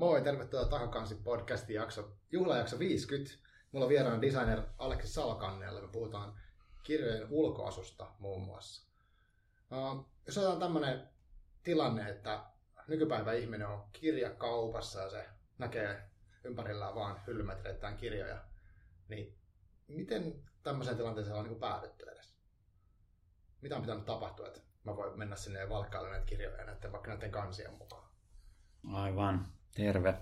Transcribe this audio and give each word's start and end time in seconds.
Moi, 0.00 0.22
tervetuloa 0.22 0.68
Takakansi 0.68 1.14
podcastin 1.14 1.76
jakso, 1.76 2.12
juhlajakso 2.32 2.78
50. 2.78 3.30
Mulla 3.72 3.84
on 3.84 3.88
vieraana 3.88 4.22
designer 4.22 4.62
Aleksi 4.78 5.08
Salkannella. 5.08 5.80
Me 5.80 5.88
puhutaan 5.88 6.40
kirjojen 6.82 7.26
ulkoasusta 7.30 8.06
muun 8.18 8.42
muassa. 8.42 8.88
Uh, 9.70 10.06
jos 10.26 10.38
otetaan 10.38 10.58
tämmöinen 10.58 11.08
tilanne, 11.62 12.10
että 12.10 12.44
nykypäivä 12.88 13.32
ihminen 13.32 13.68
on 13.68 13.84
kirjakaupassa 13.92 15.00
ja 15.00 15.10
se 15.10 15.28
näkee 15.58 16.10
ympärillään 16.44 16.94
vaan 16.94 17.20
hyllymetreittäin 17.26 17.96
kirjoja, 17.96 18.44
niin 19.08 19.38
miten 19.88 20.42
tämmöiseen 20.62 20.96
tilanteeseen 20.96 21.36
on 21.36 21.44
niin 21.44 21.60
päädytty 21.60 22.04
edes? 22.10 22.34
Mitä 23.60 23.76
on 23.76 23.82
pitänyt 23.82 24.04
tapahtua, 24.04 24.46
että 24.46 24.60
mä 24.84 24.96
voin 24.96 25.18
mennä 25.18 25.36
sinne 25.36 25.60
ja 25.60 25.68
valkkailla 25.68 26.10
näitä 26.10 26.26
kirjoja 26.26 26.64
näiden, 26.64 26.92
vaikka 26.92 27.10
näiden 27.10 27.30
kansien 27.30 27.74
mukaan? 27.74 28.08
Aivan. 28.92 29.59
Terve. 29.74 30.14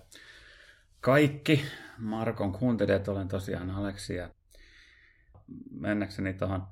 Kaikki 1.00 1.64
Markon 1.98 2.52
kuuntelijat, 2.52 3.08
olen 3.08 3.29
tosiaan 3.29 3.70
Aleksi 3.70 4.14
ja 4.14 4.30
mennäkseni 5.70 6.34
tuohon 6.34 6.66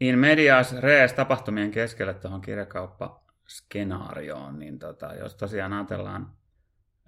In 0.00 0.18
Medias 0.18 0.72
Res 0.72 1.12
tapahtumien 1.12 1.70
keskelle 1.70 2.14
tuohon 2.14 2.40
kirjakauppa-skenaarioon, 2.40 4.58
niin 4.58 4.78
tota, 4.78 5.14
jos 5.14 5.34
tosiaan 5.34 5.72
ajatellaan, 5.72 6.32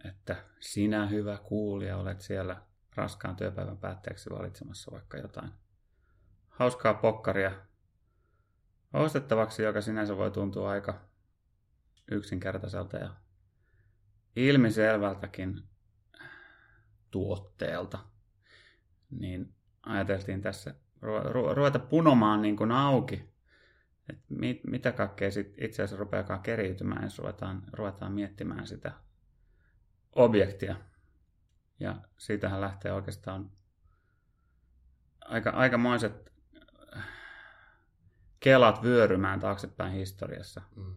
että 0.04 0.36
sinä 0.60 1.06
hyvä 1.06 1.38
kuulija 1.38 1.96
olet 1.96 2.20
siellä 2.20 2.62
raskaan 2.94 3.36
työpäivän 3.36 3.78
päätteeksi 3.78 4.30
valitsemassa 4.30 4.92
vaikka 4.92 5.18
jotain 5.18 5.50
hauskaa 6.48 6.94
pokkaria 6.94 7.52
ostettavaksi, 8.92 9.62
joka 9.62 9.80
sinänsä 9.80 10.16
voi 10.16 10.30
tuntua 10.30 10.70
aika 10.70 11.00
yksinkertaiselta 12.10 12.96
ja 12.96 13.10
ilmiselvältäkin 14.38 15.62
tuotteelta, 17.10 17.98
niin 19.10 19.54
ajateltiin 19.82 20.40
tässä 20.40 20.74
ruveta 21.54 21.78
punomaan 21.78 22.42
niin 22.42 22.56
kuin 22.56 22.72
auki, 22.72 23.34
että 24.10 24.24
mit, 24.28 24.64
mitä 24.64 24.92
kaikkea 24.92 25.30
sit 25.30 25.54
itse 25.58 25.82
asiassa 25.82 25.96
rupeakaan 25.96 26.40
keriytymään, 26.40 27.02
jos 27.02 27.18
ruvetaan, 27.18 27.62
ruvetaan 27.72 28.12
miettimään 28.12 28.66
sitä 28.66 28.92
objektia. 30.12 30.76
Ja 31.80 31.96
siitähän 32.18 32.60
lähtee 32.60 32.92
oikeastaan 32.92 33.50
aika, 35.20 35.50
aikamoiset 35.50 36.32
kelat 38.40 38.82
vyörymään 38.82 39.40
taaksepäin 39.40 39.92
historiassa. 39.92 40.62
Mm. 40.76 40.96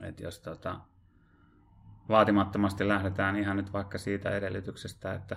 Että 0.00 0.22
jos 0.22 0.38
tota, 0.40 0.80
vaatimattomasti 2.08 2.88
lähdetään 2.88 3.36
ihan 3.36 3.56
nyt 3.56 3.72
vaikka 3.72 3.98
siitä 3.98 4.30
edellytyksestä, 4.30 5.14
että 5.14 5.36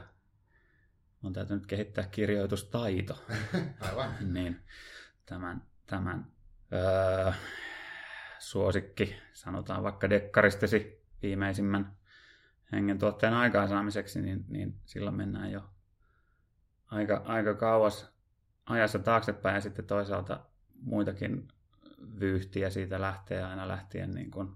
on 1.23 1.33
täytynyt 1.33 1.65
kehittää 1.65 2.03
kirjoitustaito. 2.11 3.25
Aivan. 3.89 4.11
niin 4.33 4.59
tämän, 5.25 5.63
tämän 5.85 6.27
öö, 6.73 7.31
suosikki, 8.39 9.15
sanotaan 9.33 9.83
vaikka 9.83 10.09
dekkaristesi 10.09 11.05
viimeisimmän 11.21 11.97
hengen 12.71 12.99
tuotteen 12.99 13.33
aikaansaamiseksi, 13.33 14.21
niin, 14.21 14.45
niin 14.47 14.79
silloin 14.85 15.15
mennään 15.15 15.51
jo 15.51 15.69
aika, 16.85 17.21
aika 17.25 17.53
kauas 17.53 18.13
ajassa 18.65 18.99
taaksepäin 18.99 19.55
ja 19.55 19.61
sitten 19.61 19.85
toisaalta 19.85 20.45
muitakin 20.81 21.47
vyyhtiä 22.19 22.69
siitä 22.69 23.01
lähtee 23.01 23.43
aina 23.43 23.67
lähtien 23.67 24.11
niin 24.11 24.31
kuin 24.31 24.55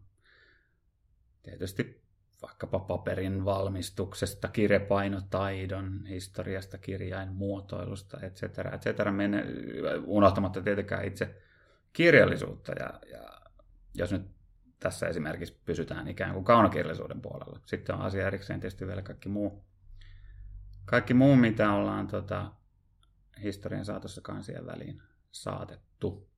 tietysti 1.44 2.03
vaikkapa 2.44 2.80
paperin 2.80 3.45
valmistuksesta, 3.45 4.47
kirjapainotaidon, 4.47 6.05
historiasta, 6.05 6.77
kirjain 6.77 7.31
muotoilusta, 7.31 8.19
etc. 8.22 8.44
etc. 8.44 9.11
Mene, 9.11 9.44
unohtamatta 10.05 10.61
tietenkään 10.61 11.06
itse 11.06 11.41
kirjallisuutta. 11.94 12.72
Ja, 12.72 13.00
ja 13.12 13.41
jos 13.94 14.12
nyt 14.12 14.31
tässä 14.79 15.07
esimerkiksi 15.07 15.62
pysytään 15.66 16.07
ikään 16.07 16.34
kuin 16.34 16.45
kaunokirjallisuuden 16.45 17.22
puolella. 17.22 17.59
Sitten 17.66 17.95
on 17.95 18.01
asia 18.01 18.28
erikseen 18.28 18.59
tietysti 18.59 18.88
vielä 18.88 19.01
kaikki 19.01 19.29
muu, 19.29 19.66
kaikki 20.85 21.13
muu 21.13 21.35
mitä 21.35 21.72
ollaan 21.72 22.07
tota, 22.07 22.51
historian 23.44 23.85
saatossa 23.85 24.22
kansien 24.22 24.66
väliin 24.66 25.01
saatettu. 25.31 26.29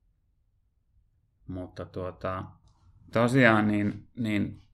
Mutta 1.48 1.84
tuota, 1.84 2.44
tosiaan 3.12 3.68
niin, 3.68 4.08
niin 4.16 4.65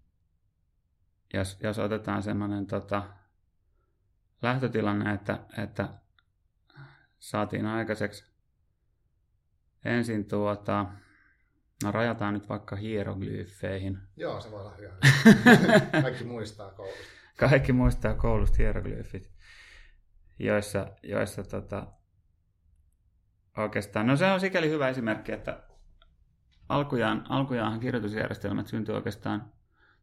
jos, 1.33 1.59
jos 1.63 1.79
otetaan 1.79 2.23
semmoinen 2.23 2.67
tota, 2.67 3.03
lähtötilanne, 4.43 5.15
että, 5.15 5.39
että 5.59 5.89
saatiin 7.19 7.67
aikaiseksi 7.67 8.33
ensin 9.85 10.25
tuota, 10.25 10.87
no 11.85 11.93
rajataan 11.93 12.35
nyt 12.35 12.49
vaikka 12.49 12.77
hieroglyfeihin. 12.77 13.99
Joo, 14.17 14.41
se 14.41 14.51
voi 14.51 14.61
olla 14.61 14.77
hyvä. 14.77 14.93
Kaikki 16.03 16.25
muistaa 16.25 16.71
koulusta. 16.71 17.03
Kaikki 17.39 17.73
muistaa 17.73 18.15
koulusta 18.15 18.57
hieroglyfit, 18.59 19.31
joissa, 20.39 20.87
joissa 21.03 21.45
tota, 21.45 21.87
oikeastaan, 23.57 24.07
no 24.07 24.17
se 24.17 24.27
on 24.27 24.41
sikäli 24.41 24.71
hyvä 24.71 24.89
esimerkki, 24.89 25.33
että 25.33 25.63
alkujaan, 26.69 27.27
alkujaan 27.29 27.81
kirjoitusjärjestelmät 27.81 28.67
syntyi 28.67 28.95
oikeastaan 28.95 29.53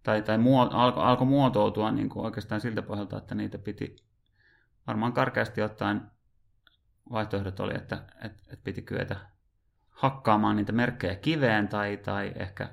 tai, 0.03 0.21
tai 0.21 0.37
muo, 0.37 0.69
alko, 0.71 1.01
alko 1.01 1.25
muotoutua 1.25 1.91
niin 1.91 2.09
kuin 2.09 2.25
oikeastaan 2.25 2.61
siltä 2.61 2.81
pohjalta, 2.81 3.17
että 3.17 3.35
niitä 3.35 3.57
piti 3.57 3.95
varmaan 4.87 5.13
karkeasti 5.13 5.61
ottaen 5.61 6.11
vaihtoehdot 7.11 7.59
oli, 7.59 7.75
että, 7.75 7.95
että, 7.95 8.43
että 8.43 8.63
piti 8.63 8.81
kyetä 8.81 9.15
hakkaamaan 9.89 10.55
niitä 10.55 10.71
merkkejä 10.71 11.15
kiveen 11.15 11.67
tai, 11.67 11.97
tai 11.97 12.33
ehkä 12.35 12.69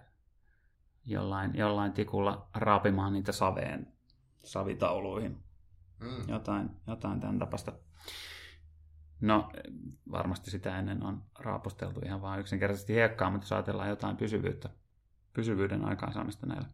jollain, 1.04 1.50
jollain 1.54 1.92
tikulla 1.92 2.48
raapimaan 2.54 3.12
niitä 3.12 3.32
saveen 3.32 3.93
savitauluihin. 4.43 5.43
Mm. 6.00 6.28
Jotain, 6.28 6.70
jotain 6.87 7.20
tämän 7.20 7.38
tapasta. 7.38 7.72
No, 9.20 9.50
varmasti 10.10 10.50
sitä 10.50 10.78
ennen 10.78 11.03
on 11.03 11.22
raapusteltu 11.38 12.00
ihan 12.04 12.22
vain 12.22 12.41
yksinkertaisesti 12.41 12.94
hiekkaa, 12.94 13.31
mutta 13.31 13.44
jos 13.44 13.53
ajatellaan 13.53 13.88
jotain 13.88 14.16
pysyvyyttä, 14.16 14.69
pysyvyyden 15.32 15.84
aikaansaamista 15.84 16.47
näillä 16.47 16.69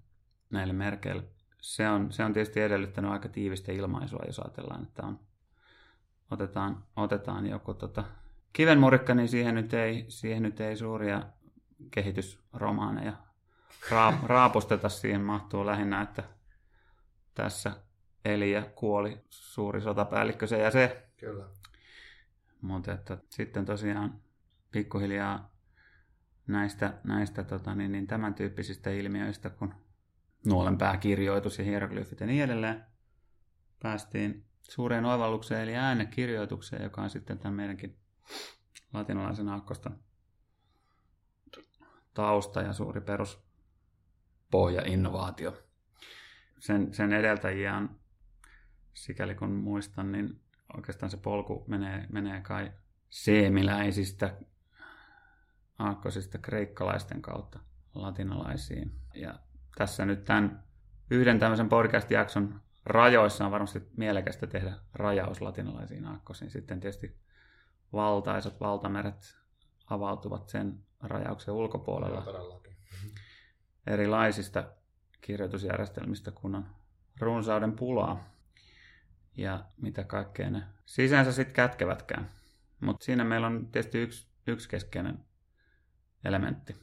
näille 0.52 0.72
merkeille. 0.72 1.24
Se 1.60 1.88
on, 1.88 2.12
se 2.12 2.24
on 2.24 2.32
tietysti 2.32 2.60
edellyttänyt 2.60 3.10
aika 3.10 3.28
tiivistä 3.28 3.72
ilmaisua, 3.72 4.22
jos 4.26 4.38
ajatellaan, 4.38 4.82
että 4.82 5.06
on, 5.06 5.20
otetaan, 6.30 6.84
otetaan 6.96 7.46
joku 7.46 7.74
tota, 7.74 8.04
kivenmurikka, 8.52 9.14
niin 9.14 9.28
siihen 9.28 9.54
nyt 9.54 9.74
ei, 9.74 10.04
siihen 10.08 10.42
nyt 10.42 10.60
ei 10.60 10.76
suuria 10.76 11.22
kehitysromaaneja 11.90 13.12
raap, 13.90 14.14
raapusteta. 14.26 14.88
Siihen 14.88 15.20
mahtuu 15.20 15.66
lähinnä, 15.66 16.02
että 16.02 16.22
tässä 17.34 17.72
eli 18.24 18.52
ja 18.52 18.62
kuoli 18.62 19.24
suuri 19.30 19.80
sotapäällikkö 19.80 20.46
se 20.46 20.58
ja 20.58 20.70
se. 20.70 21.06
Kyllä. 21.16 21.44
Mutta 22.60 22.92
että 22.92 23.18
sitten 23.30 23.64
tosiaan 23.64 24.22
pikkuhiljaa 24.70 25.52
näistä, 26.46 26.94
näistä 27.04 27.44
tota, 27.44 27.74
niin, 27.74 27.92
niin 27.92 28.06
tämän 28.06 28.34
tyyppisistä 28.34 28.90
ilmiöistä, 28.90 29.50
kun 29.50 29.74
nuolenpääkirjoitus 30.46 31.58
ja 31.58 31.64
hieroglyfit 31.64 32.20
ja 32.20 32.26
niin 32.26 32.44
edelleen. 32.44 32.84
Päästiin 33.82 34.44
suureen 34.62 35.04
oivallukseen 35.04 35.62
eli 35.62 35.76
äänekirjoitukseen, 35.76 36.82
joka 36.82 37.02
on 37.02 37.10
sitten 37.10 37.38
tämän 37.38 37.54
meidänkin 37.54 37.96
latinalaisen 38.92 39.48
aakkosta 39.48 39.90
tausta 42.14 42.62
ja 42.62 42.72
suuri 42.72 43.00
perus 43.00 43.42
pohja 44.50 44.82
innovaatio. 44.86 45.62
Sen, 46.58 46.94
sen 46.94 47.12
edeltäjiä 47.12 47.76
on, 47.76 48.00
sikäli 48.94 49.34
kun 49.34 49.50
muistan, 49.50 50.12
niin 50.12 50.40
oikeastaan 50.76 51.10
se 51.10 51.16
polku 51.16 51.64
menee, 51.68 52.06
menee 52.12 52.40
kai 52.40 52.72
seemiläisistä 53.10 54.36
aakkosista 55.78 56.38
kreikkalaisten 56.38 57.22
kautta 57.22 57.60
latinalaisiin. 57.94 58.92
Ja 59.14 59.38
tässä 59.76 60.04
nyt 60.04 60.24
tämän 60.24 60.64
yhden 61.10 61.38
tämmöisen 61.38 61.68
podcast-jakson 61.68 62.60
rajoissa 62.84 63.44
on 63.44 63.50
varmasti 63.50 63.82
mielekästä 63.96 64.46
tehdä 64.46 64.74
rajaus 64.94 65.40
latinalaisiin 65.40 66.06
aakkosiin. 66.06 66.50
Sitten 66.50 66.80
tietysti 66.80 67.16
valtaisat 67.92 68.60
valtameret 68.60 69.36
avautuvat 69.90 70.48
sen 70.48 70.78
rajauksen 71.00 71.54
ulkopuolella. 71.54 72.24
Erilaisista 73.86 74.64
kirjoitusjärjestelmistä, 75.20 76.30
kun 76.30 76.54
on 76.54 76.66
runsauden 77.20 77.72
pulaa 77.72 78.24
ja 79.36 79.64
mitä 79.80 80.04
kaikkea 80.04 80.50
ne 80.50 80.62
sisänsä 80.84 81.32
sitten 81.32 81.54
kätkevätkään. 81.54 82.30
Mutta 82.80 83.04
siinä 83.04 83.24
meillä 83.24 83.46
on 83.46 83.68
tietysti 83.72 83.98
yksi, 83.98 84.26
yksi 84.46 84.68
keskeinen 84.68 85.24
elementti. 86.24 86.76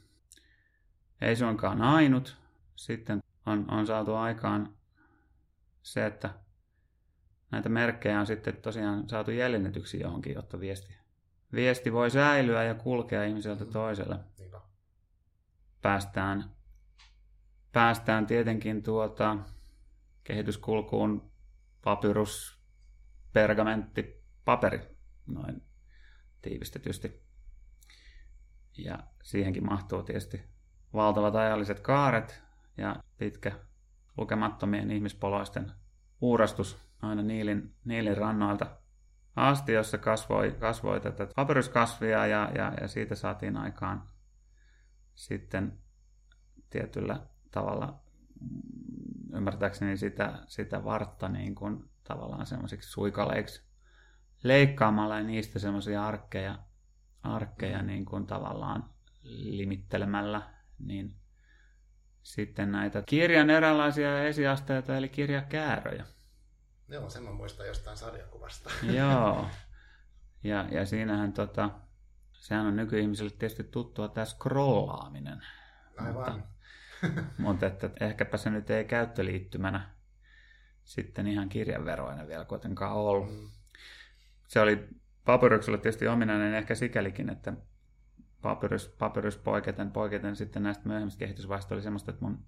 Ei 1.20 1.36
suinkaan 1.36 1.82
ainut, 1.82 2.39
sitten 2.80 3.22
on, 3.46 3.70
on 3.70 3.86
saatu 3.86 4.14
aikaan 4.14 4.74
se, 5.82 6.06
että 6.06 6.30
näitä 7.50 7.68
merkkejä 7.68 8.20
on 8.20 8.26
sitten 8.26 8.56
tosiaan 8.56 9.08
saatu 9.08 9.30
jäljennetyksi 9.30 10.00
johonkin, 10.00 10.34
jotta 10.34 10.60
viesti, 10.60 10.96
viesti 11.52 11.92
voi 11.92 12.10
säilyä 12.10 12.64
ja 12.64 12.74
kulkea 12.74 13.24
ihmiseltä 13.24 13.64
Mm. 13.64 13.72
toiselle. 13.72 14.18
Päästään, 15.82 16.50
päästään 17.72 18.26
tietenkin 18.26 18.82
tuota 18.82 19.36
kehityskulkuun 20.24 21.30
papyrus, 21.84 22.60
pergamentti, 23.32 24.24
paperi, 24.44 24.80
noin 25.26 25.62
tiivistetysti. 26.42 27.22
Ja 28.78 28.98
siihenkin 29.22 29.66
mahtuu 29.66 30.02
tietysti 30.02 30.42
valtavat 30.94 31.34
ajalliset 31.34 31.80
kaaret 31.80 32.49
ja 32.80 32.96
pitkä 33.18 33.52
lukemattomien 34.16 34.90
ihmispoloisten 34.90 35.72
uurastus 36.20 36.78
aina 37.02 37.22
Niilin, 37.22 37.74
Niilin 37.84 38.16
rannoilta 38.16 38.66
asti, 39.36 39.72
jossa 39.72 39.98
kasvoi, 39.98 40.56
kasvoi 40.60 41.00
tätä 41.00 41.28
papyruskasvia 41.36 42.26
ja, 42.26 42.50
ja, 42.54 42.72
ja 42.80 42.88
siitä 42.88 43.14
saatiin 43.14 43.56
aikaan 43.56 44.02
sitten 45.14 45.78
tietyllä 46.70 47.20
tavalla 47.50 48.00
mm, 48.40 49.36
ymmärtääkseni 49.36 49.96
sitä, 49.96 50.38
sitä 50.46 50.84
vartta 50.84 51.28
niin 51.28 51.54
kuin 51.54 51.84
tavallaan 52.04 52.46
semmoisiksi 52.46 52.90
suikaleiksi 52.90 53.62
leikkaamalla 54.42 55.18
ja 55.18 55.24
niistä 55.24 55.58
semmoisia 55.58 56.06
arkkeja, 56.06 56.58
arkkeja 57.22 57.82
niin 57.82 58.04
kuin 58.04 58.26
tavallaan 58.26 58.90
limittelemällä, 59.22 60.42
niin 60.78 61.19
sitten 62.22 62.72
näitä 62.72 63.02
kirjan 63.06 63.50
eräänlaisia 63.50 64.24
esiasteita, 64.24 64.96
eli 64.96 65.08
kirjakääröjä. 65.08 66.04
Joo, 66.88 67.10
sen 67.10 67.22
mä 67.22 67.30
muistan 67.32 67.66
jostain 67.66 67.96
sarjakuvasta. 67.96 68.70
Joo. 68.98 69.46
Ja, 70.44 70.66
ja 70.70 70.86
siinähän 70.86 71.32
tota, 71.32 71.70
sehän 72.32 72.66
on 72.66 72.76
nykyihmisille 72.76 73.30
tietysti 73.30 73.64
tuttua 73.64 74.08
tämä 74.08 74.24
scrollaaminen. 74.24 75.42
Aivan. 75.96 76.44
Mutta 77.38 77.66
että 77.66 77.90
ehkäpä 78.00 78.36
se 78.36 78.50
nyt 78.50 78.70
ei 78.70 78.84
käyttöliittymänä 78.84 79.90
sitten 80.84 81.26
ihan 81.26 81.48
kirjanveroinen 81.48 82.28
vielä 82.28 82.44
kuitenkaan 82.44 82.92
ollut. 82.92 83.30
Mm. 83.30 83.50
Se 84.48 84.60
oli 84.60 84.88
papyruksella 85.24 85.78
tietysti 85.78 86.08
ominainen 86.08 86.54
ehkä 86.54 86.74
sikälikin, 86.74 87.30
että 87.30 87.52
papyrus, 88.42 88.88
papyrus 88.88 89.38
poiketen, 89.38 89.90
poiketen 89.90 90.36
sitten 90.36 90.62
näistä 90.62 90.88
myöhemmistä 90.88 91.18
kehitysvaiheista 91.18 91.74
oli 91.74 91.82
semmoista, 91.82 92.10
että 92.10 92.24
mun 92.24 92.44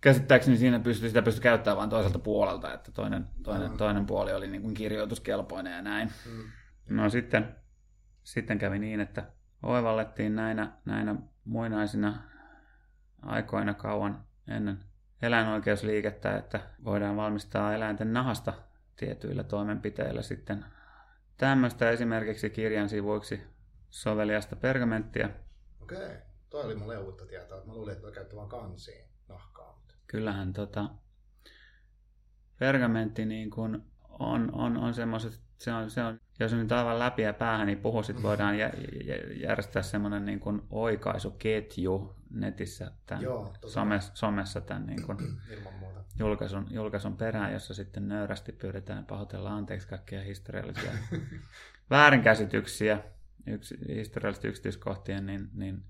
käsittääkseni 0.00 0.56
siinä 0.56 0.80
pystyi, 0.80 1.08
sitä 1.08 1.22
pystyi 1.22 1.42
käyttämään 1.42 1.78
vain 1.78 1.90
toiselta 1.90 2.18
puolelta, 2.18 2.74
että 2.74 2.92
toinen, 2.92 3.26
toinen, 3.42 3.76
toinen 3.76 4.06
puoli 4.06 4.32
oli 4.32 4.48
niin 4.48 4.62
kuin 4.62 4.74
kirjoituskelpoinen 4.74 5.72
ja 5.72 5.82
näin. 5.82 6.10
Mm. 6.26 6.96
No 6.96 7.10
sitten, 7.10 7.56
sitten 8.22 8.58
kävi 8.58 8.78
niin, 8.78 9.00
että 9.00 9.24
oivallettiin 9.62 10.34
näinä, 10.34 10.72
näinä 10.84 11.14
muinaisina 11.44 12.22
aikoina 13.22 13.74
kauan 13.74 14.24
ennen 14.48 14.78
eläinoikeusliikettä, 15.22 16.36
että 16.36 16.60
voidaan 16.84 17.16
valmistaa 17.16 17.74
eläinten 17.74 18.12
nahasta 18.12 18.52
tietyillä 18.96 19.44
toimenpiteillä 19.44 20.22
sitten 20.22 20.64
tämmöistä 21.36 21.90
esimerkiksi 21.90 22.50
kirjan 22.50 22.88
sivuiksi 22.88 23.42
soveliasta 23.90 24.56
pergamenttia. 24.56 25.28
Okei. 25.82 26.16
Toi 26.50 26.64
oli 26.64 26.74
mulle 26.74 26.98
uutta 26.98 27.26
tietoa. 27.26 27.64
Mä 27.66 27.72
luulin, 27.74 27.92
että 27.92 28.02
toi 28.02 28.12
käytti 28.12 28.36
vaan 28.36 28.48
kansiin 28.48 29.04
nahkaa. 29.28 29.72
mutta- 29.76 29.94
Kyllähän 30.06 30.52
tota, 30.52 30.90
pergamentti 32.58 33.24
niin 33.26 33.50
kuin 33.50 33.82
on, 34.08 34.50
on, 34.54 34.76
on 34.76 34.94
semmoiset, 34.94 35.40
se 35.58 35.72
on, 35.72 35.90
se 35.90 36.02
on, 36.02 36.20
jos 36.40 36.52
nyt 36.52 36.72
aivan 36.72 36.98
läpi 36.98 37.22
ja 37.22 37.34
päähän 37.34 37.66
niin 37.66 37.78
puhu, 37.78 38.02
sit 38.02 38.22
voidaan 38.22 38.58
jä, 38.58 38.70
jä, 39.04 39.14
järjestää 39.48 39.82
semmoinen 39.82 40.24
niin 40.24 40.40
kuin 40.40 40.62
oikaisuketju 40.70 42.16
netissä 42.30 42.92
tämän 43.06 43.22
Joo, 43.24 43.54
somes, 43.66 44.10
somessa 44.14 44.60
tämän 44.60 44.86
niin 44.86 45.02
kuin 45.06 45.18
Ilman 45.58 45.74
muuta. 45.74 46.00
julkaisun, 46.18 46.66
julkaisun 46.70 47.16
perään, 47.16 47.52
jossa 47.52 47.74
sitten 47.74 48.08
nöyrästi 48.08 48.52
pyydetään 48.52 49.04
pahoitella 49.06 49.50
anteeksi 49.54 49.88
kaikkia 49.88 50.22
historiallisia 50.22 50.92
väärinkäsityksiä 51.90 52.98
yksi, 53.46 53.78
historiallisesti 53.88 54.48
yksityiskohtien, 54.48 55.26
niin, 55.26 55.48
niin 55.54 55.82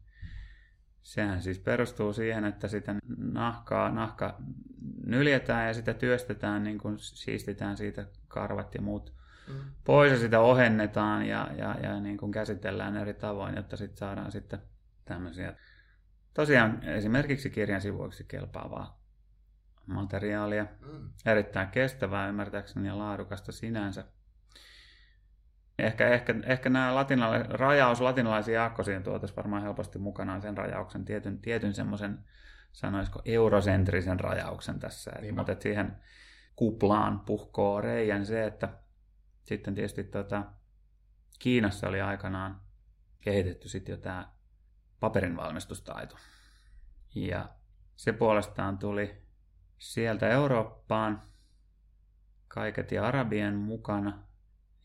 sehän 1.02 1.42
siis 1.42 1.58
perustuu 1.58 2.12
siihen, 2.12 2.44
että 2.44 2.68
sitä 2.68 2.94
nahkaa, 3.16 3.90
nahka 3.90 4.38
nyljetään 5.06 5.66
ja 5.66 5.74
sitä 5.74 5.94
työstetään, 5.94 6.64
niin 6.64 6.78
kuin 6.78 6.98
siistitään 6.98 7.76
siitä 7.76 8.06
karvat 8.28 8.74
ja 8.74 8.82
muut 8.82 9.20
Mm. 9.50 9.70
pois 9.84 10.12
ja 10.12 10.18
sitä 10.18 10.40
ohennetaan 10.40 11.26
ja, 11.26 11.50
ja, 11.58 11.76
ja 11.82 12.00
niin 12.00 12.18
kuin 12.18 12.32
käsitellään 12.32 12.96
eri 12.96 13.14
tavoin, 13.14 13.56
jotta 13.56 13.76
sitten 13.76 13.98
saadaan 13.98 14.32
sitten 14.32 14.58
tämmöisiä 15.04 15.54
tosiaan 16.34 16.82
esimerkiksi 16.84 17.50
kirjan 17.50 17.80
sivuiksi 17.80 18.24
kelpaavaa 18.24 19.00
materiaalia. 19.86 20.66
Mm. 20.80 21.10
Erittäin 21.26 21.68
kestävää 21.68 22.28
ymmärtääkseni 22.28 22.86
ja 22.86 22.98
laadukasta 22.98 23.52
sinänsä. 23.52 24.04
Ehkä, 25.80 26.08
ehkä, 26.08 26.34
ehkä 26.46 26.70
nämä 26.70 26.94
latinala, 26.94 27.38
rajaus 27.38 28.00
latinalaisiin 28.00 28.60
aakkosiin 28.60 29.02
tuotaisiin 29.02 29.36
varmaan 29.36 29.62
helposti 29.62 29.98
mukanaan 29.98 30.42
sen 30.42 30.56
rajauksen, 30.56 31.04
tietyn, 31.04 31.38
tietyn 31.38 31.74
semmoisen, 31.74 32.18
sanoisiko, 32.72 33.22
eurosentrisen 33.24 34.20
rajauksen 34.20 34.78
tässä. 34.78 35.10
Et, 35.14 35.22
Niinpä. 35.22 35.40
mutta 35.40 35.52
et 35.52 35.62
siihen 35.62 35.96
kuplaan 36.56 37.20
puhkoo 37.20 37.80
reijän 37.80 38.26
se, 38.26 38.46
että 38.46 38.68
sitten 39.42 39.74
tietysti 39.74 40.04
tota, 40.04 40.44
Kiinassa 41.38 41.88
oli 41.88 42.00
aikanaan 42.00 42.60
kehitetty 43.20 43.68
sitten 43.68 43.92
jo 43.92 43.96
tämä 43.96 44.32
paperin 45.00 45.36
valmistustaito. 45.36 46.16
Ja 47.14 47.48
se 47.96 48.12
puolestaan 48.12 48.78
tuli 48.78 49.22
sieltä 49.78 50.28
Eurooppaan 50.28 51.22
kaiket 52.48 52.92
ja 52.92 53.06
arabien 53.06 53.54
mukana 53.54 54.18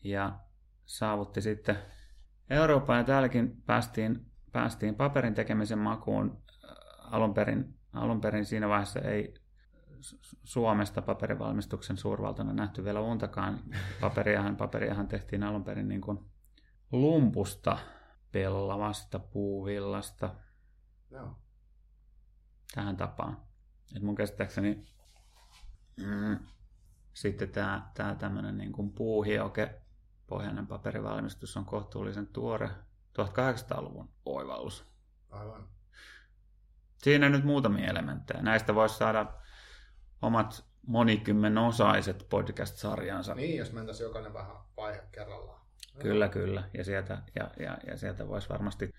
ja 0.04 0.38
saavutti 0.86 1.42
sitten 1.42 1.78
Eurooppaan 2.50 2.98
ja 2.98 3.04
täälläkin 3.04 3.62
päästiin, 3.66 4.26
päästiin 4.52 4.94
paperin 4.94 5.34
tekemisen 5.34 5.78
makuun 5.78 6.46
Äh, 6.70 7.14
alun 7.14 7.34
perin, 7.34 7.78
alun 7.92 8.20
perin 8.20 8.44
siinä 8.44 8.68
vaiheessa 8.68 9.00
ei 9.00 9.34
Su- 10.00 10.38
Suomesta 10.44 11.02
paperivalmistuksen 11.02 11.96
suurvaltana 11.96 12.52
nähty 12.52 12.84
vielä 12.84 13.00
untakaan. 13.00 13.60
Paperiahan, 14.00 14.56
paperiahan 14.56 15.08
tehtiin 15.08 15.42
alun 15.42 15.64
perin 15.64 15.88
niin 15.88 16.00
kuin 16.00 16.18
lumpusta, 16.92 17.78
pellavasta, 18.32 19.18
puuvillasta, 19.18 20.34
Joo. 21.10 21.36
tähän 22.74 22.96
tapaan. 22.96 23.42
Et 23.96 24.02
mun 24.02 24.14
käsittääkseni 24.14 24.86
mm, 25.96 26.38
sitten 27.14 27.48
tämä 27.48 27.90
tää 27.94 28.14
tämmöinen 28.14 28.58
niin 28.58 28.72
kuin 28.72 28.92
puuhioke 28.92 29.80
pohjainen 30.26 30.66
paperivalmistus 30.66 31.56
on 31.56 31.64
kohtuullisen 31.64 32.26
tuore 32.26 32.70
1800-luvun 33.18 34.08
oivallus. 34.24 34.84
Aivan. 35.30 35.68
Siinä 36.98 37.28
nyt 37.28 37.44
muutamia 37.44 37.90
elementtejä. 37.90 38.42
Näistä 38.42 38.74
voisi 38.74 38.96
saada 38.96 39.32
omat 40.22 40.64
monikymmenosaiset 40.86 42.26
podcast-sarjansa. 42.30 43.34
Niin, 43.34 43.56
jos 43.56 43.72
mentäisiin 43.72 44.04
jokainen 44.04 44.34
vähän 44.34 44.56
vaihe 44.76 45.02
kerrallaan. 45.12 45.60
Kyllä, 45.98 46.28
kyllä. 46.28 46.64
Ja 46.74 46.84
sieltä, 46.84 47.22
ja, 47.34 47.50
ja, 47.58 47.78
ja 47.86 47.96
sieltä 47.96 48.28
voisi 48.28 48.48
varmasti 48.48 48.94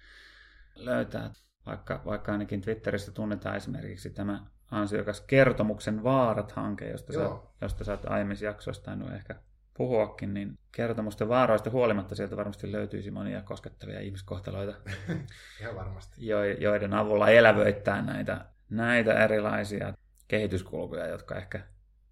löytää, 0.75 1.31
vaikka, 1.65 2.01
vaikka 2.05 2.31
ainakin 2.31 2.62
Twitterissä 2.62 3.12
tunnetaan 3.12 3.55
esimerkiksi 3.55 4.10
tämä 4.10 4.46
ansiokas 4.72 5.22
kertomuksen 5.22 6.03
vaarat-hanke, 6.03 6.89
josta, 6.89 7.13
sä, 7.13 7.29
josta 7.62 7.84
sä 7.84 7.91
oot 7.91 8.05
aiemmissa 8.05 8.46
jaksoissa 8.46 8.84
tainnut 8.84 9.13
ehkä 9.13 9.36
puhuakin, 9.77 10.34
niin 10.34 10.57
kertomusten 10.72 11.29
vaaroista 11.29 11.69
huolimatta 11.69 12.15
sieltä 12.15 12.38
varmasti 12.38 12.72
löytyisi 12.72 13.12
monia 13.12 13.41
koskettavia 13.41 14.00
ihmiskohtaloita, 14.00 14.77
Ihan 15.62 15.75
varmasti. 15.75 16.27
jo- 16.27 16.43
joiden 16.43 16.93
avulla 16.93 17.29
elävöittää 17.29 18.01
näitä, 18.01 18.46
näitä 18.69 19.24
erilaisia 19.24 19.93
kehityskulkuja, 20.27 21.07
jotka 21.07 21.36
ehkä 21.36 21.60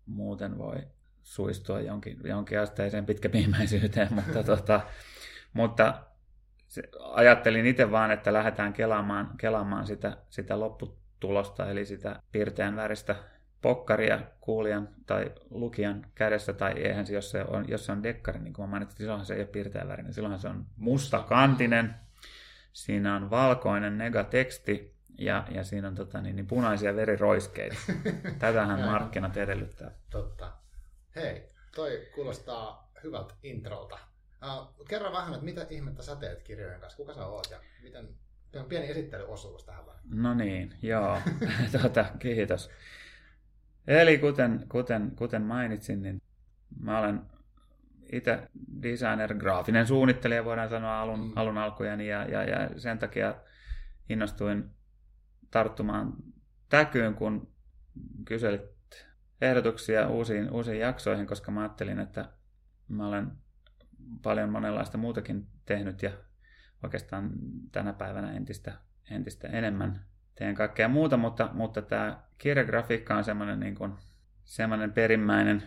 muuten 0.05 0.57
voi 0.57 0.75
suistua 1.23 1.81
jonkin, 1.81 2.17
jonkin 2.23 2.59
asteiseen 2.59 3.05
pitkäpiimäisyyteen, 3.05 4.13
mutta, 4.25 4.43
tota, 4.43 4.81
mutta 5.53 6.03
se, 6.67 6.83
ajattelin 6.99 7.65
itse 7.65 7.91
vaan, 7.91 8.11
että 8.11 8.33
lähdetään 8.33 8.73
kelaamaan, 8.73 9.31
kelaamaan 9.37 9.87
sitä, 9.87 10.17
sitä 10.29 10.59
lopputulosta, 10.59 11.69
eli 11.71 11.85
sitä 11.85 12.19
pirteän 12.31 12.75
väristä 12.75 13.15
pokkaria 13.65 14.19
kuulijan 14.41 14.89
tai 15.05 15.31
lukijan 15.49 16.05
kädessä, 16.15 16.53
tai 16.53 16.71
eihän 16.71 17.05
se, 17.05 17.13
jos 17.13 17.31
se 17.31 17.43
on, 17.43 17.69
jos 17.69 17.85
se 17.85 17.91
on 17.91 18.03
dekkari, 18.03 18.39
niin 18.39 18.53
kuin 18.53 18.67
mä 18.67 18.71
mainitsin, 18.71 18.97
silloinhan 18.97 19.25
se 19.25 19.33
ei 19.33 19.39
ole 19.39 19.47
pirteän 19.47 19.87
värinen, 19.87 20.13
silloinhan 20.13 20.39
se 20.39 20.47
on 20.47 20.65
mustakantinen, 20.77 21.95
siinä 22.73 23.15
on 23.15 23.29
valkoinen 23.29 23.97
negateksti, 23.97 24.95
Ja, 25.17 25.47
ja 25.51 25.63
siinä 25.63 25.87
on 25.87 25.95
tota, 25.95 26.21
niin, 26.21 26.35
niin 26.35 26.47
punaisia 26.47 26.95
veriroiskeita. 26.95 27.75
Tätähän 28.39 28.79
markkinat 28.79 29.37
edellyttää. 29.37 29.91
Totta. 30.09 30.51
Hei, 31.15 31.49
toi 31.75 32.07
kuulostaa 32.15 32.91
hyvältä 33.03 33.33
introlta. 33.43 33.97
Uh, 34.43 34.85
kerro 34.87 35.11
vähän, 35.11 35.33
että 35.33 35.45
mitä 35.45 35.67
ihmettä 35.69 36.03
sä 36.03 36.15
teet 36.15 36.43
kirjojen 36.43 36.79
kanssa, 36.79 36.97
kuka 36.97 37.13
sä 37.13 37.25
oot 37.25 37.47
ja 37.51 37.59
miten, 37.83 38.09
pieni 38.69 38.89
esittelyosuus 38.89 39.63
tähän 39.63 39.85
väliin. 39.85 40.21
No 40.21 40.33
niin, 40.33 40.73
joo. 40.81 41.17
tota, 41.81 42.05
kiitos. 42.19 42.69
Eli 43.87 44.17
kuten, 44.17 44.65
kuten, 44.69 45.11
kuten 45.15 45.41
mainitsin, 45.41 46.01
niin 46.01 46.21
mä 46.79 46.99
olen 46.99 47.21
itse 48.11 48.47
designer, 48.81 49.33
graafinen 49.33 49.87
suunnittelija, 49.87 50.45
voidaan 50.45 50.69
sanoa 50.69 51.01
alun, 51.01 51.19
Mm. 51.19 51.31
alun 51.35 51.57
alkujani, 51.57 52.07
ja, 52.07 52.25
ja, 52.25 52.43
ja 52.43 52.79
sen 52.79 52.99
takia 52.99 53.35
innostuin 54.09 54.69
tarttumaan 55.51 56.13
täkyyn, 56.69 57.13
kun 57.13 57.53
kyselit 58.25 58.61
ehdotuksia 59.41 60.07
uusiin, 60.07 60.51
uusiin 60.51 60.79
jaksoihin, 60.79 61.27
koska 61.27 61.51
mä 61.51 61.61
ajattelin, 61.61 61.99
että 61.99 62.29
mä 62.87 63.07
olen 63.07 63.31
paljon 64.23 64.49
monenlaista 64.49 64.97
muutakin 64.97 65.47
tehnyt 65.65 66.03
ja 66.03 66.11
oikeastaan 66.83 67.31
tänä 67.71 67.93
päivänä 67.93 68.33
entistä, 68.33 68.73
entistä 69.09 69.47
enemmän 69.47 70.05
teen 70.35 70.55
kaikkea 70.55 70.87
muuta, 70.87 71.17
mutta, 71.17 71.49
mutta 71.53 71.81
tämä 71.81 72.23
kirjagrafiikka 72.37 73.15
on 73.15 73.23
semmoinen, 73.23 73.59
niin 73.59 73.75
kuin, 73.75 73.93
semmoinen 74.43 74.93
perimmäinen, 74.93 75.63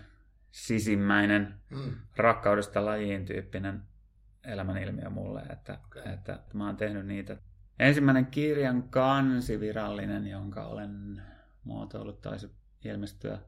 sisimmäinen, 0.50 1.54
Mm. 1.70 1.94
rakkaudesta 2.16 2.84
lajiin 2.84 3.24
tyyppinen 3.26 3.82
elämänilmiö 4.44 5.10
mulle, 5.10 5.40
että, 5.40 5.78
okay. 5.86 6.12
että 6.12 6.40
mä 6.54 6.66
oon 6.66 6.76
tehnyt 6.76 7.06
niitä. 7.06 7.36
Ensimmäinen 7.78 8.26
kirjan 8.26 8.82
kansi 8.82 9.60
virallinen, 9.60 10.26
jonka 10.26 10.66
olen 10.66 11.22
muotoillut, 11.64 12.20
taisi 12.20 12.50
ilmestyä 12.84 13.38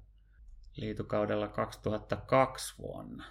liitukaudella 0.76 1.48
2002 1.48 2.78
vuonna. 2.82 3.24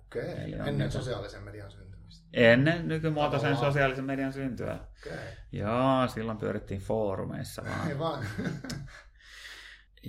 Okei, 0.00 0.30
Eli 0.44 0.54
on 0.54 0.60
ennen 0.60 0.78
näitä- 0.78 0.92
sosiaalisen 0.92 1.42
median 1.42 1.70
syntymistä. 1.70 2.28
Ennen 2.32 2.88
nykymuotoisen 2.88 3.50
Tavallaan. 3.50 3.72
sosiaalisen 3.72 4.04
median 4.04 4.32
syntyä. 4.32 4.74
Okei, 4.74 5.18
Joo, 5.52 6.06
silloin 6.08 6.38
pyörittiin 6.38 6.80
foorumeissa 6.80 7.62
vaan. 7.64 7.88
ei 7.88 7.98
vaan. 7.98 8.24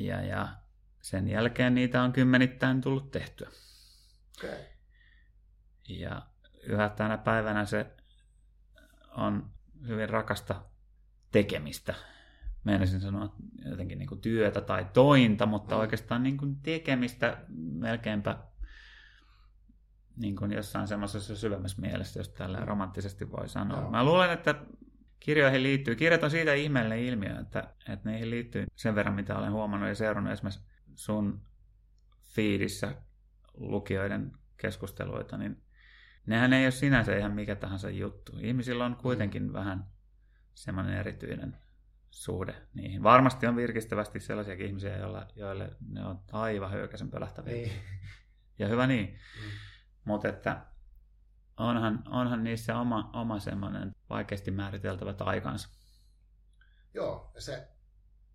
Ja, 0.06 0.22
ja 0.22 0.48
sen 1.02 1.28
jälkeen 1.28 1.76
niitä 1.76 2.04
on 2.04 2.14
kymmenittäin 2.14 2.82
tullut 2.82 3.12
tehtyä. 3.12 3.50
Okei, 4.38 4.66
Ja 5.90 6.22
yhä 6.64 6.90
tänä 6.90 7.18
päivänä 7.18 7.66
se 7.66 7.92
on 9.12 9.50
hyvin 9.88 10.10
rakasta 10.10 10.62
tekemistä. 11.32 11.94
Meinasin 12.64 13.02
sanoa 13.02 13.36
jotenkin 13.66 13.98
niin 14.00 14.10
kuin 14.10 14.22
työtä 14.22 14.62
tai 14.62 14.86
tointa, 14.94 15.46
mutta 15.46 15.76
Mm. 15.76 15.82
oikeastaan 15.82 16.24
niin 16.24 16.38
kuin 16.38 16.56
tekemistä 16.56 17.38
melkeinpä 17.58 18.38
niin 20.16 20.36
kuin 20.36 20.52
jossain 20.52 20.88
semmoisessa 20.88 21.36
syvemmässä 21.36 21.82
mielessä, 21.82 22.20
jos 22.20 22.30
tällä 22.30 22.60
Mm. 22.60 22.66
romanttisesti 22.66 23.32
voi 23.32 23.50
sanoa. 23.50 23.80
Joo. 23.82 23.90
Mä 23.92 24.04
luulen, 24.04 24.32
että 24.32 24.56
kirjoihin 25.20 25.64
liittyy, 25.64 25.96
kirjat 25.96 26.24
on 26.24 26.32
siitä 26.32 26.54
ihmeellinen 26.54 27.00
ilmiö, 27.00 27.40
että, 27.40 27.74
että 27.90 28.10
niihin 28.10 28.30
liittyy 28.30 28.66
sen 28.76 28.96
verran, 28.96 29.16
mitä 29.16 29.38
olen 29.38 29.52
huomannut 29.52 29.90
ja 29.90 29.96
seurannut 29.96 30.34
esimerkiksi 30.34 30.66
sun 30.96 31.42
fiidissä 32.22 32.96
lukijoiden 33.54 34.32
keskusteluita, 34.58 35.38
niin 35.38 35.64
nehän 36.26 36.54
ei 36.54 36.66
ole 36.66 36.72
sinänsä 36.72 37.18
ihan 37.18 37.34
mikä 37.34 37.56
tahansa 37.56 37.90
juttu. 37.90 38.32
Ihmisillä 38.40 38.86
on 38.86 38.96
kuitenkin 38.96 39.44
mm. 39.44 39.54
vähän 39.54 39.86
semmoinen 40.54 40.98
erityinen 40.98 41.58
suhde 42.10 42.56
niihin. 42.74 43.04
Varmasti 43.04 43.48
on 43.48 43.56
virkistävästi 43.56 44.20
sellaisiakin 44.20 44.66
ihmisiä, 44.66 44.98
joilla, 44.98 45.28
joille 45.36 45.76
ne 45.90 46.06
on 46.06 46.20
aivan 46.32 46.72
höykäisen 46.72 47.12
pölähtäviä. 47.12 47.54
niin. 47.54 47.72
Ja 48.60 48.68
hyvä 48.68 48.88
niin. 48.88 49.08
Mm. 49.08 49.52
Mutta 50.06 50.28
että 50.28 50.66
onhan, 51.60 52.04
onhan 52.12 52.44
niissä 52.44 52.80
oma, 52.80 53.10
oma 53.14 53.40
semmoinen 53.40 53.92
vaikeasti 54.10 54.52
määriteltävä 54.52 55.14
aikansa. 55.20 55.70
Joo, 56.94 57.32
ja 57.36 57.42
se, 57.42 57.68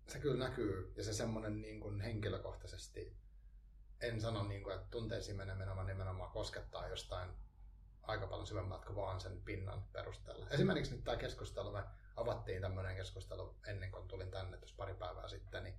se 0.07 0.19
kyllä 0.19 0.47
näkyy, 0.47 0.93
ja 0.97 1.03
se 1.03 1.13
semmoinen 1.13 1.61
niin 1.61 1.79
kuin 1.79 2.01
henkilökohtaisesti, 2.01 3.17
en 4.01 4.21
sano 4.21 4.43
niin 4.43 4.63
kuin, 4.63 4.75
että 4.75 4.87
tunteisiin 4.91 5.37
meneminen, 5.37 5.75
vaan 5.75 5.87
nimenomaan 5.87 6.31
koskettaa 6.31 6.87
jostain 6.87 7.29
aika 8.03 8.27
paljon 8.27 8.47
syvemmältä 8.47 8.85
kuin 8.85 8.95
vaan 8.95 9.19
sen 9.19 9.41
pinnan 9.45 9.83
perusteella. 9.93 10.49
Esimerkiksi 10.49 10.95
nyt 10.95 11.03
tämä 11.03 11.17
keskustelu, 11.17 11.71
me 11.71 11.83
avattiin 12.15 12.61
tämmöinen 12.61 12.95
keskustelu 12.95 13.55
ennen 13.67 13.91
kuin 13.91 14.07
tulin 14.07 14.31
tänne 14.31 14.57
tuossa 14.57 14.75
pari 14.77 14.93
päivää 14.93 15.27
sitten, 15.27 15.63
niin 15.63 15.75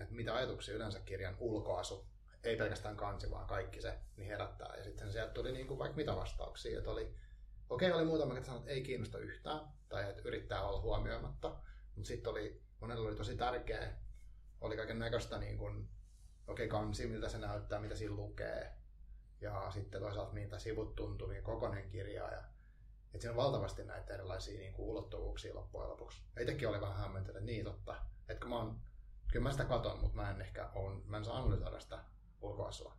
että 0.00 0.14
mitä 0.14 0.34
ajatuksia 0.34 0.74
yleensä 0.74 1.00
kirjan 1.00 1.36
ulkoasu, 1.38 2.06
ei 2.44 2.56
pelkästään 2.56 2.96
kansi, 2.96 3.30
vaan 3.30 3.46
kaikki 3.46 3.82
se, 3.82 3.98
niin 4.16 4.28
herättää. 4.28 4.76
Ja 4.76 4.84
sitten 4.84 5.12
sieltä 5.12 5.32
tuli 5.32 5.52
niin 5.52 5.66
kuin 5.66 5.78
vaikka 5.78 5.96
mitä 5.96 6.16
vastauksia, 6.16 6.78
että 6.78 6.90
oli, 6.90 7.14
okei, 7.68 7.92
oli 7.92 8.04
muutama, 8.04 8.34
joka 8.34 8.46
sanoi, 8.46 8.60
että 8.60 8.70
ei 8.70 8.82
kiinnosta 8.82 9.18
yhtään, 9.18 9.60
tai 9.88 10.10
että 10.10 10.22
yrittää 10.24 10.62
olla 10.62 10.80
huomioimatta, 10.80 11.48
mutta 11.94 12.08
sitten 12.08 12.30
oli, 12.30 12.62
monella 12.80 13.08
oli 13.08 13.16
tosi 13.16 13.36
tärkeä, 13.36 13.92
oli 14.60 14.76
kaiken 14.76 14.98
näköistä 14.98 15.38
niin 15.38 15.58
kuin, 15.58 15.88
okei, 16.46 16.68
kansi, 16.68 17.06
miltä 17.06 17.28
se 17.28 17.38
näyttää, 17.38 17.80
mitä 17.80 17.96
siinä 17.96 18.14
lukee, 18.14 18.72
ja 19.40 19.70
sitten 19.70 20.00
toisaalta 20.00 20.32
miltä 20.32 20.58
sivut 20.58 20.94
tuntuu, 20.94 21.28
niin 21.28 21.42
kokoinen 21.42 21.90
kirja, 21.90 22.32
ja 22.32 22.44
että 23.14 23.22
siinä 23.22 23.30
on 23.30 23.36
valtavasti 23.36 23.84
näitä 23.84 24.14
erilaisia 24.14 24.58
niin 24.58 24.72
kuin 24.72 24.88
ulottuvuuksia 24.88 25.54
loppujen 25.54 25.90
lopuksi. 25.90 26.22
Ja 26.36 26.42
Itsekin 26.42 26.68
oli 26.68 26.80
vähän 26.80 26.96
hämmentynyt, 26.96 27.36
että 27.36 27.46
niin 27.46 27.64
totta. 27.64 27.96
Että 28.28 28.40
kun 28.40 28.50
mä 28.50 28.56
oon, 28.56 28.80
kyllä 29.32 29.42
mä 29.42 29.52
sitä 29.52 29.64
katon, 29.64 30.00
mutta 30.00 30.16
mä 30.16 30.30
en 30.30 30.40
ehkä 30.40 30.70
on, 30.74 31.02
mä 31.06 31.16
en 31.16 31.24
saa 31.24 31.38
analysoida 31.38 31.80
sitä 31.80 31.98
ulkoasua. 32.40 32.96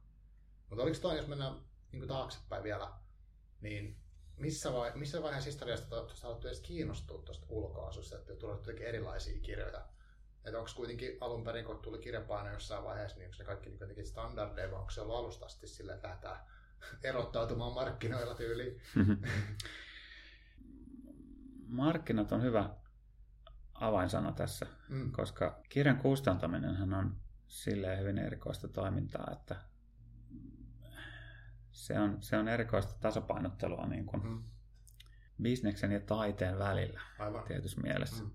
Mutta 0.70 0.84
oliko 0.84 1.00
toi, 1.02 1.18
jos 1.18 1.28
mennään 1.28 1.56
niin 1.92 2.08
taaksepäin 2.08 2.64
vielä, 2.64 2.92
niin 3.62 3.98
missä, 4.38 4.74
vai, 4.74 4.92
missä 4.96 5.24
vaiheessa 5.24 5.48
historiasta 5.48 5.90
tuosta 5.90 6.28
alettu 6.28 6.48
edes 6.48 6.60
kiinnostua 6.62 7.22
tuosta 7.22 7.46
ulkoasusta, 7.50 8.16
että 8.18 8.36
tulee 8.36 8.56
jotenkin 8.56 8.88
erilaisia 8.88 9.42
kirjoja? 9.42 9.86
Että 10.46 10.60
onko 10.60 10.72
kuitenkin 10.76 11.18
alun 11.22 11.44
perin, 11.44 11.66
kun 11.66 11.80
tuli 11.80 12.00
kirjapaino 12.00 12.54
jossain 12.54 12.84
vaiheessa, 12.84 13.18
niin 13.18 13.26
onko 13.26 13.36
ne 13.40 13.46
kaikki 13.46 13.70
niin 13.70 13.80
jotenkin 13.82 14.08
standardeja, 14.08 14.72
vai 14.72 14.80
onko 14.80 14.92
se 14.92 15.02
ollut 15.02 15.16
alusta 15.16 15.46
asti 15.46 15.68
silleen, 15.68 15.96
että 15.96 16.08
lähdetään 16.08 16.40
erottautumaan 17.04 17.74
markkinoilla 17.74 18.36
tyyliin? 18.36 18.82
Markkinat 21.68 22.32
on 22.32 22.42
hyvä 22.44 22.70
avainsana 23.74 24.32
tässä, 24.32 24.66
Mm. 24.90 25.12
koska 25.12 25.62
kirjan 25.70 25.98
kustantaminenhan 25.98 26.94
on 26.94 27.16
silleen 27.50 28.00
hyvin 28.00 28.18
erikoista 28.18 28.68
toimintaa, 28.68 29.30
että 29.32 29.56
se 31.72 32.00
on, 32.00 32.18
se 32.22 32.38
on 32.38 32.48
erikoista 32.48 32.94
tasapainottelua 33.00 33.88
niin 33.88 34.06
kuin 34.06 34.24
Mm. 34.24 34.44
bisneksen 35.42 35.92
ja 35.92 36.00
taiteen 36.00 36.60
välillä 36.60 37.02
Aivan. 37.20 37.44
tietyssä 37.44 37.82
mielessä. 37.82 38.24
Mm. 38.24 38.32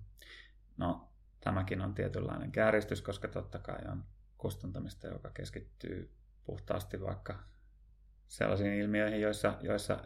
No, 0.76 1.08
tämäkin 1.40 1.80
on 1.80 1.94
tietynlainen 1.94 2.52
kääristys, 2.52 3.02
koska 3.02 3.28
totta 3.28 3.58
kai 3.58 3.78
on 3.92 4.04
kustantamista, 4.38 5.06
joka 5.06 5.30
keskittyy 5.30 6.14
puhtaasti 6.44 7.00
vaikka 7.00 7.38
sellaisiin 8.28 8.74
ilmiöihin, 8.74 9.20
joissa, 9.20 9.58
joissa 9.60 10.00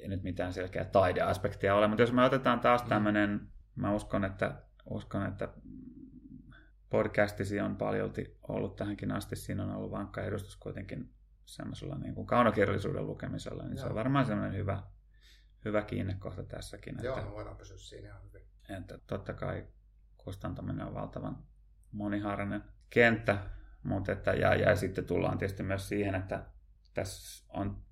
ei 0.00 0.08
nyt 0.08 0.22
mitään 0.22 0.52
selkeää 0.52 0.84
taideaspektia 0.84 1.74
ole. 1.74 1.86
Mutta 1.88 2.02
jos 2.02 2.12
me 2.12 2.24
otetaan 2.24 2.60
taas 2.60 2.82
Mm. 2.82 2.88
tämmöinen, 2.88 3.48
mä 3.76 3.92
uskon, 3.94 4.24
että, 4.24 4.62
uskon, 4.90 5.26
että 5.26 5.48
podcastisi 6.92 7.60
on 7.60 7.76
paljolti 7.76 8.38
ollut 8.48 8.76
tähänkin 8.76 9.12
asti. 9.12 9.36
Siinä 9.36 9.62
on 9.62 9.70
ollut 9.70 9.90
vankka 9.90 10.22
edustus 10.22 10.56
kuitenkin 10.56 11.10
semmoisella 11.44 11.98
niin 11.98 12.14
kuin 12.14 12.26
kaunokirjallisuuden 12.26 13.06
lukemisella, 13.06 13.62
niin 13.62 13.76
se 13.76 13.82
Joo. 13.82 13.88
on 13.88 13.94
varmaan 13.94 14.26
semmoinen 14.26 14.56
hyvä, 14.56 14.82
hyvä 15.64 15.82
kiinnekohta 15.82 16.42
tässäkin. 16.42 16.96
Joo, 17.02 17.16
että, 17.16 17.28
me 17.28 17.34
voidaan 17.34 17.56
pysyä 17.56 17.76
siinä 17.76 18.08
ihan 18.08 18.22
hyvin. 18.24 18.42
että 18.78 18.98
totta 19.06 19.32
kai 19.32 19.66
kustantaminen 20.16 20.86
on 20.86 20.94
valtavan 20.94 21.38
monihaarainen 21.92 22.64
kenttä, 22.90 23.38
mutta 23.82 24.12
että, 24.12 24.32
ja, 24.32 24.54
ja 24.54 24.76
sitten 24.76 25.04
tullaan 25.04 25.38
tietysti 25.38 25.62
myös 25.62 25.88
siihen, 25.88 26.14
että 26.14 26.46
tässä 26.94 27.44
on 27.48 27.82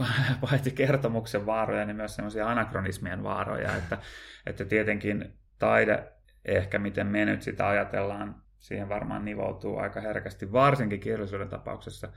paitsi 0.50 0.70
kertomuksen 0.70 1.46
vaaroja, 1.46 1.84
niin 1.84 1.96
myös 1.96 2.16
semmoisia 2.16 2.50
anakronismien 2.50 3.22
vaaroja, 3.22 3.76
että, 3.76 3.98
että 4.46 4.64
tietenkin 4.64 5.38
taide, 5.58 6.12
ehkä 6.46 6.78
miten 6.78 7.06
me 7.06 7.24
nyt 7.24 7.42
sitä 7.42 7.68
ajatellaan, 7.68 8.42
siihen 8.58 8.88
varmaan 8.88 9.24
nivoutuu 9.24 9.78
aika 9.78 10.00
herkästi, 10.00 10.52
varsinkin 10.52 11.00
kirjallisuuden 11.00 11.48
tapauksessa, 11.48 12.12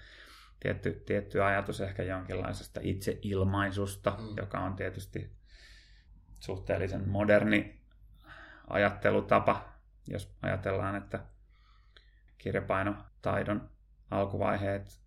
tietty, 0.60 1.04
tietty 1.06 1.44
ajatus 1.44 1.82
ehkä 1.82 2.04
jonkinlaisesta 2.04 2.80
itseilmaisusta, 2.84 4.18
Mm. 4.20 4.38
joka 4.38 4.60
on 4.60 4.76
tietysti 4.76 5.32
suhteellisen 6.40 7.10
moderni 7.10 7.82
ajattelutapa, 8.68 9.74
jos 10.08 10.38
ajatellaan, 10.42 10.96
että 10.96 11.20
kirjapainotaidon 12.38 13.70
alkuvaiheet 14.12 15.00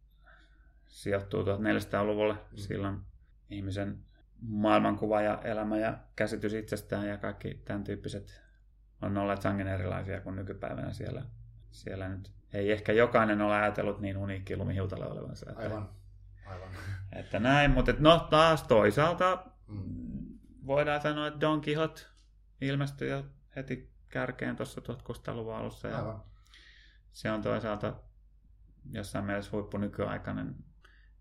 sijoittuu 0.87 1.43
1400-luvulle. 1.43 2.35
Mm. 2.35 2.41
Mm. 2.51 2.57
Silloin 2.57 3.01
ihmisen 3.51 3.99
maailmankuva 4.41 5.23
ja 5.23 5.41
elämä 5.45 5.79
ja 5.79 5.99
käsitys 6.17 6.55
itsestään 6.55 7.09
ja 7.09 7.19
kaikki 7.19 7.63
tämän 7.65 7.85
tyyppiset 7.85 8.42
on 9.03 9.19
olleet 9.19 9.43
sangen 9.43 9.69
erilaisia 9.69 10.21
kuin 10.21 10.37
nykypäivänä 10.37 10.93
siellä. 10.93 11.23
Siellä 11.71 12.09
nyt 12.09 12.33
ei 12.53 12.73
ehkä 12.73 12.93
jokainen 12.93 13.41
ole 13.41 13.55
ajatellut 13.55 14.01
niin 14.01 14.17
uniikki 14.17 14.57
lumihiutale 14.57 15.07
olevansa. 15.07 15.51
Että, 15.51 15.63
aivan, 15.63 15.89
aivan. 16.47 16.69
Että 17.13 17.41
näin, 17.41 17.71
mutta 17.71 17.95
no 17.99 18.27
taas 18.31 18.63
toisaalta 18.63 19.45
mm. 19.69 20.39
voidaan 20.67 21.01
sanoa, 21.01 21.27
että 21.27 21.41
Don 21.41 21.63
Quixote 21.69 22.03
ilmestyi 22.61 23.11
jo 23.11 23.25
heti 23.57 23.93
kärkeen 24.09 24.57
tuossa 24.57 24.81
1600-luvun 24.81 25.55
alussa. 25.55 25.89
Ja 25.89 25.99
aivan. 25.99 26.23
se 27.13 27.31
on 27.31 27.43
toisaalta 27.43 27.95
jossain 28.91 29.25
mielessä 29.25 29.51
huippu 29.53 29.79
nykyaikainen 29.79 30.55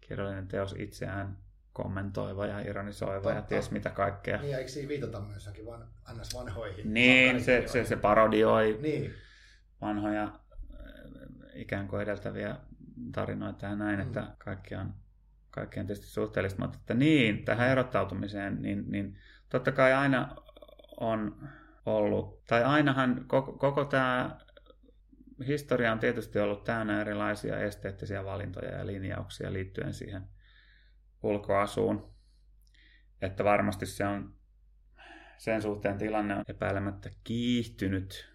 kirjallinen 0.01 0.47
teos 0.47 0.75
itseään 0.77 1.37
kommentoiva 1.73 2.45
ja 2.45 2.59
ironisoiva 2.59 3.13
Totta. 3.13 3.35
ja 3.35 3.41
ties 3.41 3.71
mitä 3.71 3.89
kaikkea. 3.89 4.37
Niin, 4.37 4.51
ja 4.51 4.57
eikö 4.57 4.71
siinä 4.71 4.89
viitata 4.89 5.19
myös 5.19 5.45
jokin 5.45 5.65
van, 5.65 5.87
ns. 6.19 6.35
vanhoihin? 6.35 6.93
Niin, 6.93 7.43
se, 7.43 7.63
se, 7.65 7.85
se 7.85 7.95
parodioi 7.95 8.79
niin. 8.81 9.13
vanhoja 9.81 10.23
äh, 10.23 10.31
ikään 11.53 11.87
kuin 11.87 12.01
edeltäviä 12.01 12.55
tarinoita 13.11 13.65
ja 13.65 13.75
näin, 13.75 13.99
mm. 13.99 14.07
että 14.07 14.27
kaikki 14.37 14.75
on, 14.75 14.93
kaikki 15.51 15.79
on 15.79 15.87
tietysti 15.87 16.07
suhteellista, 16.07 16.61
mutta 16.61 16.77
että 16.81 16.93
niin, 16.93 17.45
tähän 17.45 17.69
erottautumiseen, 17.69 18.61
niin, 18.61 18.91
niin 18.91 19.17
totta 19.49 19.71
kai 19.71 19.93
aina 19.93 20.35
on 20.99 21.49
ollut, 21.85 22.45
tai 22.45 22.63
ainahan 22.63 23.25
koko, 23.27 23.53
koko 23.53 23.85
tämä 23.85 24.39
historia 25.47 25.91
on 25.91 25.99
tietysti 25.99 26.39
ollut 26.39 26.63
täynnä 26.63 27.01
erilaisia 27.01 27.59
esteettisiä 27.59 28.25
valintoja 28.25 28.71
ja 28.77 28.87
linjauksia 28.87 29.53
liittyen 29.53 29.93
siihen 29.93 30.21
ulkoasuun. 31.23 32.11
Että 33.21 33.43
varmasti 33.43 33.85
se 33.85 34.05
on, 34.05 34.33
sen 35.37 35.61
suhteen 35.61 35.97
tilanne 35.97 36.35
on 36.35 36.43
epäilemättä 36.47 37.09
kiihtynyt, 37.23 38.31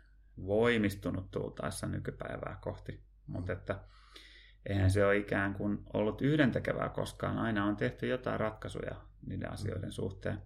voimistunut 0.47 1.31
tultaessa 1.31 1.87
nykypäivää 1.87 2.59
kohti. 2.61 3.03
Mutta 3.27 3.53
että 3.53 3.81
eihän 4.67 4.91
se 4.91 5.07
ole 5.07 5.17
ikään 5.17 5.55
kuin 5.55 5.79
ollut 5.95 6.23
yhdentekevää 6.23 6.89
koskaan. 6.89 7.39
Aina 7.39 7.65
on 7.65 7.77
tehty 7.77 8.07
jotain 8.07 8.41
ratkaisuja 8.41 8.97
niiden 9.27 9.53
asioiden 9.53 9.93
suhteen. 9.93 10.43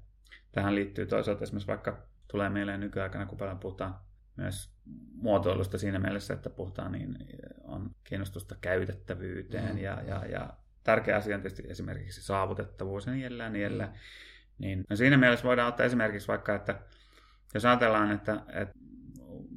Tähän 0.53 0.75
liittyy 0.75 1.07
toisaalta 1.07 1.43
esimerkiksi 1.43 1.69
vaikka 1.69 2.07
tulee 2.29 2.49
mieleen 2.49 2.81
nykyaikana, 2.81 3.27
kun 3.27 3.39
paljon 3.39 3.59
puhutaan 3.59 3.95
myös 4.37 4.75
muotoilusta 5.15 5.79
siinä 5.79 5.99
mielessä, 5.99 6.35
että 6.35 6.51
puhutaan 6.51 6.93
niin 6.93 7.19
on 7.65 7.91
kiinnostusta 8.05 8.55
käytettävyyteen 8.61 9.75
mm. 9.75 9.83
ja, 9.83 10.03
ja, 10.03 10.27
ja 10.27 10.57
tärkeä 10.85 11.17
asia 11.17 11.37
on 11.37 11.43
tietysti 11.43 11.69
esimerkiksi 11.69 12.23
saavutettavuus 12.23 13.07
ja 13.07 13.13
niin 13.13 13.27
edelleen, 13.27 13.53
niin 13.53 13.67
edelleen. 13.67 13.91
Niin, 14.59 14.85
no 14.91 14.97
siinä 14.97 15.17
mielessä 15.17 15.45
voidaan 15.45 15.69
ottaa 15.69 15.87
esimerkiksi 15.87 16.29
vaikka, 16.29 16.55
että 16.55 16.81
jos 17.55 17.65
ajatellaan, 17.65 18.13
että, 18.13 18.43
että 18.49 18.75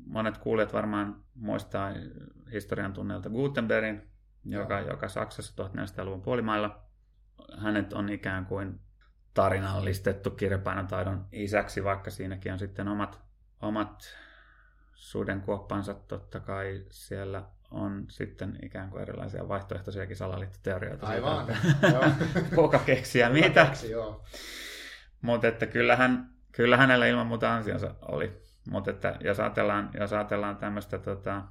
monet 0.05 0.37
kuulijat 0.37 0.73
varmaan 0.73 1.23
muistaa 1.35 1.91
historian 2.51 2.93
tunneilta 2.93 3.29
Gutenbergin, 3.29 4.01
joka, 4.45 4.79
joka 4.79 5.07
Saksassa 5.07 5.63
1400-luvun 5.63 6.21
puolimailla, 6.21 6.83
hänet 7.57 7.93
on 7.93 8.09
ikään 8.09 8.45
kuin 8.45 8.79
tarinallistettu 9.33 10.31
kirjapainotaidon 10.31 11.25
isäksi, 11.31 11.83
vaikka 11.83 12.11
siinäkin 12.11 12.53
on 12.53 12.59
sitten 12.59 12.87
omat, 12.87 13.21
omat 13.61 14.03
sudenkuoppansa. 14.93 15.93
Totta 15.93 16.39
kai 16.39 16.85
siellä 16.89 17.43
on 17.73 18.05
sitten 18.09 18.59
ikään 18.63 18.89
kuin 18.89 19.01
erilaisia 19.01 19.47
vaihtoehtoisiakin 19.47 20.15
salaliittoteorioita. 20.15 21.07
Aivan. 21.07 21.47
Kuka 22.55 22.79
keksiä 22.79 23.29
mitä. 23.29 23.65
Keksi, 23.65 23.87
Mutta 25.21 25.47
että 25.47 25.65
kyllähän, 25.65 26.29
kyllä 26.51 26.77
hänellä 26.77 27.07
ilman 27.07 27.27
muuta 27.27 27.55
ansionsa 27.55 27.95
oli. 28.01 28.41
Mutta 28.69 28.91
että 28.91 29.17
jos 29.19 29.39
ajatellaan, 29.39 29.89
jos 29.99 30.13
ajatellaan 30.13 30.57
tämmöistä 30.57 30.97
tota, 30.97 31.43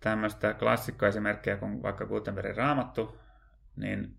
tämmöistä 0.00 0.54
klassikkoesimerkkiä 0.54 1.56
kuin 1.56 1.82
vaikka 1.82 2.06
Gutenbergin 2.06 2.56
raamattu, 2.56 3.18
niin 3.76 4.18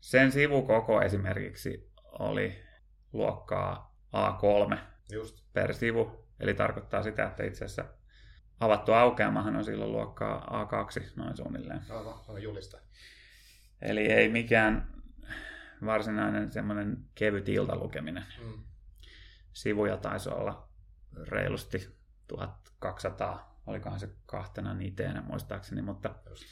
sen 0.00 0.32
sivukoko 0.32 1.02
esimerkiksi 1.02 1.92
oli 2.04 2.62
luokkaa 3.12 3.96
A3 4.16 4.78
Just. 5.12 5.44
per 5.52 5.74
sivu. 5.74 6.26
Eli 6.40 6.54
tarkoittaa 6.54 7.02
sitä, 7.02 7.26
että 7.26 7.44
itse 7.44 7.64
asiassa 7.64 7.99
avattu 8.60 8.92
aukeamahan 8.92 9.56
on 9.56 9.64
silloin 9.64 9.92
luokkaa 9.92 10.64
A2 10.64 11.12
noin 11.16 11.36
suunnilleen. 11.36 11.80
Aivan, 11.90 12.14
on 12.28 12.42
julista. 12.42 12.78
Eli 13.82 14.00
ei 14.00 14.28
mikään 14.28 14.88
varsinainen 15.84 16.52
semmoinen 16.52 16.96
kevyt 17.14 17.48
iltalukeminen. 17.48 18.24
Mm. 18.44 18.62
Sivuja 19.52 19.96
taisi 19.96 20.28
olla 20.28 20.68
reilusti 21.28 21.96
1200, 22.26 23.60
olikohan 23.66 24.00
se 24.00 24.08
kahtena 24.26 24.74
niteenä 24.74 25.22
muistaakseni, 25.22 25.82
mutta 25.82 26.14
Just. 26.28 26.42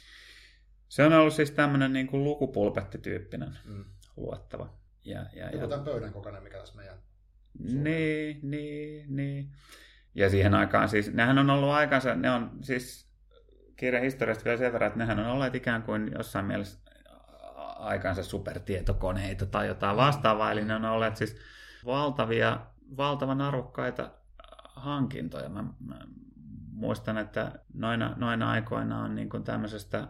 se 0.89 1.03
on 1.03 1.13
ollut 1.13 1.33
siis 1.33 1.51
tämmöinen 1.51 1.93
niin 1.93 2.07
kuin 2.07 2.23
lukupulpettityyppinen 2.23 3.57
mm. 3.65 3.85
luettava. 4.17 4.73
Ja, 5.05 5.25
ja, 5.33 5.49
ja, 5.49 5.67
tämän 5.67 5.85
pöydän 5.85 6.13
kokoinen, 6.13 6.43
mikä 6.43 6.57
tässä 6.57 6.75
meidän 6.75 6.97
niin, 7.59 8.39
niin, 8.43 9.15
niin. 9.15 9.51
Ja 10.19 10.29
siihen 10.29 10.53
aikaan 10.53 10.89
siis, 10.89 11.13
nehän 11.13 11.37
on 11.37 11.49
ollut 11.49 11.69
aikansa, 11.69 12.15
ne 12.15 12.31
on 12.31 12.51
siis 12.61 13.09
kirjan 13.75 14.03
historiasta 14.03 14.45
vielä 14.45 14.57
sen 14.57 14.73
verran, 14.73 14.87
että 14.87 14.99
nehän 14.99 15.19
on 15.19 15.25
olleet 15.25 15.55
ikään 15.55 15.83
kuin 15.83 16.11
jossain 16.17 16.45
mielessä 16.45 16.79
aikansa 17.79 18.23
supertietokoneita 18.23 19.45
tai 19.45 19.67
jotain 19.67 19.97
vastaavaa, 19.97 20.51
eli 20.51 20.65
ne 20.65 20.75
on 20.75 20.85
olleet 20.85 21.17
siis 21.17 21.37
valtavia, 21.85 22.59
valtavan 22.97 23.41
arvokkaita 23.41 24.11
hankintoja. 24.75 25.49
Mä, 25.49 25.63
mä 25.63 25.99
muistan, 26.71 27.17
että 27.17 27.51
noina, 27.73 28.13
noina 28.17 28.51
aikoina 28.51 29.03
on 29.03 29.15
niin 29.15 29.29
kuin 29.29 29.43
tämmöisestä 29.43 30.07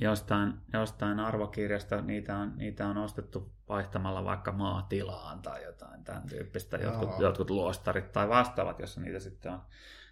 jostain, 0.00 0.54
jostain 0.72 1.20
arvokirjasta, 1.20 2.02
niitä 2.02 2.36
on, 2.36 2.52
niitä 2.56 2.88
on 2.88 2.98
ostettu 2.98 3.52
vaihtamalla 3.68 4.24
vaikka 4.24 4.52
maatilaan 4.52 5.42
tai 5.42 5.64
jotain 5.64 6.04
tämän 6.04 6.22
tyyppistä, 6.28 6.76
jotkut, 6.76 7.18
jotkut 7.18 7.50
luostarit 7.50 8.12
tai 8.12 8.28
vastaavat, 8.28 8.78
jossa 8.78 9.00
niitä 9.00 9.20
sitten 9.20 9.52
on 9.52 9.62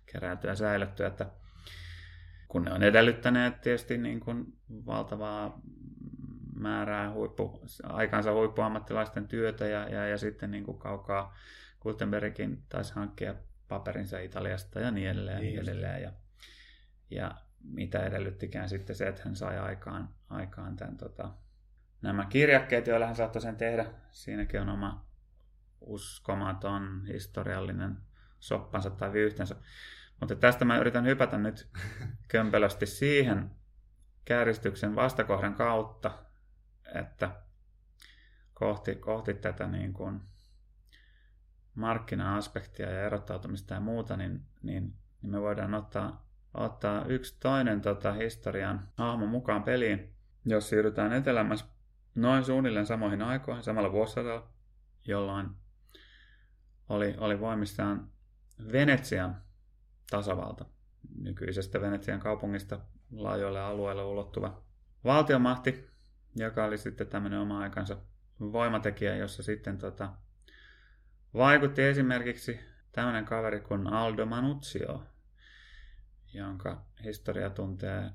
keräilty 0.07 0.47
ja 0.47 0.55
säilytty, 0.55 1.05
että 1.05 1.27
kun 2.49 2.65
ne 2.65 2.73
on 2.73 2.83
edellyttäneet 2.83 3.61
tietysti 3.61 3.99
niin 3.99 4.21
kuin 4.21 4.59
valtavaa 4.87 5.61
määrää 6.55 7.13
huippu, 7.13 7.63
aikansa 7.83 8.33
huippuammattilaisten 8.33 9.29
työtä 9.29 9.67
ja, 9.67 9.89
ja, 9.89 10.07
ja 10.07 10.19
sitten 10.19 10.51
niin 10.51 10.65
kuin 10.65 10.79
kaukaa 10.79 11.37
Gutenbergin 11.81 12.63
taisi 12.69 12.95
hankkia 12.95 13.35
paperinsa 13.69 14.19
Italiasta 14.19 14.81
ja 14.81 14.91
niin 14.91 15.11
edelleen. 15.11 15.41
Niin 15.41 15.55
ja, 15.55 15.63
niin 15.63 15.71
edelleen. 15.71 16.03
Ja, 16.03 16.13
ja 17.11 17.35
mitä 17.65 18.05
edellyttikään 18.05 18.69
sitten 18.69 18.97
se, 18.97 19.09
että 19.09 19.23
hän 19.25 19.37
sai 19.37 19.59
aikaan, 19.59 20.09
aikaan 20.29 20.77
tämän, 20.77 20.97
tota, 20.97 21.31
nämä 22.03 22.27
kirjakkeet, 22.27 22.87
joilla 22.87 23.07
hän 23.07 23.17
saattoi 23.17 23.43
sen 23.43 23.57
tehdä. 23.57 23.87
Siinäkin 24.11 24.61
on 24.61 24.69
oma 24.69 25.07
uskomaton 25.81 27.07
historiallinen 27.07 27.97
soppansa 28.39 28.91
tai 28.91 29.13
vyyhtensä. 29.13 29.57
Mutta 30.21 30.37
tästä 30.37 30.65
mä 30.65 30.79
yritän 30.79 31.07
hypätä 31.07 31.39
nyt 31.39 31.69
kömpelösti 32.29 32.87
siihen 32.87 33.51
kääristyksen 34.25 34.95
vastakohdan 34.95 35.55
kautta, 35.55 36.19
että 36.95 37.31
kohti, 38.55 38.95
kohti 38.95 39.35
tätä 39.35 39.67
niin 39.67 39.93
kuin 39.93 40.21
markkina-aspektia 41.75 42.91
ja 42.91 43.03
erottautumista 43.03 43.75
ja 43.75 43.81
muuta, 43.81 44.17
niin, 44.17 44.47
niin, 44.63 44.95
niin 45.23 45.31
me 45.31 45.41
voidaan 45.41 45.75
ottaa 45.75 46.32
ottaa 46.55 47.05
yksi 47.05 47.37
toinen 47.41 47.81
tota, 47.81 48.13
historian 48.13 48.89
hahmo 48.97 49.27
mukaan 49.27 49.63
peliin, 49.63 50.15
jos 50.45 50.69
siirrytään 50.69 51.13
etelämässä 51.13 51.67
noin 52.15 52.45
suunnilleen 52.45 52.87
samoihin 52.87 53.23
aikoihin, 53.23 53.65
samalla 53.65 53.93
vuosisadalla, 53.93 54.49
jolloin 55.05 55.51
oli, 56.89 57.15
oli 57.19 57.41
voimissaan 57.41 58.09
Venetsian 58.73 59.43
tasavalta, 60.11 60.65
nykyisestä 61.19 61.81
Venetsian 61.81 62.21
kaupungista 62.21 62.81
laajoille 63.13 63.61
alueille 63.61 64.05
ulottuva 64.05 64.63
valtiomahti, 65.05 65.91
joka 66.37 66.65
oli 66.65 66.79
sitten 66.79 67.07
tämmöinen 67.07 67.39
oma 67.39 67.61
aikansa 67.61 67.97
voimatekijä, 68.41 69.17
jossa 69.17 69.43
sitten 69.43 69.79
tota, 69.79 70.13
vaikutti 71.35 71.83
esimerkiksi 71.83 72.61
tämmöinen 72.93 73.25
kaveri 73.25 73.61
kuin 73.61 73.87
Aldo 73.87 74.27
Manuzio, 74.27 75.03
jonka 76.33 76.85
historia 77.05 77.51
tuntee 77.51 77.99
äh, 77.99 78.13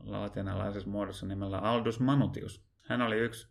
latinalaisessa 0.00 0.88
muodossa 0.88 1.26
nimellä 1.26 1.58
Aldus 1.58 2.00
Manutius. 2.00 2.64
Hän 2.88 3.02
oli 3.02 3.18
yksi 3.18 3.48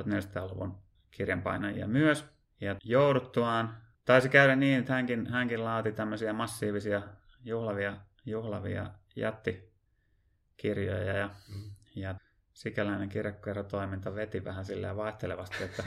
1400-luvun 0.00 0.78
kirjanpainajia 1.10 1.88
myös. 1.88 2.24
Ja 2.60 2.76
jouduttuaan, 2.84 3.76
taisi 4.04 4.28
käydä 4.28 4.56
niin, 4.56 4.78
että 4.78 4.92
hänkin, 4.92 5.26
hänkin 5.26 5.64
laati 5.64 5.92
tämmöisiä 5.92 6.32
massiivisia 6.32 7.02
juhlavia, 7.44 7.96
juhlavia 8.26 8.90
jättikirjoja. 9.16 11.16
Ja, 11.16 11.30
mm. 11.48 11.70
ja 11.96 12.14
sikäläinen 12.54 13.08
kirjakerrotoiminta 13.08 14.14
veti 14.14 14.44
vähän 14.44 14.64
silleen 14.64 14.96
vaihtelevasti, 14.96 15.64
että 15.64 15.84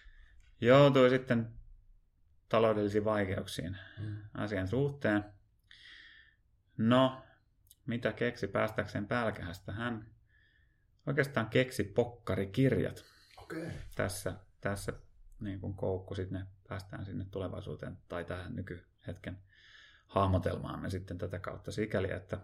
joutui 0.60 1.10
sitten 1.10 1.50
taloudellisiin 2.48 3.04
vaikeuksiin 3.04 3.76
Mm. 4.00 4.16
asian 4.34 4.68
suhteen. 4.68 5.24
No, 6.80 7.22
mitä 7.86 8.12
keksi 8.12 8.46
päästäkseen 8.46 9.06
pälkähästä? 9.06 9.72
Hän 9.72 10.06
oikeastaan 11.06 11.46
keksi 11.46 11.84
pokkarikirjat. 11.84 13.04
Okay. 13.36 13.70
tässä, 13.94 14.34
tässä 14.60 14.92
niin 15.40 15.60
kuin 15.60 15.74
koukku, 15.74 16.14
sitten 16.14 16.40
ne 16.40 16.46
päästään 16.68 17.04
sinne 17.04 17.24
tulevaisuuteen 17.30 17.98
tai 18.08 18.24
tähän 18.24 18.56
nykyhetken 18.56 19.38
hahmotelmaamme 20.06 20.90
sitten 20.90 21.18
tätä 21.18 21.38
kautta 21.38 21.72
sikäli, 21.72 22.12
että 22.12 22.38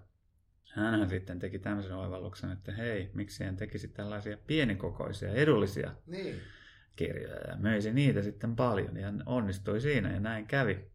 hän 0.72 1.09
sitten 1.09 1.38
teki 1.38 1.59
tämmöisen 1.59 1.94
oivalluksen, 1.94 2.51
että 2.53 2.72
hei, 2.72 3.11
miksi 3.14 3.44
en 3.44 3.57
tekisi 3.57 3.88
tällaisia 3.88 4.37
pienikokoisia, 4.46 5.31
edullisia 5.31 5.94
Niin. 6.07 6.40
kirjoja 6.96 7.51
ja 7.51 7.57
möisi 7.57 7.92
niitä 7.92 8.22
sitten 8.22 8.57
paljon 8.57 8.96
ja 8.96 9.12
onnistui 9.27 9.81
siinä 9.81 10.12
ja 10.12 10.20
näin 10.20 10.46
kävi. 10.46 10.90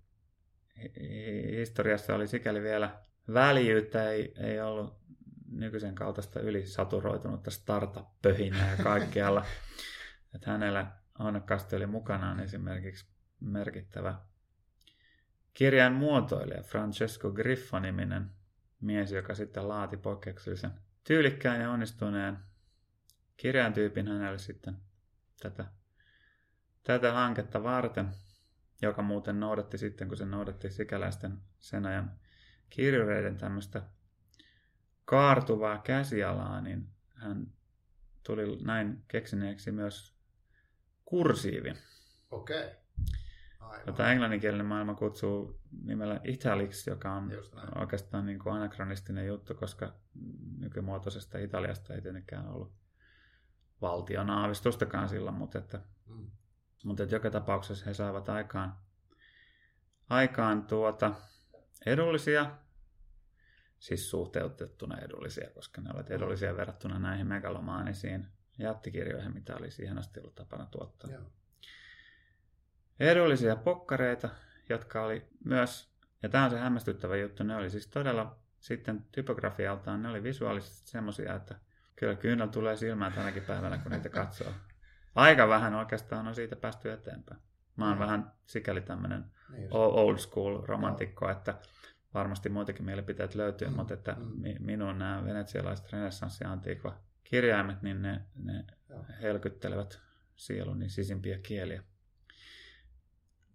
Hi- 0.83 0.93
Historiassa 1.57 2.15
oli 2.15 2.27
sikäli 2.27 2.61
vielä 2.61 3.01
väljyyttä, 3.33 4.09
ei, 4.09 4.33
ei 4.37 4.61
ollut 4.61 5.01
nykyisen 5.51 5.95
kaltaista 5.95 6.39
ylisaturoitunutta 6.39 7.51
startup-pöhinää 7.51 8.77
kaikkialla. 8.83 9.45
Että 10.35 10.51
hänellä 10.51 10.91
onnekkaasti 11.19 11.75
oli 11.75 11.85
mukanaan 11.85 12.39
esimerkiksi 12.39 13.05
merkittävä 13.39 14.15
kirjan 15.53 15.93
muotoilija 15.93 16.63
Francesco 16.63 17.31
Griffo-niminen 17.31 18.31
mies, 18.81 19.11
joka 19.11 19.35
sitten 19.35 19.67
laati 19.67 19.97
poikkeuksellisen 19.97 20.71
tyylikkään 21.03 21.61
ja 21.61 21.71
onnistuneen 21.71 22.37
kirjaintyypin 23.37 24.07
hänelle 24.07 24.37
sitten 24.37 24.77
tätä, 25.41 25.65
tätä 26.83 27.13
hanketta 27.13 27.63
varten, 27.63 28.09
joka 28.81 29.01
muuten 29.01 29.39
noudatti 29.39 29.77
sitten, 29.77 30.07
kun 30.07 30.17
se 30.17 30.25
noudatti 30.25 30.71
sikäläisten 30.71 31.37
sen 31.59 31.85
ajan 31.85 32.11
kirjureiden 32.71 33.37
tämmöistä 33.37 33.81
kaartuvaa 35.05 35.77
käsialaa, 35.77 36.61
niin 36.61 36.87
hän 37.15 37.47
tuli 38.23 38.57
näin 38.63 39.03
keksineeksi 39.07 39.71
myös 39.71 40.15
kursiivin, 41.05 41.77
Okei. 42.31 42.65
Okay. 42.65 42.75
Aivan. 43.59 43.83
jota 43.87 44.11
englanninkielinen 44.11 44.65
maailma 44.65 44.95
kutsuu 44.95 45.61
nimellä 45.83 46.19
italics, 46.23 46.87
joka 46.87 47.13
on 47.13 47.31
oikeastaan 47.75 48.25
niin 48.25 48.39
kuin 48.39 48.55
anakronistinen 48.55 49.27
juttu, 49.27 49.55
koska 49.55 49.93
nykymuotoisesta 50.57 51.37
Italiasta 51.37 51.93
ei 51.93 52.01
tietenkään 52.01 52.47
ollut 52.47 52.73
valtion 53.81 54.29
aavistustakaan 54.29 55.09
silloin, 55.09 55.35
mutta, 55.35 55.57
että, 55.57 55.81
Mm. 56.07 56.31
mutta 56.85 57.03
että 57.03 57.15
joka 57.15 57.29
tapauksessa 57.29 57.85
he 57.85 57.93
saivat 57.93 58.29
aikaan, 58.29 58.75
aikaan 60.09 60.63
tuota 60.63 61.13
edullisia, 61.85 62.57
siis 63.81 64.09
suhteutettuna 64.09 64.97
edullisia, 64.97 65.49
koska 65.49 65.81
ne 65.81 65.89
olivat 65.89 66.11
edullisia 66.11 66.57
verrattuna 66.57 66.99
näihin 66.99 67.27
megalomaanisiin 67.27 68.27
jättikirjoihin, 68.59 69.33
mitä 69.33 69.55
oli 69.55 69.71
siihen 69.71 69.97
asti 69.97 70.19
ollut 70.19 70.35
tapana 70.35 70.65
tuottaa 70.65 71.11
Joo. 71.11 71.21
edullisia 72.99 73.55
pokkareita, 73.55 74.29
jotka 74.69 75.03
oli 75.05 75.25
myös, 75.45 75.91
ja 76.23 76.29
tämä 76.29 76.43
on 76.45 76.51
se 76.51 76.59
hämmästyttävä 76.59 77.15
juttu, 77.15 77.43
ne 77.43 77.55
oli 77.55 77.69
siis 77.69 77.87
todella 77.87 78.35
sitten 78.59 79.05
typografialtaan, 79.11 80.01
ne 80.01 80.09
oli 80.09 80.23
visuaalisesti 80.23 80.89
semmoisia, 80.89 81.35
että 81.35 81.55
kyllä 81.95 82.15
kyynel 82.15 82.47
tulee 82.47 82.75
silmään 82.77 83.13
tänäkin 83.13 83.43
päivänä, 83.43 83.77
kun 83.77 83.91
niitä 83.91 84.09
katsoo. 84.09 84.51
Aika 85.15 85.47
vähän 85.47 85.75
oikeastaan 85.75 86.27
on 86.27 86.35
siitä 86.35 86.55
päästy 86.55 86.91
eteenpäin. 86.91 87.41
Mä 87.75 87.85
oon 87.87 87.97
Mm. 87.97 87.99
vähän 87.99 88.31
sikäli 88.45 88.81
tämmöinen 88.81 89.25
Niin 89.49 89.67
old 89.71 90.17
school 90.17 90.61
romantikko, 90.65 91.29
että 91.29 91.55
varmasti 92.13 92.49
muitakin 92.49 92.85
mielipiteet 92.85 93.35
löytyy, 93.35 93.67
Mm, 93.67 93.75
mutta 93.75 93.93
että 93.93 94.15
mm. 94.19 94.41
mi- 94.41 94.57
minun 94.59 94.99
nämä 94.99 95.23
venetsialaiset 95.25 95.91
renessanssi 95.91 96.43
antiikva 96.43 96.97
kirjaimet, 97.23 97.81
niin 97.81 98.01
ne, 98.01 98.21
ne 98.35 98.65
Joo. 98.89 99.05
helkyttelevät 99.21 100.01
sieluni 100.35 100.89
sisimpiä 100.89 101.37
kieliä. 101.39 101.83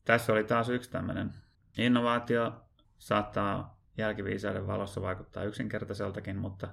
Tässä 0.05 0.33
oli 0.33 0.45
taas 0.45 0.69
yksi 0.69 0.91
tämmöinen 0.91 1.31
innovaatio, 1.79 2.65
saattaa 2.99 3.81
jälkiviisauden 3.99 4.67
valossa 4.67 5.03
vaikuttaa 5.03 5.45
yksinkertaiseltakin, 5.45 6.37
mutta 6.37 6.69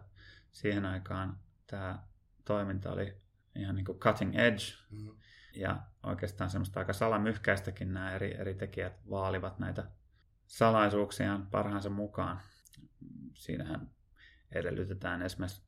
siihen 0.51 0.85
aikaan 0.85 1.37
tämä 1.67 1.99
toiminta 2.45 2.91
oli 2.91 3.17
ihan 3.55 3.75
niin 3.75 3.85
kuin 3.85 3.99
cutting 3.99 4.35
edge, 4.35 4.63
Mm. 4.91 5.09
ja 5.55 5.79
oikeastaan 6.03 6.49
semmoista 6.49 6.79
aika 6.79 6.93
salamyhkäistäkin 6.93 7.93
nämä 7.93 8.11
eri, 8.11 8.35
eri 8.37 8.53
tekijät 8.53 9.09
vaalivat 9.09 9.59
näitä 9.59 9.83
salaisuuksiaan 10.53 11.47
parhaansa 11.47 11.89
mukaan. 11.89 12.39
Siinähän 13.33 13.89
edellytetään 14.51 15.21
esimerkiksi 15.21 15.61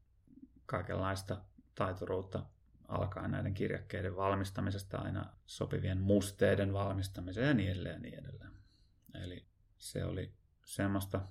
kaikenlaista 0.65 1.41
taituruutta 1.75 2.43
alkaen 2.87 3.31
näiden 3.31 3.53
kirjakkeiden 3.53 4.15
valmistamisesta 4.15 4.97
aina 4.97 5.25
sopivien 5.45 6.01
musteiden 6.01 6.73
valmistamiseen 6.73 7.47
ja 7.47 7.53
niin 7.53 7.71
edelleen 7.71 7.93
ja 7.93 7.99
niin 7.99 8.19
edelleen. 8.19 8.51
Eli 9.13 9.45
se 9.77 10.05
oli 10.05 10.33
semmoista 10.65 11.21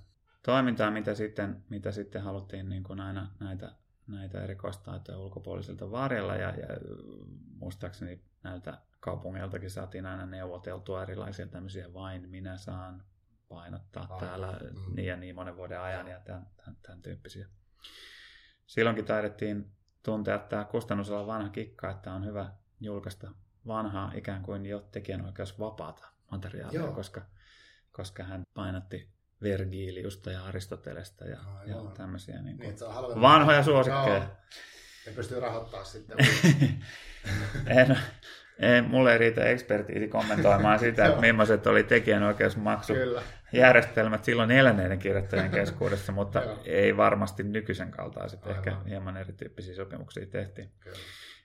toimintaa, 0.43 0.91
mitä 0.91 1.15
sitten, 1.15 1.63
mitä 1.69 1.91
sitten 1.91 2.21
haluttiin 2.21 2.69
niin 2.69 2.83
kuin 2.83 2.99
aina 2.99 3.31
näitä, 3.39 3.75
näitä 4.07 4.43
erikoistaitoja 4.43 5.17
ulkopuolisilta 5.17 5.91
varjella 5.91 6.35
ja, 6.35 6.49
ja 6.49 6.67
muistaakseni 7.59 8.21
näiltä 8.43 8.81
kaupungeiltakin 8.99 9.69
saatiin 9.69 10.05
aina 10.05 10.25
neuvoteltua 10.25 11.03
erilaisia 11.03 11.47
tämmöisiä 11.47 11.93
vain 11.93 12.29
minä 12.29 12.57
saan 12.57 13.03
painottaa 13.55 14.07
Ah, 14.09 14.19
täällä 14.19 14.59
mm. 14.73 14.95
niin 14.95 15.07
ja 15.07 15.15
niin 15.17 15.35
monen 15.35 15.55
vuoden 15.57 15.81
ajan 15.81 16.07
ja 16.07 16.19
tämän, 16.19 16.47
tämän, 16.57 16.77
tämän 16.81 17.01
tyyppisiä. 17.01 17.47
Silloinkin 18.65 19.05
taidettiin 19.05 19.71
tuntea 20.03 20.39
tämä 20.39 20.63
kustannusalan 20.65 21.27
vanha 21.27 21.49
kikka, 21.49 21.91
että 21.91 22.13
on 22.13 22.25
hyvä 22.25 22.49
julkaista 22.79 23.31
vanhaa 23.67 24.11
ikään 24.15 24.41
kuin 24.43 24.65
jo 24.65 24.79
tekijänoikeus 24.91 25.59
vapaata 25.59 26.07
materiaalia, 26.31 26.79
Joo. 26.81 26.91
koska, 26.91 27.21
koska 27.91 28.23
hän 28.23 28.43
painotti 28.53 29.09
Vergiliusta 29.41 30.31
ja 30.31 30.45
Aristotelesta 30.45 31.25
ja, 31.25 31.39
ja 31.65 31.77
Aivan. 31.77 31.93
tämmöisiä 31.93 32.35
niin 32.35 32.45
Niin, 32.45 32.57
kuin 32.57 32.69
että 32.69 32.87
on 32.87 32.93
halvempi. 32.93 33.21
vanhoja 33.21 33.63
suosikkeja. 33.63 34.15
Joo. 34.15 34.25
Ne 35.05 35.11
pystyy 35.15 35.39
rahoittaa 35.39 35.83
sitten. 35.83 36.17
en, 37.79 37.97
ei, 38.59 38.81
mulle 38.81 39.11
ei 39.11 39.17
riitä 39.17 39.43
ekspertiisi 39.43 40.07
kommentoimaan 40.07 40.79
sitä, 40.79 41.05
että 41.05 41.21
millaiset 41.21 41.67
oli 41.67 41.83
tekijänoikeusmaksujärjestelmät 41.83 44.23
silloin 44.23 44.51
eläneiden 44.51 44.99
kirjoittajien 44.99 45.51
keskuudessa, 45.51 46.11
mutta 46.11 46.41
ei 46.65 46.97
varmasti 46.97 47.43
nykyisen 47.43 47.91
kaltaiset. 47.91 48.43
Aivan. 48.43 48.57
Ehkä 48.57 48.77
hieman 48.87 49.17
erityyppisiä 49.17 49.75
sopimuksia 49.75 50.25
tehtiin. 50.25 50.71
Kyllä. 50.79 50.97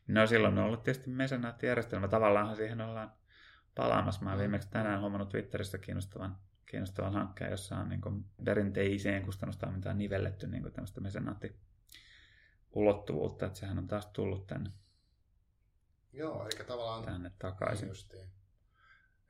No 0.09 0.27
silloin 0.27 0.59
on 0.59 0.65
ollut 0.65 0.83
tietysti 0.83 1.11
mesenaattijärjestelmä. 1.11 2.09
Tavallaanhan 2.09 2.57
siihen 2.57 2.81
ollaan 2.81 3.13
palaamassa. 3.75 4.25
Mä 4.25 4.39
viimeksi 4.39 4.71
tänään 4.71 5.01
huomannut 5.01 5.29
Twitterissä 5.29 5.79
kiinnostavan, 5.79 6.37
kiinnostavan 6.67 7.13
hankkeen, 7.13 7.51
jossa 7.51 7.77
on 7.77 7.89
niin 7.89 8.01
perinteiseen 8.45 9.23
kustannustoimintaan 9.23 9.99
nivelletty 9.99 10.47
niin 10.47 10.73
tämmöistä 10.73 11.01
mesenaattiulottuvuutta. 11.01 13.47
Että 13.47 13.59
sehän 13.59 13.79
on 13.79 13.89
taas 13.89 14.07
tullut 14.07 14.47
tänne, 14.47 14.71
Joo, 16.13 16.47
eli 16.47 16.65
tavallaan 16.67 17.05
tänne 17.05 17.31
takaisin. 17.39 17.83
Niin 17.83 17.91
justiin. 17.91 18.31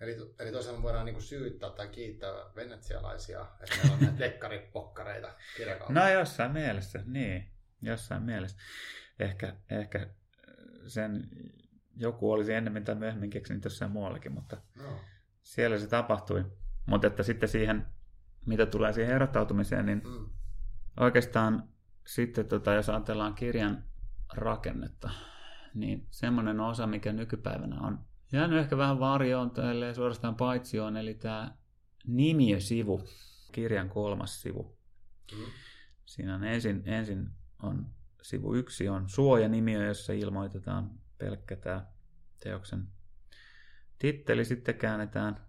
Eli, 0.01 0.17
eli 0.39 0.53
tosiaan 0.53 0.79
me 0.79 0.83
voidaan 0.83 1.05
niinku 1.05 1.21
syyttää 1.21 1.71
tai 1.71 1.89
kiittää 1.89 2.33
venetsialaisia, 2.57 3.47
että 3.61 3.77
meillä 3.77 3.95
on 3.95 4.01
näitä 4.01 4.19
dekkaripokkareita 4.25 5.35
kirjakaupassa. 5.57 6.01
No 6.01 6.09
jossain 6.09 6.53
mielessä, 6.53 7.03
niin. 7.07 7.53
Jossain 7.83 8.23
mielessä. 8.23 8.57
Ehkä, 9.19 9.57
ehkä 9.71 10.11
sen 10.87 11.29
joku 11.97 12.33
olisi 12.33 12.53
ennemmin 12.53 12.85
tai 12.85 12.95
myöhemmin 12.95 13.31
keksinyt 13.31 13.65
jossain 13.65 13.91
muuallakin, 13.91 14.33
mutta 14.33 14.57
no. 14.77 15.01
siellä 15.43 15.79
se 15.79 15.87
tapahtui. 15.87 16.45
Mutta 16.87 17.07
että 17.07 17.23
sitten 17.23 17.49
siihen, 17.49 17.87
mitä 18.47 18.67
tulee 18.67 18.93
siihen 18.93 19.15
erottautumiseen, 19.15 19.87
niin 19.87 20.03
mm. 20.05 20.31
oikeastaan 21.01 21.69
sitten, 22.07 22.47
tota, 22.47 22.75
jos 22.75 22.89
ajatellaan 22.89 23.35
kirjan 23.35 23.85
rakennetta, 24.33 25.11
niin 25.75 26.07
semmoinen 26.11 26.61
osa, 26.61 26.87
mikä 26.87 27.13
nykypäivänä 27.13 27.81
on 27.81 27.99
jäänyt 28.33 28.59
ehkä 28.59 28.77
vähän 28.77 29.01
varjoon 29.01 29.51
tai 29.51 29.95
suorastaan 29.95 30.35
paitsioon, 30.35 30.97
eli 30.97 31.15
tämä 31.15 31.55
nimiösivu, 32.07 33.09
kirjan 33.53 33.89
kolmas 33.89 34.43
sivu. 34.43 34.79
Mm. 35.33 35.45
Siinä 36.07 36.35
on 36.35 36.45
ensin, 36.45 36.83
ensin 36.85 37.31
on 37.63 37.87
sivu 38.23 38.55
yksi 38.55 38.89
on 38.89 39.09
suojanimiö, 39.09 39.87
jossa 39.87 40.13
ilmoitetaan 40.13 40.91
pelkkä 41.19 41.57
tämä 41.57 41.87
teoksen 42.43 42.89
titteli. 43.99 44.45
Sitten 44.45 44.75
käännetään 44.75 45.47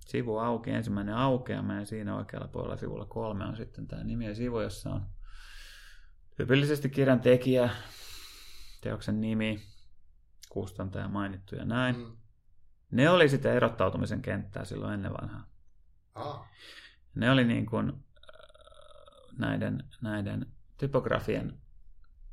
sivu 0.00 0.38
auki, 0.38 0.70
ensimmäinen 0.70 1.14
aukeama 1.14 1.74
ja 1.74 1.86
siinä 1.86 2.16
oikealla 2.16 2.48
puolella 2.48 2.76
sivulla 2.76 3.04
kolme 3.04 3.44
on 3.44 3.56
sitten 3.56 3.88
tämä 3.88 4.04
nimi 4.04 4.26
ja 4.26 4.34
sivu, 4.34 4.60
jossa 4.60 4.90
on 4.90 5.06
tyypillisesti 6.36 6.88
kirjan 6.88 7.20
tekijä, 7.20 7.70
teoksen 8.82 9.20
nimi, 9.20 9.62
kustantaja 10.48 11.08
mainittu 11.08 11.56
ja 11.56 11.64
näin. 11.64 11.96
Mm. 11.96 12.16
ne 12.90 13.10
oli 13.10 13.28
sitä 13.28 13.52
erottautumisen 13.52 14.22
kenttää 14.22 14.64
silloin 14.64 14.94
ennen 14.94 15.12
vanhaa. 15.12 15.46
Ah, 16.14 16.50
Ne 17.14 17.30
oli 17.30 17.44
niin 17.44 17.66
kuin 17.66 17.88
äh, 17.88 17.94
näiden, 19.38 19.84
näiden 20.00 20.46
typografien 20.78 21.58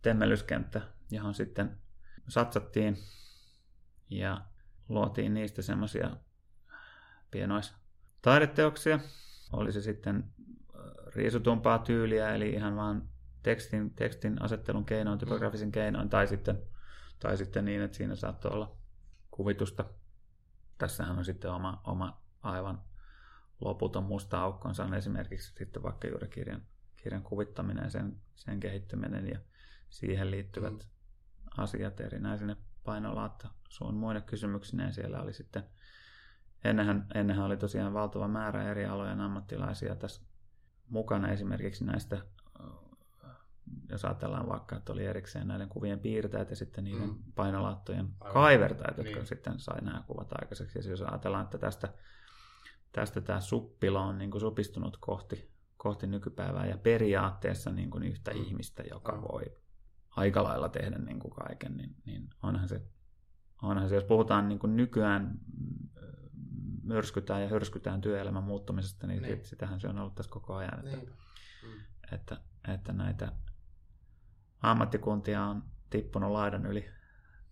temmelyskenttä, 0.01 0.81
johon 1.11 1.33
sitten 1.33 1.77
satsattiin 2.27 2.97
ja 4.09 4.45
luotiin 4.89 5.33
niistä 5.33 5.61
semmoisia 5.61 6.17
pienois 7.31 7.73
taideteoksia. 8.21 8.99
Oli 9.53 9.71
se 9.71 9.81
sitten 9.81 10.15
äh, 10.15 11.13
riisutumpaa 11.15 11.79
tyyliä, 11.79 12.35
eli 12.35 12.49
ihan 12.49 12.75
vaan 12.75 13.09
tekstin, 13.43 13.93
tekstin 13.93 14.41
asettelun 14.41 14.85
keinoin, 14.85 15.19
typografisen 15.19 15.71
keinoin, 15.71 16.09
tai 16.09 16.27
sitten, 16.27 16.61
tai 17.19 17.37
sitten 17.37 17.65
niin, 17.65 17.81
että 17.81 17.97
siinä 17.97 18.15
saattoi 18.15 18.51
olla 18.51 18.77
kuvitusta. 19.31 19.85
Tässähän 20.77 21.17
on 21.17 21.25
sitten 21.25 21.51
oma, 21.51 21.81
oma 21.87 22.21
aivan 22.41 22.81
loputon 23.61 24.03
musta 24.03 24.41
aukkonsa 24.41 24.83
on 24.83 24.93
esimerkiksi 24.93 25.53
sitten 25.57 25.83
vaikka 25.83 26.07
juuri 26.07 26.27
kirjan, 26.27 26.61
kirjan 26.95 27.23
kuvittaminen 27.23 27.83
ja 27.83 27.89
sen, 27.89 28.15
sen 28.35 28.59
kehittyminen 28.59 29.27
ja 29.27 29.39
siihen 29.89 30.31
liittyvät 30.31 30.87
Mm. 31.57 31.63
asiat 31.63 31.99
erinäisine 31.99 32.57
painolaatta 32.83 33.47
suun 33.69 33.95
muine 33.95 34.21
kysymyksineen. 34.21 34.93
Siellä 34.93 35.21
oli 35.21 35.33
sitten, 35.33 35.63
ennenhän, 36.63 37.07
ennenhän 37.15 37.45
oli 37.45 37.57
tosiaan 37.57 37.93
valtava 37.93 38.27
määrä 38.27 38.71
eri 38.71 38.85
alojen 38.85 39.21
ammattilaisia 39.21 39.95
tässä 39.95 40.21
mukana 40.89 41.27
esimerkiksi 41.27 41.85
näistä, 41.85 42.21
jos 43.89 44.05
ajatellaan 44.05 44.49
vaikka, 44.49 44.75
että 44.75 44.93
oli 44.93 45.05
erikseen 45.05 45.47
näiden 45.47 45.69
kuvien 45.69 45.99
piirtäjät 45.99 46.49
ja 46.49 46.55
sitten 46.55 46.83
niiden 46.83 47.09
Mm. 47.09 47.15
painolaattojen 47.35 48.07
Aivan. 48.19 48.33
kaivertajat, 48.33 48.97
jotka 48.97 49.13
Niin. 49.15 49.25
sitten 49.27 49.59
sai 49.59 49.81
nämä 49.81 50.03
kuvat 50.07 50.31
aikaiseksi. 50.41 50.79
Ja 50.79 50.89
jos 50.89 51.01
ajatellaan, 51.01 51.43
että 51.43 51.57
tästä, 51.57 51.93
tästä 52.91 53.21
tämä 53.21 53.39
suppilo 53.41 54.01
on 54.01 54.17
niin 54.17 54.31
kuin 54.31 54.41
supistunut 54.41 54.97
kohti, 54.97 55.51
kohti 55.77 56.07
nykypäivää 56.07 56.65
ja 56.65 56.77
periaatteessa 56.77 57.69
niin 57.71 57.89
kuin 57.89 58.03
yhtä 58.03 58.31
Mm. 58.31 58.37
ihmistä, 58.41 58.83
joka 58.89 59.11
Aivan. 59.11 59.27
voi 59.31 59.43
aika 60.09 60.43
lailla 60.43 60.69
tehdä 60.69 60.97
niin 60.97 61.19
kuin 61.19 61.33
kaiken, 61.33 61.77
niin, 61.77 61.95
niin 62.05 62.29
onhan, 62.43 62.67
se, 62.67 62.81
onhan 63.61 63.89
se, 63.89 63.95
jos 63.95 64.03
puhutaan 64.03 64.49
niin 64.49 64.59
kuin 64.59 64.75
nykyään 64.75 65.39
mm, 65.57 65.89
myrskytään 66.83 67.41
ja 67.41 67.47
hörskytään 67.49 68.01
työelämän 68.01 68.43
muuttumisesta, 68.43 69.07
niin, 69.07 69.21
Niin. 69.21 69.33
niin. 69.35 69.45
sitähän 69.45 69.79
se 69.79 69.87
on 69.87 69.99
ollut 69.99 70.15
tässä 70.15 70.31
koko 70.31 70.55
ajan, 70.55 70.79
että, 70.79 70.97
niin. 70.97 71.09
Mm. 71.63 71.79
että, 72.11 72.37
että 72.67 72.93
näitä 72.93 73.31
ammattikuntia 74.61 75.43
on 75.43 75.63
tippunut 75.89 76.31
laidan 76.31 76.65
yli 76.65 76.89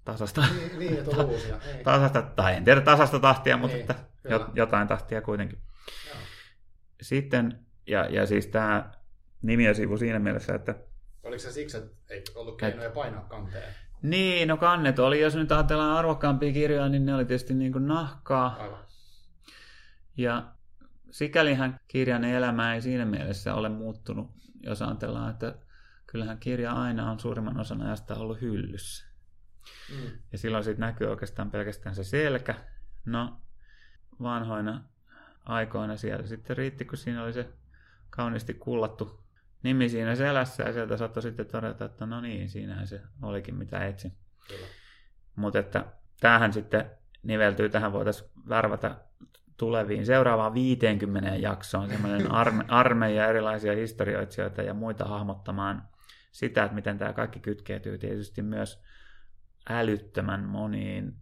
tasasta, 0.05 0.41
Niin, 0.55 0.79
niin, 0.79 1.19
on 1.19 1.25
uusia. 1.29 1.59
Ei. 1.77 1.83
tasasta, 1.83 2.21
tai 2.21 2.55
en 2.55 2.63
tiedä 2.63 2.81
tasasta 2.81 3.19
tahtia, 3.19 3.57
mutta 3.57 3.77
Niin, 3.77 3.81
että 3.81 3.95
kyllä. 4.23 4.49
jotain 4.53 4.87
tahtia 4.87 5.21
kuitenkin. 5.21 5.59
Joo. 6.07 6.17
Sitten, 7.01 7.59
ja, 7.87 8.05
ja 8.05 8.25
siis 8.25 8.47
tämä 8.47 8.91
nimi 9.41 9.65
ja 9.65 9.73
sivu 9.73 9.97
siinä 9.97 10.19
mielessä, 10.19 10.55
että 10.55 10.75
Oliko 11.23 11.39
se 11.39 11.51
siksi, 11.51 11.77
että 11.77 11.91
ei 12.09 12.23
ollut 12.35 12.57
keinoja 12.57 12.89
painaa 12.89 13.21
kanteen? 13.21 13.73
niin, 14.01 14.47
no 14.47 14.57
kannet 14.57 14.99
oli, 14.99 15.21
jos 15.21 15.35
nyt 15.35 15.51
ajatellaan 15.51 15.97
arvokkaampia 15.97 16.53
kirjoja, 16.53 16.89
niin 16.89 17.05
ne 17.05 17.15
oli 17.15 17.25
tietysti 17.25 17.53
niin 17.53 17.71
kuin 17.71 17.87
nahkaa. 17.87 18.55
Aivan. 18.59 18.79
Ja 20.17 20.43
sikälihän 21.11 21.79
kirjan 21.87 22.23
elämä 22.23 22.73
ei 22.73 22.81
siinä 22.81 23.05
mielessä 23.05 23.53
ole 23.53 23.69
muuttunut, 23.69 24.31
jos 24.63 24.81
ajatellaan, 24.81 25.31
että 25.31 25.55
kyllähän 26.17 26.39
kirja 26.39 26.71
aina 26.71 27.11
on 27.11 27.19
suurimman 27.19 27.59
osan 27.59 27.81
ajasta 27.81 28.15
ollut 28.15 28.41
hyllyssä. 28.41 29.07
Mm. 29.89 30.11
Ja 30.31 30.37
silloin 30.37 30.63
siitä 30.63 30.79
näkyy 30.79 31.07
oikeastaan 31.07 31.51
pelkästään 31.51 31.95
se 31.95 32.03
selkä. 32.03 32.55
No, 33.05 33.41
vanhoina 34.21 34.83
aikoina 35.45 35.97
siellä 35.97 36.27
sitten 36.27 36.57
riitti, 36.57 36.85
kun 36.85 36.97
siinä 36.97 37.23
oli 37.23 37.33
se 37.33 37.49
kauniisti 38.09 38.53
kullattu 38.53 39.23
nimi 39.63 39.89
siinä 39.89 40.15
selässä 40.15 40.63
ja 40.63 40.73
sieltä 40.73 40.97
saattoi 40.97 41.23
sitten 41.23 41.45
todeta, 41.45 41.85
että 41.85 42.05
no 42.05 42.21
niin, 42.21 42.49
siinähän 42.49 42.87
se 42.87 43.01
olikin 43.21 43.55
mitä 43.55 43.85
etsin. 43.85 44.17
Mutta 45.35 45.59
että 45.59 45.85
tämähän 46.19 46.53
sitten 46.53 46.91
niveltyy, 47.23 47.69
tähän 47.69 47.93
voitaisiin 47.93 48.29
värvätä 48.49 48.95
tuleviin 49.57 50.05
seuraavaan 50.05 50.53
50 50.53 51.35
jaksoon 51.35 51.89
semmoinen 51.89 52.31
arme, 52.41 52.65
armeija 52.67 53.27
erilaisia 53.27 53.75
historioitsijoita 53.75 54.61
ja 54.61 54.73
muita 54.73 55.05
hahmottamaan 55.05 55.96
sitä, 56.37 56.63
että 56.63 56.75
miten 56.75 56.97
tämä 56.97 57.13
kaikki 57.13 57.39
kytkeytyy 57.39 57.97
tietysti 57.97 58.41
myös 58.41 58.83
älyttömän 59.69 60.43
moniin 60.43 61.15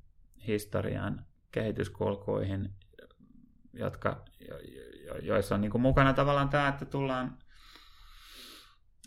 historian 0.47 1.25
kehityskulkuihin, 1.51 2.73
jotka, 3.73 4.25
jo, 4.49 4.57
jo, 5.05 5.17
joissa 5.17 5.55
on 5.55 5.61
niin 5.61 5.71
kuin 5.71 5.81
mukana 5.81 6.13
tavallaan 6.13 6.49
tämä, 6.49 6.67
että 6.67 6.85
tullaan 6.85 7.37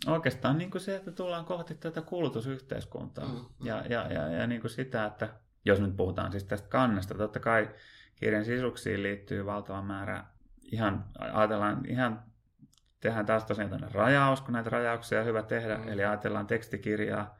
oikeastaan 0.07 0.57
niin 0.57 0.71
kuin 0.71 0.81
se, 0.81 0.95
että 0.95 1.11
tullaan 1.11 1.45
kohti 1.45 1.75
tätä 1.75 2.01
kulutusyhteiskuntaa. 2.01 3.25
Mm, 3.25 3.33
mm. 3.33 3.65
Ja, 3.65 3.83
ja, 3.89 4.13
ja, 4.13 4.27
ja 4.27 4.47
niin 4.47 4.61
kuin 4.61 4.71
sitä, 4.71 5.05
että 5.05 5.33
jos 5.65 5.79
nyt 5.79 5.97
puhutaan 5.97 6.31
siis 6.31 6.43
tästä 6.43 6.67
kannesta, 6.67 7.15
totta 7.15 7.39
kai 7.39 7.69
kirjan 8.15 8.45
sisuksiin 8.45 9.03
liittyy 9.03 9.45
valtava 9.45 9.81
määrä, 9.81 10.23
ihan 10.71 11.05
ajatellaan 11.19 11.85
ihan, 11.85 12.28
tehdään 12.99 13.25
taas 13.25 13.45
tosiaan 13.45 13.69
tämmöinen 13.69 13.95
rajaus, 13.95 14.41
kun 14.41 14.53
näitä 14.53 14.69
rajauksia 14.69 15.19
on 15.19 15.25
hyvä 15.25 15.43
tehdä, 15.43 15.77
Mm. 15.77 15.87
eli 15.87 16.05
ajatellaan 16.05 16.47
tekstikirjaa, 16.47 17.23
Joo. 17.23 17.35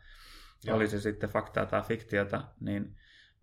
Joo. 0.65 0.75
oli 0.75 0.87
se 0.87 0.99
sitten 0.99 1.29
faktaa 1.29 1.65
tai 1.65 1.81
fiktiota, 1.81 2.43
niin 2.59 2.95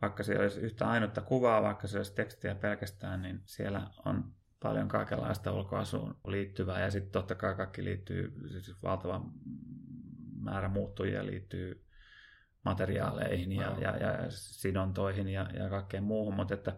vaikka 0.02 0.22
se 0.22 0.38
olisi 0.38 0.60
yhtä 0.60 0.88
ainutta 0.88 1.20
kuvaa, 1.20 1.62
vaikka 1.62 1.86
se 1.86 1.96
olisi 1.98 2.14
tekstiä 2.14 2.54
pelkästään, 2.54 3.22
niin 3.22 3.40
siellä 3.44 3.90
on 4.04 4.24
paljon 4.62 4.88
kaikenlaista 4.88 5.52
ulkoasuun 5.52 6.16
liittyvää 6.26 6.80
ja 6.80 6.90
sitten 6.90 7.12
totta 7.12 7.34
kai 7.34 7.54
kaikki 7.54 7.84
liittyy, 7.84 8.32
siis 8.48 8.82
valtava 8.82 9.24
määrä 10.40 10.68
muuttujia 10.68 11.26
liittyy 11.26 11.84
materiaaleihin 12.64 13.52
ja, 13.52 13.68
Aivan. 13.68 13.82
ja, 13.82 13.96
ja 13.96 14.18
sidontoihin 14.28 15.28
ja, 15.28 15.46
ja 15.54 15.68
kaikkeen 15.68 16.02
muuhun, 16.04 16.34
mutta 16.34 16.54
että 16.54 16.76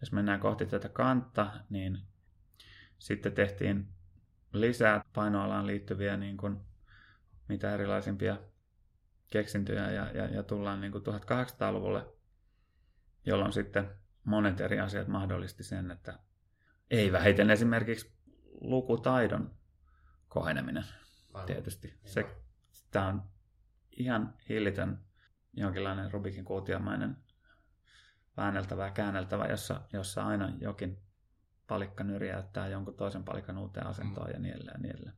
jos 0.00 0.12
mennään 0.12 0.40
kohti 0.40 0.66
tätä 0.66 0.88
kantta, 0.88 1.50
niin 1.70 1.98
sitten 2.98 3.32
tehtiin 3.32 3.88
lisää 4.52 5.04
painoalaan 5.14 5.66
liittyviä 5.66 6.16
niin 6.16 6.36
kuin, 6.36 6.60
mitä 7.48 7.74
erilaisimpia 7.74 8.36
keksintöjä 9.30 9.90
ja, 9.90 10.10
ja, 10.10 10.26
ja 10.26 10.42
tullaan 10.42 10.80
niin 10.80 10.92
kuin 10.92 11.04
1800-luvulle, 11.04 12.06
jolloin 13.26 13.52
sitten 13.52 13.90
monet 14.24 14.60
eri 14.60 14.80
asiat 14.80 15.08
mahdollisti 15.08 15.64
sen, 15.64 15.90
että 15.90 16.18
ei 16.90 17.12
vähiten 17.12 17.50
esimerkiksi 17.50 18.12
lukutaidon 18.60 19.54
koheneminen. 20.28 20.84
Tietysti. 21.46 21.98
Se, 22.04 22.26
tämä 22.90 23.06
on 23.06 23.22
ihan 23.90 24.34
hillitön 24.48 24.98
jonkinlainen 25.52 26.12
Rubikin 26.12 26.44
kuutiomainen 26.44 27.16
väänneltävä 28.36 28.84
ja 28.84 28.90
käänneltävä, 28.90 29.46
jossa, 29.46 29.80
jossa 29.92 30.26
aina 30.26 30.52
jokin 30.60 30.98
palikka 31.68 32.04
nyrjäyttää 32.04 32.68
jonkun 32.68 32.94
toisen 32.94 33.24
palikan 33.24 33.58
uuteen 33.58 33.86
asentoon 33.86 34.26
Mm. 34.26 34.32
ja 34.32 34.38
niin 34.38 34.54
edelleen. 34.54 34.74
Ja 34.74 34.78
niin, 34.82 34.94
edelleen. 34.94 35.16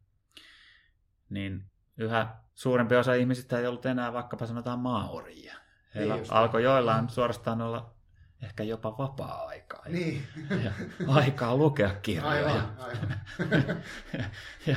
niin 1.30 1.70
yhä 1.96 2.36
suurempi 2.54 2.96
osa 2.96 3.14
ihmisistä 3.14 3.58
ei 3.58 3.66
ollut 3.66 3.86
enää 3.86 4.12
vaikkapa 4.12 4.46
sanotaan 4.46 4.78
maaorjia. 4.78 5.54
Heillä 5.94 6.14
Niin 6.16 6.26
alkoi 6.32 6.62
joillain 6.62 7.08
suorastaan 7.08 7.60
olla 7.60 7.94
ehkä 8.42 8.62
jopa 8.62 8.98
vapaa-aikaa 8.98 9.82
ja, 9.86 9.90
Niin. 9.92 10.22
ja 10.64 10.72
aikaa 11.08 11.56
lukea 11.56 11.94
kirjoja. 12.02 12.30
Aivan, 12.30 12.76
aivan. 12.78 13.16
ja, 14.18 14.24
ja 14.66 14.76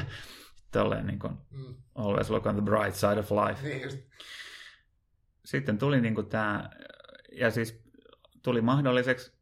tolleen 0.71 1.07
niin 1.07 1.19
kuin 1.19 1.38
Mm. 1.51 1.75
always 1.95 2.29
look 2.29 2.45
on 2.45 2.55
the 2.55 2.63
bright 2.63 2.95
side 2.95 3.19
of 3.19 3.31
life. 3.31 3.67
Niin 3.67 3.81
just. 3.81 3.97
Sitten 5.45 5.77
tuli 5.77 6.01
niin 6.01 6.15
kuin 6.15 6.29
tämä, 6.29 6.69
ja 7.31 7.51
siis 7.51 7.83
tuli 8.43 8.62
mahdolliseksi 8.62 9.32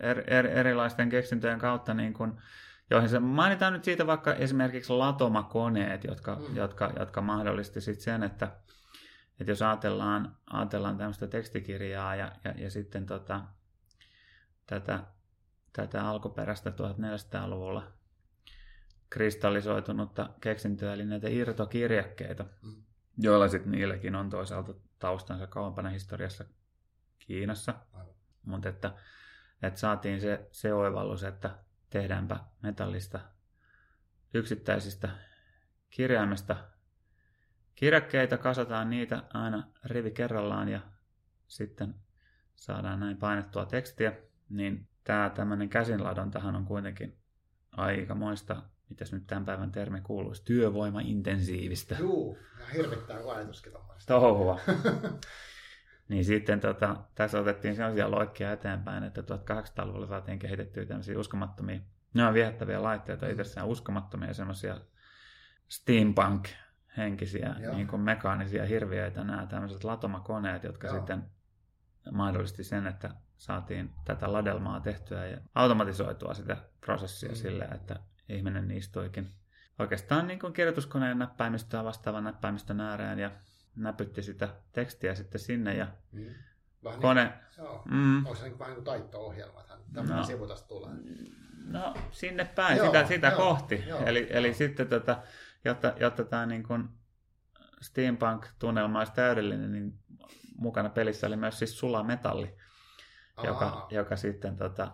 er, 0.00 0.24
er, 0.26 0.46
erilaisten 0.46 1.08
keksintöjen 1.08 1.58
kautta, 1.58 1.94
niin 1.94 2.14
kuin, 2.14 2.32
joihin 2.90 3.08
se, 3.08 3.18
mainitaan 3.18 3.72
nyt 3.72 3.84
siitä 3.84 4.06
vaikka 4.06 4.34
esimerkiksi 4.34 4.92
latomakoneet, 4.92 6.04
jotka, 6.04 6.34
Mm. 6.34 6.56
jotka, 6.56 6.92
jotka 6.98 7.20
mahdollisti 7.20 7.80
sitten 7.80 8.04
sen, 8.04 8.22
että, 8.22 8.48
että 9.40 9.50
jos 9.52 9.62
ajatellaan, 9.62 10.36
ajatellaan 10.50 10.98
tämmöistä 10.98 11.26
tekstikirjaa 11.26 12.16
ja, 12.16 12.32
ja, 12.44 12.54
ja 12.56 12.70
sitten 12.70 13.06
tota, 13.06 13.40
tätä, 14.66 15.00
tätä 15.72 16.08
alkuperäistä 16.08 16.70
1400-luvulla 16.70 17.92
kristallisoitunutta 19.10 20.30
keksintöä, 20.40 20.94
eli 20.94 21.04
näitä 21.04 21.28
irtokirjakkeita, 21.28 22.44
Mm. 22.62 22.82
joilla 23.18 23.48
sitten 23.48 23.72
niilläkin 23.72 24.14
on 24.14 24.30
toisaalta 24.30 24.74
taustansa 24.98 25.46
kauempana 25.46 25.88
historiassa 25.88 26.44
Kiinassa. 27.18 27.74
Mutta 28.46 28.68
että, 28.68 28.92
että 29.62 29.80
saatiin 29.80 30.20
se, 30.20 30.48
se 30.52 30.74
oivallus, 30.74 31.24
että 31.24 31.58
tehdäänpä 31.90 32.36
metallista 32.62 33.20
yksittäisistä 34.34 35.08
kirjaimista. 35.90 36.56
Kirjakkeita, 37.74 38.38
kasataan 38.38 38.90
niitä 38.90 39.22
aina 39.34 39.68
rivi 39.84 40.10
kerrallaan 40.10 40.68
ja 40.68 40.80
sitten 41.46 41.94
saadaan 42.54 43.00
näin 43.00 43.16
painettua 43.16 43.66
tekstiä, 43.66 44.12
niin 44.48 44.88
tämä 45.04 45.30
tämmöinen 45.30 45.68
käsinladontahan 45.68 46.56
on 46.56 46.64
kuitenkin 46.64 47.18
aikamoista, 47.70 48.62
mitäs 48.88 49.12
nyt 49.12 49.26
tämän 49.26 49.44
päivän 49.44 49.72
termi 49.72 50.00
kuuluisi, 50.00 50.44
työvoimaintensiivistä. 50.44 51.96
Juu, 51.98 52.38
ja 52.60 52.66
hirvittää 52.66 53.16
ajatuskin 53.34 53.72
Touhua. 54.06 54.60
niin 56.08 56.24
sitten 56.24 56.60
tota, 56.60 56.96
tässä 57.14 57.40
otettiin 57.40 57.76
sellaisia 57.76 58.10
loikkia 58.10 58.52
eteenpäin, 58.52 59.04
että 59.04 59.20
1800-luvulla 59.20 60.06
saatiin 60.06 60.38
kehitettyä 60.38 60.84
tämmöisiä 60.84 61.18
uskomattomia, 61.18 61.80
ne 62.14 62.26
on 62.26 62.34
viehättäviä 62.34 62.82
laitteita 62.82 63.26
mm. 63.26 63.32
itsessään 63.32 63.66
uskomattomia 63.66 64.34
semmoisia 64.34 64.80
steampunk 65.68 66.48
henkisiä 66.96 67.54
niin 67.74 67.86
kuin 67.86 68.02
mekaanisia 68.02 68.66
hirviöitä, 68.66 69.24
nämä 69.24 69.46
tämmöiset 69.46 69.84
latomakoneet, 69.84 70.64
jotka 70.64 70.86
Joo. 70.86 70.96
sitten 70.96 71.22
mahdollisti 72.12 72.64
sen, 72.64 72.86
että 72.86 73.10
saatiin 73.36 73.94
tätä 74.04 74.32
ladelmaa 74.32 74.80
tehtyä 74.80 75.26
ja 75.26 75.38
automatisoitua 75.54 76.34
sitä 76.34 76.56
prosessia 76.80 77.28
mm. 77.28 77.34
silleen, 77.34 77.74
että 77.74 77.96
ihminen 78.28 78.70
istuikin 78.70 79.30
oikeastaan 79.78 80.26
niin 80.26 80.38
kuin 80.38 80.52
kirjoituskoneen 80.52 81.18
näppäimistöä 81.18 81.84
vastaavan 81.84 82.24
näppäimistön 82.24 82.80
ääreen 82.80 83.18
ja 83.18 83.30
näpytti 83.78 84.22
sitä 84.22 84.48
tekstiä 84.72 85.14
sitten 85.14 85.40
sinne 85.40 85.74
ja 85.74 85.86
mm. 86.12 86.34
Vähän 86.84 87.00
kone... 87.00 87.24
Niin, 87.24 87.34
joo. 87.58 87.82
Mm. 87.90 88.16
Onko 88.16 88.34
se 88.34 88.44
niin 88.44 88.58
vähän 88.58 88.70
niin 88.70 88.84
kuin 88.84 88.84
taitto-ohjelma, 88.84 89.60
että 89.60 89.74
tämmöinen 89.94 90.16
no. 90.16 90.24
sivu 90.24 90.46
tästä 90.46 90.68
tulee? 90.68 90.90
No 91.64 91.94
sinne 92.10 92.44
päin, 92.44 92.76
joo, 92.76 92.86
sitä, 92.86 93.06
sitä 93.06 93.26
joo, 93.26 93.36
kohti. 93.36 93.84
Joo, 93.86 94.04
eli, 94.06 94.20
joo. 94.20 94.30
eli 94.30 94.54
sitten 94.54 94.88
tota, 94.88 95.22
jotta, 95.64 95.92
jotta 96.00 96.24
tämä 96.24 96.46
niin 96.46 96.62
kuin 96.62 96.88
steampunk-tunnelma 97.80 98.98
olisi 98.98 99.12
täydellinen, 99.12 99.72
niin 99.72 99.98
mukana 100.56 100.88
pelissä 100.88 101.26
oli 101.26 101.36
myös 101.36 101.58
siis 101.58 101.78
sulametalli, 101.78 102.56
joka, 103.44 103.86
joka 103.90 104.16
sitten 104.16 104.56
tota, 104.56 104.92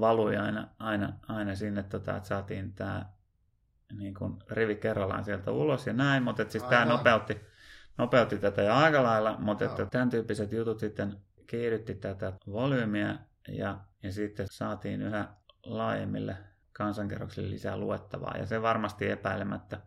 valui 0.00 0.36
aina, 0.36 0.68
aina, 0.78 1.12
aina 1.28 1.54
sinne, 1.54 1.82
tota, 1.82 2.16
että 2.16 2.28
saatiin 2.28 2.72
tämä 2.72 3.12
niin 3.96 4.14
kuin 4.14 4.36
rivi 4.50 4.76
kerrallaan 4.76 5.24
sieltä 5.24 5.50
ulos 5.50 5.86
ja 5.86 5.92
näin, 5.92 6.22
mutta 6.22 6.44
siis 6.48 6.64
tämä 6.64 6.84
nopeutti, 6.84 7.40
nopeutti 7.98 8.38
tätä 8.38 8.62
jo 8.62 8.74
aika 8.74 9.02
lailla, 9.02 9.36
mutta 9.38 9.64
että 9.64 9.86
tämän 9.86 10.10
tyyppiset 10.10 10.52
jutut 10.52 10.78
sitten 10.78 11.16
kiihdytti 11.46 11.94
tätä 11.94 12.32
volyymiä 12.46 13.18
ja, 13.48 13.80
ja 14.02 14.12
sitten 14.12 14.46
saatiin 14.50 15.02
yhä 15.02 15.28
laajemmille 15.66 16.36
kansankerroksille 16.72 17.50
lisää 17.50 17.76
luettavaa 17.76 18.36
ja 18.36 18.46
se 18.46 18.62
varmasti 18.62 19.10
epäilemättä 19.10 19.80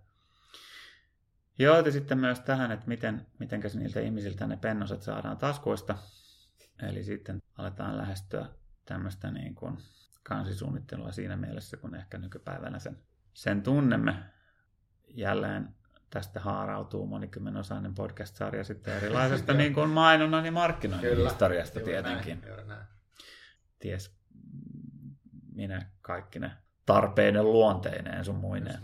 johti 1.60 1.92
sitten 1.92 2.18
myös 2.18 2.40
tähän, 2.40 2.72
että 2.72 2.88
miten, 2.88 3.28
mitenkäs 3.40 3.76
niiltä 3.76 4.00
ihmisiltä 4.00 4.48
ne 4.48 4.58
pennoset 4.58 5.02
saadaan 5.02 5.38
taskuista. 5.38 5.98
Eli 6.82 7.04
sitten 7.04 7.42
aletaan 7.58 7.98
lähestyä 7.98 8.46
tämmöistä 8.86 9.32
niin 9.32 9.56
kuin 9.56 9.78
kansisuunnittelua 10.24 11.12
siinä 11.12 11.36
mielessä, 11.38 11.78
kun 11.78 11.96
ehkä 11.96 12.18
nykypäivänä 12.18 12.80
sen, 12.80 12.98
sen 13.38 13.64
tunnemme. 13.64 14.16
Jälleen 15.08 15.76
tästä 16.10 16.40
haarautuu 16.40 17.08
monikymmenosainen 17.08 17.94
podcast-sarja 17.94 18.64
sitten 18.64 18.94
erilaisesta 18.94 19.54
niin 19.64 19.74
kuin 19.74 19.90
mainonnan 19.90 20.46
ja 20.46 20.52
markkinoinnin 20.52 21.16
Kyllä, 21.16 21.30
historiasta 21.30 21.80
tietenkin. 21.80 22.42
Näin, 22.68 22.88
Ties 23.80 24.18
minä 25.54 25.92
kaikki 26.02 26.40
ne 26.40 26.52
tarpeiden 26.86 27.44
luonteineen 27.44 28.26
sun 28.26 28.36
muineen. 28.36 28.80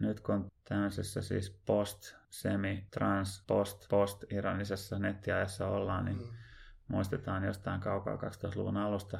Nyt 0.00 0.20
kun 0.20 0.50
tämmöisessä 0.68 1.22
siis 1.22 1.62
post, 1.66 2.14
semi, 2.30 2.86
trans, 2.90 3.44
post, 3.46 3.88
post 3.88 4.24
ironisessa 4.32 4.98
nettiajassa 4.98 5.68
ollaan, 5.68 6.04
niin 6.04 6.18
mm. 6.18 6.36
muistetaan 6.88 7.44
jostain 7.44 7.80
kaukaa 7.80 8.16
2000-luvun 8.16 8.76
alusta 8.76 9.18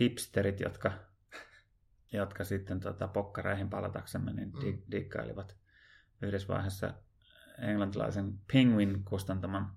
hipsterit, 0.00 0.60
jotka, 0.60 0.92
jotka 2.12 2.44
sitten 2.44 2.80
tota, 2.80 3.08
pokkareihin 3.08 3.70
palataksemme 3.70 4.32
niin 4.32 4.52
mm. 4.52 4.60
dig, 4.60 4.80
diggailivat 4.90 5.56
yhdessä 6.22 6.48
vaiheessa 6.48 6.94
englantilaisen 7.58 8.38
Penguin 8.52 9.04
kustantaman 9.04 9.76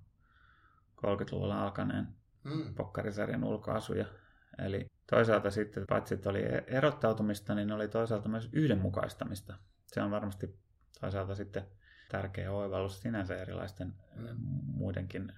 30-luvulla 0.98 1.64
alkaneen 1.64 2.08
mm. 2.44 2.76
pokkarisarjan 2.76 3.44
ulkoasuja. 3.44 4.06
Eli 4.66 4.86
toisaalta 5.10 5.52
sitten, 5.52 5.86
paitsi 5.90 6.14
että 6.14 6.30
oli 6.30 6.44
erottautumista, 6.68 7.56
niin 7.56 7.72
oli 7.72 7.88
toisaalta 7.88 8.30
myös 8.30 8.50
yhdenmukaistamista. 8.54 9.58
Se 9.86 10.02
on 10.02 10.12
varmasti 10.12 10.60
toisaalta 11.02 11.36
sitten 11.36 11.66
tärkeä 12.12 12.52
oivallus 12.52 13.02
sinänsä 13.02 13.42
erilaisten 13.42 13.94
mm. 14.16 14.36
muidenkin, 14.66 15.34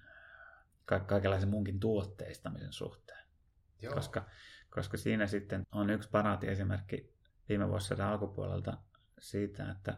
ka- 0.86 1.00
kaikenlaisen 1.00 1.50
muunkin 1.50 1.80
tuotteistamisen 1.80 2.74
suhteen. 2.74 3.26
Joo. 3.82 3.94
Koska, 3.94 4.26
koska 4.72 4.98
siinä 4.98 5.28
sitten 5.28 5.64
on 5.72 5.90
yksi 5.90 6.10
paraatiesimerkki 6.10 7.14
viime 7.50 7.68
vuosisadan 7.68 8.08
alkupuolelta 8.08 8.78
siitä, 9.20 9.72
että 9.72 9.98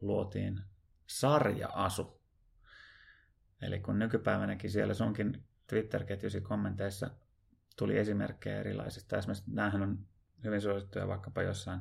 luotiin 0.00 0.60
sarja-asu. 1.06 2.20
Eli 3.62 3.80
kun 3.80 3.98
nykypäivänäkin 3.98 4.70
siellä 4.70 4.94
sunkin 4.94 5.44
Twitter-ketjusi 5.66 6.40
kommenteissa 6.40 7.10
tuli 7.76 7.98
esimerkkejä 7.98 8.60
erilaisista. 8.60 9.16
Esimerkiksi 9.16 9.50
näähän 9.50 9.82
on 9.82 9.98
hyvin 10.44 10.60
suosittuja 10.60 11.08
vaikkapa 11.08 11.42
jossain 11.42 11.80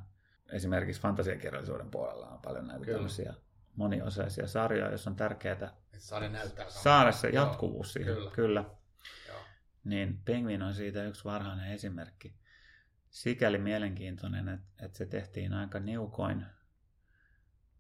esimerkiksi 0.52 1.02
fantasiakirjallisuuden 1.02 1.92
puolella 1.92 2.28
on 2.28 2.42
paljon 2.42 2.68
näitä 2.68 2.86
Kyllä. 2.86 2.96
tällaisia 2.96 3.34
moniosaisia 3.76 4.48
sarjoja, 4.48 4.90
joissa 4.90 5.10
on 5.10 5.16
tärkeää 5.16 5.74
saada, 5.98 6.30
näyttää 6.30 6.70
saada 6.70 7.12
se 7.12 7.30
jatkuvuus 7.30 7.94
siihen. 7.94 8.13
Kyllä. 8.16 8.32
Kyllä. 8.32 8.66
Niin 9.88 10.21
Penguin 10.26 10.62
on 10.62 10.73
siitä 10.73 11.04
yksi 11.04 11.26
varhainen 11.26 11.71
esimerkki. 11.71 12.34
Sikäli 13.10 13.58
mielenkiintoinen, 13.58 14.50
että, 14.50 14.86
että 14.86 14.97
se 14.97 15.06
tehtiin 15.06 15.54
aika 15.54 15.80
niukoin, 15.80 16.45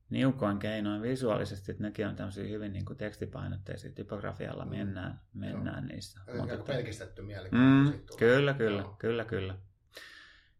niukoin 0.09 0.59
keinoin 0.59 1.01
visuaalisesti, 1.01 1.71
että 1.71 1.83
nekin 1.83 2.07
on 2.07 2.15
tämmöisiä 2.15 2.47
hyvin 2.47 2.73
niin 2.73 2.85
kuin 2.85 2.97
tekstipainotteisia, 2.97 3.91
typografialla 3.91 4.65
mm. 4.65 4.71
mennään, 4.71 5.21
mennään 5.33 5.83
Joo. 5.83 5.93
niissä. 5.93 6.19
Eli 6.27 6.37
Mutta, 6.37 6.57
pelkistetty 6.57 7.21
mieli. 7.21 7.49
Mm, 7.51 7.93
kyllä, 8.19 8.53
kyllä, 8.53 8.81
Joo. 8.81 8.95
kyllä, 8.99 9.25
kyllä. 9.25 9.57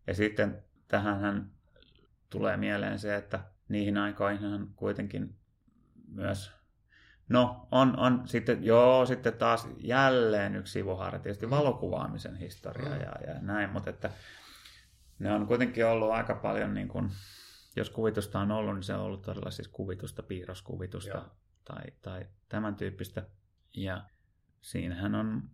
Ja 0.08 0.14
sitten 0.14 0.64
tähän 0.88 1.52
tulee 2.30 2.58
mieleen 2.58 3.00
se, 3.00 3.16
että 3.16 3.40
niihin 3.70 3.98
aikoihin 3.98 4.68
kuitenkin 4.76 5.36
myös, 6.08 6.52
no 7.30 7.68
on, 7.72 8.00
on 8.00 8.28
sitten, 8.28 8.64
joo, 8.64 9.06
sitten 9.06 9.34
taas 9.34 9.68
jälleen 9.78 10.56
yksi 10.56 10.74
sivuhaara, 10.74 11.20
tietysti 11.20 11.46
mm. 11.46 11.50
valokuvaamisen 11.50 12.36
historia 12.36 12.90
mm. 12.90 13.02
ja, 13.02 13.34
ja 13.34 13.42
näin, 13.42 13.70
mutta 13.70 13.90
että 13.90 14.10
ne 15.20 15.34
on 15.34 15.48
kuitenkin 15.48 15.86
ollut 15.86 16.12
aika 16.12 16.36
paljon 16.36 16.74
niin 16.74 16.88
kuin, 16.88 17.10
jos 17.76 17.90
kuvitusta 17.90 18.40
on 18.40 18.52
ollut, 18.52 18.76
niin 18.76 18.84
se 18.84 18.94
on 18.94 19.02
ollut 19.02 19.22
todella 19.22 19.52
siis 19.52 19.68
kuvitusta, 19.68 20.24
piirroskuvitusta 20.24 21.26
tai, 21.66 21.86
tai 22.02 22.26
tämän 22.50 22.76
tyyppistä. 22.76 23.24
Ja 23.74 24.04
siinähän 24.62 25.16
on 25.16 25.50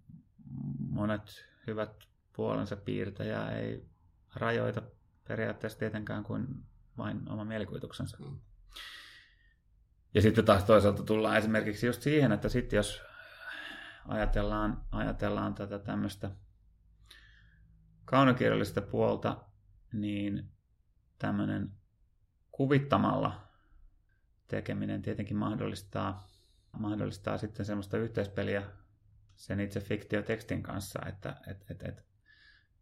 monet 0.89 1.45
hyvät 1.67 1.91
puolensa 2.33 2.75
piirtäjä 2.75 3.51
ei 3.51 3.85
rajoita 4.35 4.81
periaatteessa 5.27 5.79
tietenkään 5.79 6.23
kuin 6.23 6.47
vain 6.97 7.29
oma 7.29 7.45
mielikuvituksensa. 7.45 8.17
Mm. 8.19 8.39
Ja 10.13 10.21
sitten 10.21 10.45
taas 10.45 10.63
toisaalta 10.63 11.03
tullaan 11.03 11.37
esimerkiksi 11.37 11.85
just 11.85 12.01
siihen, 12.01 12.31
että 12.31 12.49
sitten 12.49 12.77
jos 12.77 13.01
ajatellaan, 14.07 14.85
ajatellaan 14.91 15.55
tätä 15.55 15.79
tämmöistä 15.79 16.31
kaunokirjallista 18.05 18.81
puolta, 18.81 19.43
niin 19.93 20.51
tämmöinen 21.19 21.71
kuvittamalla 22.51 23.47
tekeminen 24.47 25.01
tietenkin 25.01 25.37
mahdollistaa, 25.37 26.27
mahdollistaa 26.79 27.37
sitten 27.37 27.65
semmoista 27.65 27.97
yhteispeliä 27.97 28.63
sen 29.35 29.59
itse 29.59 29.79
fiktiotekstin 29.79 30.63
kanssa, 30.63 30.99
että 31.05 31.35
et, 31.47 31.65
et, 31.71 31.83
et 31.83 32.05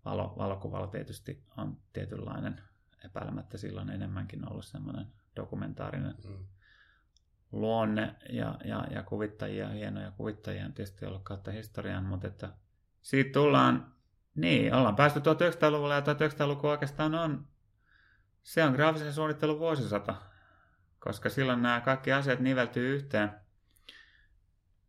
valo, 0.05 0.33
valokuvalla 0.37 0.87
tietysti 0.87 1.43
on 1.57 1.77
tietynlainen 1.93 2.61
epäilemättä 3.05 3.57
silloin 3.57 3.89
enemmänkin 3.89 4.51
ollut 4.51 4.65
semmoinen 4.65 5.07
dokumentaarinen 5.35 6.15
mm. 6.27 6.45
Luonne 7.51 8.15
ja, 8.29 8.55
ja, 8.63 8.85
ja 8.91 9.03
kuvittajia, 9.03 9.69
hienoja 9.69 10.11
kuvittajia 10.11 10.65
on 10.65 10.73
tietysti 10.73 11.05
ollut 11.05 11.23
kautta 11.23 11.51
historian, 11.51 12.03
mutta 12.05 12.27
että 12.27 12.53
siitä 13.01 13.31
tullaan, 13.33 13.93
niin, 14.35 14.73
ollaan 14.73 14.95
päästy 14.95 15.19
1900-luvulle 15.19 15.93
ja 15.93 16.01
1900-luku 16.01 16.67
oikeastaan 16.67 17.15
on, 17.15 17.47
se 18.43 18.63
on 18.63 18.73
graafisen 18.73 19.13
suunnittelun 19.13 19.59
vuosisata, 19.59 20.15
koska 20.99 21.29
silloin 21.29 21.61
nämä 21.61 21.81
kaikki 21.81 22.11
asiat 22.13 22.39
niveltyy 22.39 22.95
yhteen, 22.95 23.31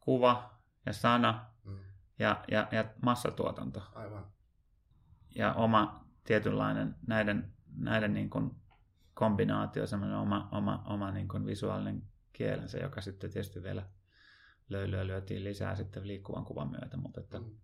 kuva 0.01 0.61
ja 0.87 0.93
sana 0.93 1.45
mm. 1.65 1.79
ja, 2.19 2.45
ja, 2.51 2.69
ja 2.73 2.85
massatuotanto. 3.03 3.83
Aivan. 3.95 4.27
Ja 5.35 5.53
oma 5.53 6.05
tietynlainen 6.25 6.95
näiden 7.07 7.53
näiden 7.77 8.15
niin 8.15 8.31
kuin 8.31 8.57
kombinaatio, 9.15 9.87
semmoinen 9.87 10.17
oma, 10.17 10.49
oma, 10.53 10.83
oma 10.87 11.11
niin 11.11 11.29
kuin 11.29 11.47
visuaalinen 11.47 12.03
kielensä, 12.33 12.79
joka 12.79 13.01
sitten 13.01 13.31
tietysti 13.31 13.63
vielä 13.63 13.83
löylyä 14.69 15.07
lyötiin 15.07 15.45
lisää 15.45 15.77
sitten 15.77 16.07
liikkuvan 16.07 16.45
kuvan 16.45 16.71
myötä, 16.71 16.97
mutta 16.97 17.21
että 17.21 17.39
Mm. 17.39 17.57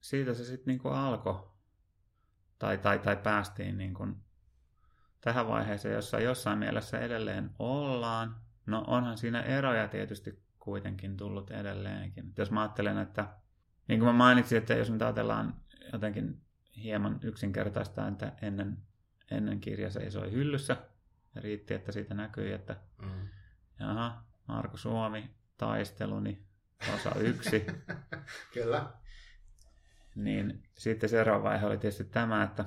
siitä 0.00 0.34
se 0.34 0.44
sitten 0.44 0.66
niin 0.76 0.92
alkoi, 0.92 1.48
tai, 2.58 2.78
tai, 2.78 2.98
tai 2.98 3.16
päästiin 3.16 3.78
niin 3.78 3.94
kuin 3.94 4.16
tähän 5.20 5.48
vaiheeseen, 5.48 5.94
jossa 5.94 6.20
jossain 6.20 6.58
mielessä 6.58 6.98
edelleen 6.98 7.50
ollaan. 7.58 8.36
No 8.66 8.84
onhan 8.86 9.18
siinä 9.18 9.42
eroja 9.42 9.88
tietysti 9.88 10.42
kuitenkin 10.58 11.16
tullut 11.16 11.50
edelleenkin. 11.50 12.32
Jos 12.38 12.50
mä 12.50 12.60
ajattelen, 12.62 12.98
että 12.98 13.28
niin 13.88 14.00
kuin 14.00 14.08
mä 14.08 14.12
mainitsin, 14.12 14.58
että 14.58 14.74
jos 14.74 14.90
nyt 14.90 15.02
ajatellaan 15.02 15.54
jotenkin 15.92 16.40
hieman 16.76 17.20
yksinkertaista, 17.22 18.08
että 18.08 18.32
ennen, 18.42 18.78
ennen 19.30 19.60
kirja 19.60 19.90
seisoi 19.90 20.32
hyllyssä, 20.32 20.76
ja 21.34 21.40
riitti, 21.40 21.74
että 21.74 21.92
siitä 21.92 22.14
näkyi, 22.14 22.52
että 22.52 22.76
Mm. 23.02 23.28
Jaha, 23.80 24.24
Marko 24.48 24.76
Suomi, 24.76 25.30
taisteluni, 25.56 26.46
osa 26.94 27.14
yksi, 27.18 27.66
Kyllä. 28.54 28.92
niin 30.14 30.62
sitten 30.74 31.08
seuraava 31.08 31.42
vaihe 31.42 31.66
oli 31.66 31.78
tietysti 31.78 32.04
tämä, 32.04 32.42
että 32.42 32.64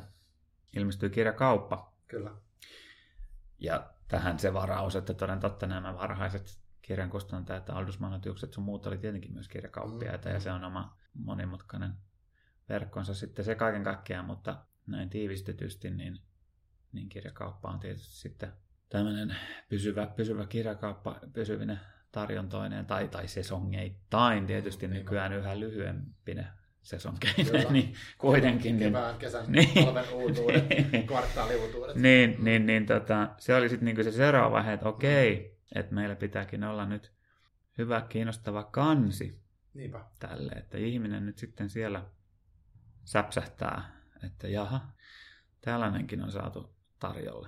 ilmestyi 0.75 1.09
kirjakauppa. 1.09 1.93
Kyllä. 2.07 2.31
Ja 3.59 3.89
tähän 4.07 4.39
se 4.39 4.53
varaus, 4.53 4.95
että 4.95 5.13
toden 5.13 5.39
totta 5.39 5.67
nämä 5.67 5.95
varhaiset 5.95 6.59
kirjan 6.81 7.09
kustantajat, 7.09 7.69
Aldus 7.69 7.99
Manotiukset 7.99 8.53
sun 8.53 8.63
muut 8.63 8.87
oli 8.87 8.97
tietenkin 8.97 9.33
myös 9.33 9.47
kirjakauppiaita 9.47 10.29
Mm, 10.29 10.35
ja 10.35 10.39
se 10.39 10.51
on 10.51 10.63
oma 10.63 10.97
monimutkainen 11.13 11.93
verkkonsa 12.69 13.13
sitten 13.13 13.45
se 13.45 13.55
kaiken 13.55 13.83
kaikkiaan, 13.83 14.25
mutta 14.25 14.65
näin 14.87 15.09
tiivistetysti, 15.09 15.89
niin, 15.89 16.19
niin 16.91 17.09
kirjakauppa 17.09 17.69
on 17.69 17.79
tietysti 17.79 18.15
sitten 18.15 18.53
tämmöinen 18.89 19.35
pysyvä, 19.69 20.07
pysyvä 20.07 20.45
kirjakauppa 20.45 21.19
pysyvinen 21.33 21.79
tarjontoineen 22.11 22.85
tai, 22.85 23.07
tai 23.07 23.27
sesongeittain 23.27 24.45
tietysti 24.45 24.87
Mm, 24.87 24.93
nykyään 24.93 25.33
yhä 25.33 25.59
lyhyempinä 25.59 26.53
sesonkeina, 26.81 27.69
niin 27.69 27.93
kuitenkin. 28.17 28.77
Niin, 28.77 28.87
Kevään, 28.93 29.17
kesän, 29.17 29.45
Niin. 29.51 29.85
talven 29.85 30.13
uutuudet, 30.13 30.63
kvartaaliuutuudet. 31.07 31.95
niin, 31.95 32.35
niin, 32.43 32.65
niin 32.65 32.85
tota, 32.85 33.29
se 33.37 33.55
oli 33.55 33.69
sitten 33.69 33.85
niinku 33.85 34.03
se 34.03 34.11
seuraava 34.11 34.51
vaihe, 34.51 34.73
että 34.73 34.89
okei, 34.89 35.57
että 35.75 35.93
meillä 35.95 36.15
pitääkin 36.15 36.63
olla 36.63 36.85
nyt 36.85 37.11
hyvä, 37.77 38.01
kiinnostava 38.09 38.63
kansi 38.63 39.41
Niinpä. 39.73 40.05
tälle, 40.19 40.51
että 40.51 40.77
ihminen 40.77 41.25
nyt 41.25 41.37
sitten 41.37 41.69
siellä 41.69 42.05
säpsähtää, 43.05 43.91
että 44.23 44.47
jaha, 44.47 44.81
tällainenkin 45.61 46.23
on 46.23 46.31
saatu 46.31 46.75
tarjolle. 46.99 47.47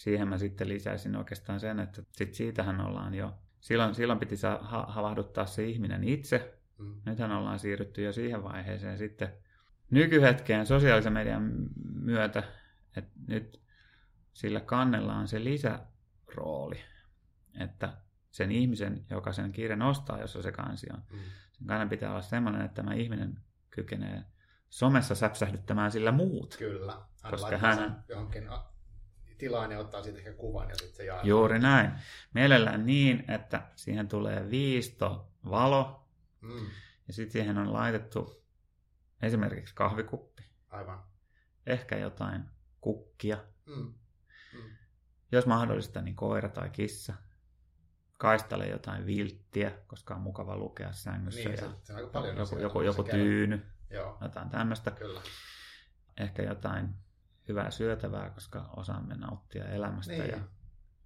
Siihen 0.00 0.28
mä 0.28 0.38
sitten 0.38 0.68
lisäisin 0.68 1.16
oikeastaan 1.16 1.60
sen, 1.60 1.80
että 1.80 2.02
sit 2.12 2.34
siitähän 2.34 2.80
ollaan 2.80 3.14
jo, 3.14 3.34
silloin, 3.60 3.94
silloin 3.94 4.18
piti 4.18 4.36
saa, 4.36 4.58
ha, 4.62 4.82
havahduttaa 4.88 5.46
se 5.46 5.64
ihminen 5.64 6.04
itse, 6.04 6.54
Mm. 6.78 7.00
nythän 7.06 7.32
ollaan 7.32 7.58
siirrytty 7.58 8.02
jo 8.02 8.12
siihen 8.12 8.42
vaiheeseen 8.42 8.98
sitten 8.98 9.32
nykyhetkeen 9.90 10.66
sosiaalisen 10.66 11.12
median 11.12 11.52
myötä, 11.94 12.42
että 12.96 13.10
nyt 13.28 13.60
sillä 14.32 14.60
kannella 14.60 15.14
on 15.14 15.28
se 15.28 15.44
lisärooli, 15.44 16.80
että 17.58 17.92
sen 18.30 18.52
ihmisen, 18.52 19.04
joka 19.10 19.32
sen 19.32 19.52
kirjan 19.52 19.82
ostaa, 19.82 20.20
jossa 20.20 20.42
se 20.42 20.52
kansi 20.52 20.86
on, 20.92 21.02
Mm. 21.12 21.18
sen 21.52 21.66
kannen 21.66 21.88
pitää 21.88 22.10
olla 22.10 22.22
sellainen, 22.22 22.62
että 22.62 22.82
tämä 22.82 22.94
ihminen 22.94 23.38
kykenee 23.70 24.24
somessa 24.68 25.14
säpsähdyttämään 25.14 25.90
sillä 25.90 26.12
muut. 26.12 26.56
Kyllä. 26.58 26.92
Hän 27.22 27.30
Koska 27.30 27.58
hän- 27.58 27.76
sen 27.78 27.92
johonkin 28.08 28.48
a- 29.40 29.48
tilaan 29.48 29.72
ja 29.72 29.78
ottaa 29.78 30.02
siitä 30.02 30.18
ehkä 30.18 30.32
kuvan 30.32 30.68
ja 30.68 30.74
sitten 30.76 30.96
se 30.96 31.04
jaetaan. 31.04 31.28
Juuri 31.28 31.58
näin. 31.58 31.90
Mielellään 32.34 32.86
niin, 32.86 33.24
että 33.30 33.62
siihen 33.76 34.08
tulee 34.08 34.50
viisto 34.50 35.32
valo 35.50 36.06
Mm. 36.40 36.66
ja 37.06 37.12
sitten 37.12 37.32
siihen 37.32 37.58
on 37.58 37.72
laitettu 37.72 38.44
esimerkiksi 39.22 39.74
kahvikuppi, 39.74 40.42
Aivan. 40.68 41.02
ehkä 41.66 41.96
jotain 41.96 42.44
kukkia, 42.80 43.38
Mm. 43.66 43.94
Mm. 44.52 44.70
jos 45.32 45.46
mahdollista, 45.46 46.02
niin 46.02 46.16
koira 46.16 46.48
tai 46.48 46.70
kissa. 46.70 47.14
Kaistalle 48.18 48.66
jotain 48.66 49.06
vilttiä, 49.06 49.72
koska 49.86 50.14
on 50.14 50.20
mukava 50.20 50.56
lukea 50.56 50.92
sängyssä. 50.92 51.40
Niin, 51.48 51.50
ja 51.50 51.56
se, 51.56 51.68
se 51.82 51.92
on 51.92 51.98
aika 51.98 52.10
paljon 52.10 52.30
joku, 52.30 52.42
asioita, 52.42 52.62
joku, 52.62 52.80
joku 52.80 53.02
tyyny, 53.02 53.66
Joo, 53.90 54.18
jotain 54.20 54.50
tämmöistä. 54.50 54.90
kyllä. 54.90 55.20
Ehkä 56.16 56.42
jotain 56.42 56.88
hyvää 57.50 57.70
syötävää, 57.70 58.30
koska 58.30 58.70
osaamme 58.76 59.14
nauttia 59.14 59.64
elämästä. 59.64 60.12
Niin. 60.12 60.28
Ja 60.30 60.38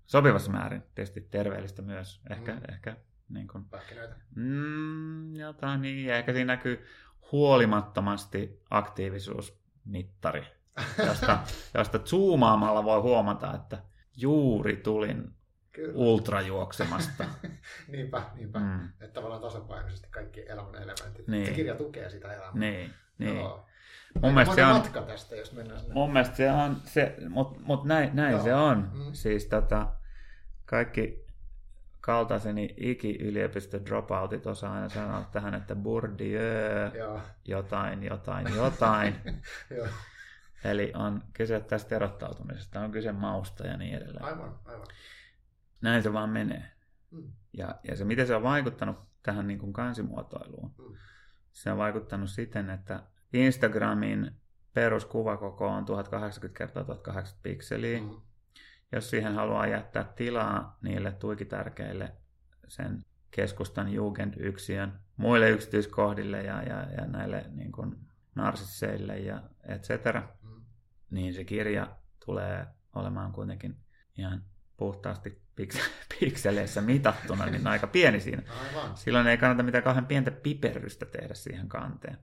sopivassa 0.06 0.50
määrin 0.50 0.82
tietysti 0.94 1.20
terveellistä 1.20 1.82
myös. 1.82 2.20
Ehkä, 2.30 2.52
Mm. 2.54 2.60
ehkä 2.68 2.96
niin 3.28 3.48
kuin, 3.48 3.64
Pähkinöitä. 3.64 4.14
mm, 4.36 5.34
jotain 5.36 5.82
niin. 5.82 6.06
Ja 6.06 6.16
ehkä 6.16 6.32
siinä 6.32 6.52
näkyy 6.52 6.86
huolimattomasti 7.32 8.62
aktiivisuusmittari, 8.70 10.44
josta, 11.08 11.38
josta 11.74 11.98
zoomaamalla 11.98 12.84
voi 12.84 13.00
huomata, 13.00 13.54
että 13.54 13.78
juuri 14.16 14.76
tulin 14.76 15.34
Kyllä. 15.72 15.92
ultrajuoksemasta. 15.94 17.24
niinpä, 17.92 18.22
niinpä. 18.34 18.58
Mm. 18.58 18.84
Että 19.00 19.14
tavallaan 19.14 19.42
tasapainoisesti 19.42 20.08
kaikki 20.10 20.48
elämän 20.48 20.74
elementit. 20.74 21.28
Niin. 21.28 21.46
Se 21.46 21.52
kirja 21.52 21.74
tukee 21.74 22.10
sitä 22.10 22.32
elämää. 22.32 22.52
Niin, 22.54 22.90
niin. 23.18 23.36
Joo. 23.36 23.66
Mun 24.22 24.34
mielestä 24.34 24.54
se 24.54 24.64
on, 24.64 24.72
matka 24.76 25.02
tästä, 25.02 25.36
jos 25.36 25.52
mennään 25.52 25.80
sinne. 25.80 25.94
mun 25.94 26.12
mielestä 26.12 26.36
se 26.36 26.50
on, 26.52 26.76
se, 26.84 27.16
mutta 27.28 27.60
mut 27.62 27.84
näin, 27.84 28.10
näin 28.16 28.32
Joo. 28.32 28.42
se 28.44 28.54
on. 28.54 28.90
Mm. 28.94 29.12
Siis 29.12 29.46
tota, 29.46 29.88
kaikki 30.64 31.24
kaltaiseni 32.00 32.74
iki-yliopisto 32.76 33.78
dropoutit 33.86 34.46
osaa 34.46 34.74
aina 34.74 34.88
sanoa 34.88 35.28
tähän, 35.32 35.54
että 35.54 35.74
Bourdieu, 35.76 36.40
jotain, 37.44 38.02
jotain, 38.02 38.54
jotain. 38.56 39.14
Eli 40.64 40.92
on 40.94 41.22
kyse 41.32 41.60
tästä 41.60 41.96
erottautumisesta, 41.96 42.80
on 42.80 42.92
kyse 42.92 43.12
mausta 43.12 43.66
ja 43.66 43.76
niin 43.76 43.94
edelleen. 43.94 44.24
Aivan, 44.24 44.54
aivan. 44.64 44.86
Näin 45.80 46.02
se 46.02 46.12
vaan 46.12 46.30
menee. 46.30 46.64
Mm. 47.10 47.32
Ja, 47.52 47.74
ja 47.88 47.96
se, 47.96 48.04
miten 48.04 48.26
se 48.26 48.34
on 48.36 48.42
vaikuttanut 48.42 48.96
tähän 49.22 49.46
niin 49.46 49.58
kuin 49.58 49.72
kansimuotoiluun, 49.72 50.74
Mm. 50.78 50.96
se 51.52 51.72
on 51.72 51.78
vaikuttanut 51.78 52.30
siten, 52.30 52.70
että 52.70 53.00
Instagramin 53.32 54.30
peruskuvakoko 54.74 55.68
on 55.68 55.84
1080 55.84 56.66
x 56.66 56.72
1080 56.72 57.42
pikseliä. 57.42 58.00
Mm. 58.00 58.10
Jos 58.92 59.10
siihen 59.10 59.34
haluaa 59.34 59.66
jättää 59.66 60.04
tilaa 60.04 60.78
niille 60.82 61.12
tuikitärkeille 61.12 62.12
sen 62.68 63.04
keskustan 63.30 63.92
Jugendyksiön 63.92 65.00
muille 65.16 65.50
yksityiskohdille 65.50 66.42
ja, 66.42 66.62
ja, 66.62 66.86
ja 66.96 67.06
näille 67.06 67.44
niin 67.50 67.72
kuin 67.72 67.96
narsisseille 68.34 69.18
ja 69.18 69.42
et 69.68 69.82
cetera, 69.82 70.28
Mm. 70.42 70.64
niin 71.10 71.34
se 71.34 71.44
kirja 71.44 71.96
tulee 72.26 72.66
olemaan 72.94 73.32
kuitenkin 73.32 73.76
ihan 74.18 74.42
puhtaasti 74.76 75.42
piks- 75.60 75.90
pikseleissä 76.20 76.80
mitattuna, 76.80 77.46
niin 77.46 77.66
aika 77.66 77.86
pieni 77.86 78.20
siinä. 78.20 78.42
Aivan, 78.60 78.96
Silloin 78.96 79.26
ei 79.26 79.38
kannata 79.38 79.62
mitään 79.62 79.84
kahden 79.84 80.06
pientä 80.06 80.30
piperrystä 80.30 81.06
tehdä 81.06 81.34
siihen 81.34 81.68
kanteen. 81.68 82.18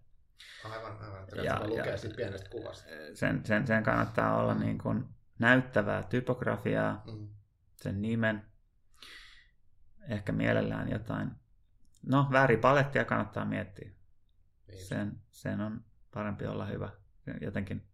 Aivan, 0.66 0.98
aivan. 1.02 1.28
Ja- 1.44 1.68
lukee 1.68 1.92
ja- 1.92 2.16
pienestä 2.16 2.50
kuvasta. 2.50 2.90
Sen, 3.14 3.46
sen, 3.46 3.68
sen 3.68 3.84
kannattaa 3.84 4.38
olla 4.38 4.54
Mm. 4.54 4.60
niin 4.60 4.78
kuin 4.78 5.06
näyttävää 5.40 6.04
typografiaa, 6.04 7.04
Mm. 7.12 7.28
sen 7.76 8.02
nimen, 8.02 8.46
ehkä 10.10 10.32
mielellään 10.32 10.92
jotain, 10.92 11.32
no 12.08 12.28
väripalettia 12.32 13.06
kannattaa 13.06 13.46
miettiä. 13.46 13.92
Niin. 14.68 14.86
Sen, 14.86 15.22
sen 15.32 15.62
on 15.62 15.82
parempi 16.14 16.48
olla 16.48 16.66
hyvä, 16.66 16.90
jotenkin 17.42 17.88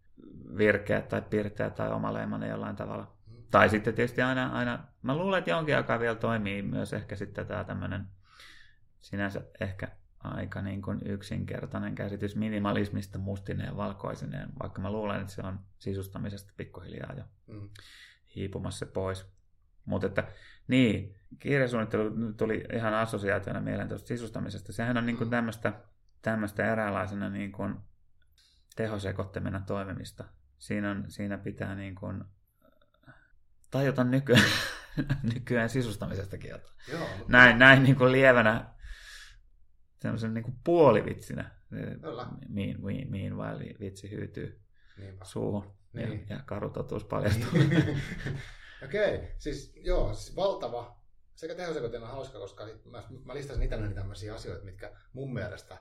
virkeä 0.58 1.02
tai 1.02 1.22
pirteä 1.22 1.70
tai 1.70 1.92
omaleimainen 1.92 2.50
jollain 2.50 2.76
tavalla. 2.76 3.18
Mm. 3.28 3.36
Tai 3.52 3.70
sitten 3.70 3.94
tietysti 3.96 4.22
aina, 4.22 4.50
aina, 4.52 4.88
mä 5.02 5.16
luulen, 5.18 5.40
että 5.40 5.50
jonkin 5.52 5.76
aikaa 5.78 6.00
vielä 6.00 6.16
toimii 6.16 6.62
myös 6.62 6.94
ehkä 6.94 7.16
sitten 7.16 7.48
tämä 7.48 7.64
tämmöinen 7.64 8.08
sinänsä 9.00 9.42
ehkä 9.60 9.88
aika 10.20 10.62
niin 10.62 10.82
kuin 10.82 11.00
yksinkertainen 11.06 11.96
käsitys 11.96 12.36
minimalismista 12.36 13.18
mustineen 13.20 13.68
ja 13.70 13.78
valkoisineen, 13.78 14.50
vaikka 14.60 14.82
mä 14.82 14.92
luulen, 14.92 15.22
että 15.22 15.34
se 15.34 15.42
on 15.42 15.60
sisustamisesta 15.80 16.54
pikkuhiljaa 16.58 17.14
jo 17.18 17.24
Mm. 17.48 17.70
hiipumassa 18.36 18.86
pois. 18.86 19.26
Mutta 19.86 20.08
että 20.08 20.28
niin, 20.68 21.16
kirjasuunnittelu 21.40 22.34
tuli 22.38 22.66
ihan 22.74 22.94
assosiaationa 22.94 23.62
mieleen 23.62 23.88
tuosta 23.90 24.08
sisustamisesta. 24.08 24.74
Sehän 24.74 24.98
on 24.98 25.06
niin 25.06 25.18
kuin 25.18 25.28
Mm. 25.28 25.32
tämmöistä, 25.32 25.74
tämmöistä 26.22 26.72
eräänlaisena 26.72 27.30
niin 27.30 27.52
kuin 27.52 27.76
tehosekottimena 28.76 29.60
toimimista. 29.60 30.24
Siinä, 30.58 30.92
on, 30.92 31.06
siinä 31.08 31.38
pitää 31.38 31.76
niin 31.76 31.96
kuin 31.96 32.24
tajuta 33.72 34.04
nykyään, 34.04 34.44
nykyään 35.34 35.70
sisustamisestakin 35.70 36.50
jotain. 36.50 36.78
Joo, 36.92 37.08
Näin, 37.28 37.60
näin 37.60 37.84
niin 37.84 37.96
kuin 37.96 38.12
lievänä 38.12 38.66
semmoisen 40.02 40.34
niin 40.34 40.44
kuin 40.44 40.60
puolivitsinä. 40.64 41.52
Kyllä. 42.02 42.28
Miin, 42.50 42.78
miin 43.12 43.38
vai 43.38 43.60
vitsi 43.80 44.12
hyytyy 44.12 44.62
Niinpä. 44.98 45.26
suuhun 45.26 45.78
ja, 45.94 46.08
Niin. 46.08 46.26
ja 46.30 46.40
karu 46.46 46.70
totuus 46.70 47.06
paljastuu. 47.06 47.48
Okei, 48.86 49.34
siis 49.38 49.74
joo, 49.76 50.14
siis 50.14 50.36
valtava 50.36 50.98
sekä 51.38 51.54
että 51.54 51.98
on 52.02 52.08
hauska, 52.08 52.40
koska 52.40 52.68
mä, 52.86 53.04
mä 53.26 53.34
listasin 53.34 53.64
itselleni 53.64 53.94
tämmöisiä 53.94 54.34
asioita, 54.34 54.66
mitkä 54.66 54.92
mun 55.14 55.34
mielestä 55.34 55.78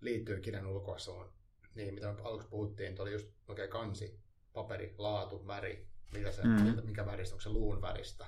liittyy 0.00 0.40
kirjan 0.40 0.66
ulkoasuun. 0.66 1.32
Niin, 1.74 1.94
mitä 1.94 2.12
me 2.12 2.22
aluksi 2.22 2.48
puhuttiin, 2.48 3.00
oli 3.00 3.12
just 3.12 3.28
okay, 3.48 3.68
kansi, 3.68 4.20
paperi, 4.52 4.94
laatu, 4.98 5.46
väri, 5.46 5.88
mitä 6.12 6.32
se, 6.32 6.42
mm. 6.42 6.86
mikä 6.86 7.06
väristä, 7.06 7.34
onko 7.34 7.40
se 7.40 7.48
luun 7.48 7.82
väristä. 7.82 8.26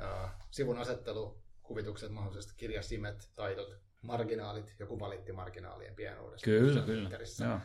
Uh, 0.00 0.30
sivun 0.50 0.78
asettelu, 0.78 1.42
kuvitukset, 1.62 2.12
mahdollisesti 2.12 2.54
kirjasimet, 2.56 3.30
taidot, 3.34 3.80
marginaalit, 4.02 4.74
joku 4.78 5.00
valitti 5.00 5.32
marginaalien 5.32 5.94
pienuudesta. 5.94 6.44
Kyllä, 6.44 6.82
kyllä. 6.82 7.10
Joo. 7.44 7.60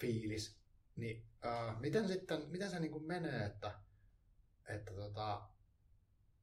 Fiilis. 0.00 0.60
Niin, 0.96 1.26
uh, 1.44 1.80
miten 1.80 2.08
sitten, 2.08 2.42
miten 2.48 2.70
se 2.70 2.80
niin 2.80 2.92
kuin 2.92 3.06
menee, 3.06 3.46
että, 3.46 3.72
että 4.68 4.94
tota, 4.94 5.42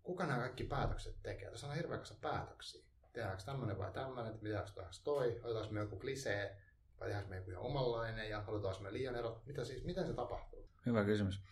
kuka 0.04 0.26
nämä 0.26 0.40
kaikki 0.40 0.64
päätökset 0.64 1.16
tekee? 1.24 1.52
Tässä 1.52 1.68
on 1.68 1.76
hirveän 1.76 2.00
kanssa 2.00 2.16
päätöksiä. 2.22 2.86
Tehdäänkö 3.14 3.44
tämmöinen 3.44 3.78
vai 3.78 3.92
tämmöinen, 3.92 4.40
tehdäänkö 4.40 4.72
toi, 5.04 5.40
otetaanko 5.44 5.74
me 5.74 5.80
joku 5.80 6.00
klisee, 6.00 6.58
vai 7.00 7.08
tehdäänkö 7.08 7.30
me 7.30 7.36
joku 7.36 7.52
ihan 7.52 7.64
omanlainen 7.64 8.30
ja 8.30 8.42
halutaanko 8.42 8.82
me 8.82 8.94
liian 8.94 9.16
erot? 9.16 9.46
Mitä 9.46 9.66
siis, 9.66 9.84
miten 9.84 10.08
se 10.08 10.14
tapahtuu? 10.14 10.70
Hyvä 10.86 11.06
kysymys. 11.06 11.44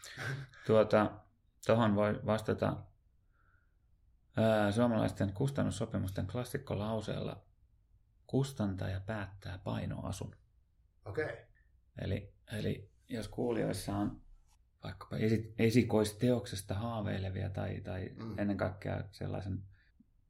tuota, 0.68 1.12
tuohon 1.66 1.96
voi 1.96 2.20
vastata 2.26 2.74
suomalaisten 4.72 5.34
kustannussopimusten 5.34 6.28
klassikkolauseella 6.28 7.44
kustantaja 8.28 9.00
päättää 9.00 9.58
painoasun. 9.58 10.36
Okei. 11.06 11.26
Okay. 11.26 11.38
Eli, 11.98 12.34
eli 12.52 12.92
jos 13.10 13.28
kuulijoissa 13.28 13.96
on 13.96 14.22
vaikkapa 14.84 15.16
esikoisteoksesta 15.60 16.74
haaveilevia 16.74 17.50
tai, 17.50 17.82
tai 17.82 18.10
mm. 18.16 18.40
ennen 18.40 18.58
kaikkea 18.58 19.04
sellaisen 19.12 19.64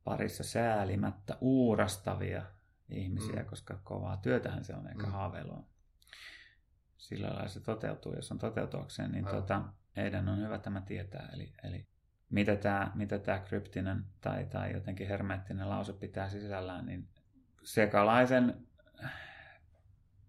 parissa 0.04 0.44
säälimättä 0.44 1.38
uurastavia 1.42 2.46
ihmisiä, 2.90 3.42
mm. 3.42 3.46
koska 3.46 3.80
kovaa 3.84 4.18
työtähän 4.18 4.64
se 4.64 4.76
on 4.76 4.88
eikä 4.88 5.06
mm. 5.06 5.12
haaveilua. 5.12 5.64
Sillä 6.98 7.28
lailla 7.28 7.48
se 7.48 7.60
toteutuu, 7.60 8.16
jos 8.16 8.32
on 8.32 8.40
toteutuakseen, 8.40 9.12
niin 9.12 9.26
tota, 9.26 9.62
heidän 9.96 10.30
on 10.30 10.40
hyvä 10.40 10.58
tämä 10.58 10.82
tietää. 10.82 11.30
Eli, 11.34 11.54
eli 11.64 11.88
mitä 12.32 12.56
tämä, 12.56 12.92
mitä 12.96 13.20
tämä 13.20 13.40
kryptinen 13.40 14.06
tai, 14.22 14.46
tai 14.46 14.74
jotenkin 14.74 15.08
hermeettinen 15.08 15.70
lause 15.70 15.94
pitää 15.94 16.30
sisällään, 16.30 16.86
niin 16.86 17.08
sekalaisen 17.64 18.68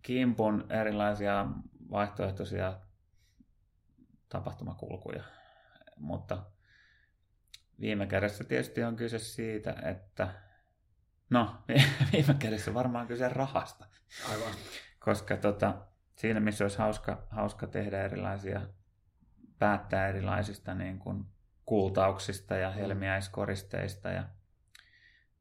kimpun 0.02 0.66
erilaisia 0.70 1.46
vaihtoehtoisia 1.90 2.80
tapahtumakulkuja. 4.28 5.22
Mutta 5.96 6.42
viime 7.80 8.06
kädessä 8.06 8.44
tietysti 8.44 8.82
on 8.82 8.96
kyse 8.96 9.18
siitä, 9.18 9.76
että 9.82 10.34
no, 11.30 11.64
viime 12.12 12.34
kädessä 12.34 12.74
varmaan 12.74 13.06
kyse 13.06 13.28
rahasta. 13.28 13.86
Aivan. 14.30 14.52
Koska 14.98 15.36
tota, 15.36 15.74
siinä, 16.16 16.40
missä 16.40 16.64
olisi 16.64 16.78
hauska, 16.78 17.26
hauska 17.30 17.66
tehdä 17.66 18.02
erilaisia, 18.02 18.60
päättää 19.58 20.08
erilaisista 20.08 20.74
niin 20.74 20.98
kuin 20.98 21.26
kultauksista 21.66 22.56
ja 22.56 22.70
mm. 22.70 22.74
helmiäiskoristeista 22.74 24.08
ja 24.08 24.24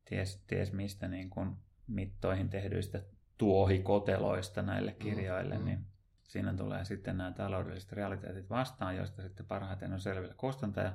ties, 0.05 0.43
ties 0.47 0.73
mistä 0.73 1.07
niin 1.07 1.29
kuin 1.29 1.55
mittoihin 1.87 2.49
tehdyistä 2.49 3.01
tuohikoteloista 3.37 4.61
näille 4.61 4.91
mm, 4.91 4.97
kirjoille, 4.97 5.57
mm, 5.57 5.65
niin 5.65 5.85
siinä 6.23 6.53
tulee 6.53 6.85
sitten 6.85 7.17
nämä 7.17 7.31
taloudelliset 7.31 7.91
realiteetit 7.91 8.49
vastaan, 8.49 8.95
joista 8.95 9.21
sitten 9.21 9.45
parhaiten 9.45 9.93
on 9.93 9.99
selvillä 9.99 10.33
kustantaja. 10.37 10.93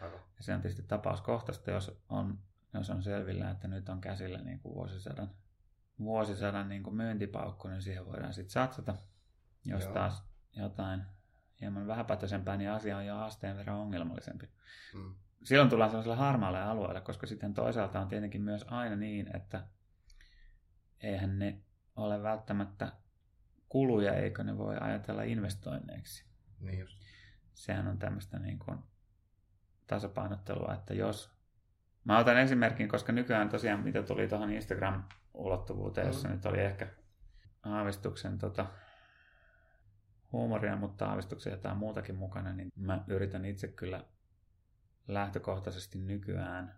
Aivan. 0.00 0.20
Ja 0.36 0.42
se 0.42 0.54
on 0.54 0.60
tietysti 0.60 0.82
tapauskohtaista, 0.82 1.70
jos 1.70 2.02
on, 2.08 2.38
jos 2.74 2.90
on 2.90 3.02
selvillä, 3.02 3.50
että 3.50 3.68
nyt 3.68 3.88
on 3.88 4.00
käsillä 4.00 4.38
niin 4.38 4.58
kuin 4.58 4.74
vuosisadan, 4.74 5.30
vuosisadan 5.98 6.68
niin 6.68 6.82
kuin 6.82 6.96
myyntipaukku, 6.96 7.68
niin 7.68 7.82
siihen 7.82 8.06
voidaan 8.06 8.32
sitten 8.32 8.50
satsata. 8.50 8.94
Jos 9.64 9.84
Joo. 9.84 9.92
taas 9.92 10.24
jotain 10.56 11.02
hieman 11.60 11.86
vähäpätöisempää, 11.86 12.56
niin 12.56 12.70
asia 12.70 12.96
on 12.96 13.06
jo 13.06 13.18
asteen 13.18 13.56
verran 13.56 13.76
ongelmallisempi. 13.76 14.48
Hmm. 14.92 15.14
Silloin 15.44 15.70
tullaan 15.70 15.90
sellaiselle 15.90 16.16
harmaalle 16.16 16.62
alueelle, 16.62 17.00
koska 17.00 17.26
sitten 17.26 17.54
toisaalta 17.54 18.00
on 18.00 18.08
tietenkin 18.08 18.42
myös 18.42 18.64
aina 18.68 18.96
niin, 18.96 19.36
että 19.36 19.66
eihän 21.00 21.38
ne 21.38 21.60
ole 21.96 22.22
välttämättä 22.22 22.92
kuluja, 23.68 24.14
eikö 24.14 24.44
ne 24.44 24.58
voi 24.58 24.76
ajatella 24.80 25.22
investoinneiksi. 25.22 26.24
Niin 26.60 26.78
just. 26.78 26.98
Sehän 27.54 27.86
on 27.86 27.98
tämmöistä 27.98 28.38
niin 28.38 28.58
kuin 28.58 28.78
tasapainottelua, 29.86 30.74
että 30.74 30.94
jos... 30.94 31.36
Mä 32.04 32.18
otan 32.18 32.38
esimerkin, 32.38 32.88
koska 32.88 33.12
nykyään 33.12 33.48
tosiaan, 33.48 33.80
mitä 33.80 34.02
tuli 34.02 34.28
tuohon 34.28 34.50
Instagram-ulottuvuuteen, 34.50 36.06
jossa 36.06 36.28
mm. 36.28 36.34
nyt 36.34 36.46
oli 36.46 36.60
ehkä 36.60 36.88
aavistuksen 37.62 38.38
tota, 38.38 38.66
huumoria, 40.32 40.76
mutta 40.76 41.06
aavistuksen 41.06 41.50
jotain 41.50 41.76
muutakin 41.76 42.16
mukana, 42.16 42.52
niin 42.52 42.68
mä 42.76 43.04
yritän 43.06 43.44
itse 43.44 43.68
kyllä 43.68 44.04
lähtökohtaisesti 45.08 45.98
nykyään 45.98 46.74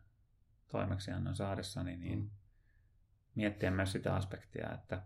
toimeksiannon 0.69 1.37
saadessani 1.37 1.97
niin 1.97 2.19
mm. 2.19 2.31
miettiä 3.35 3.71
myös 3.71 3.93
sitä 3.93 4.15
aspektia, 4.15 4.73
että 4.75 5.03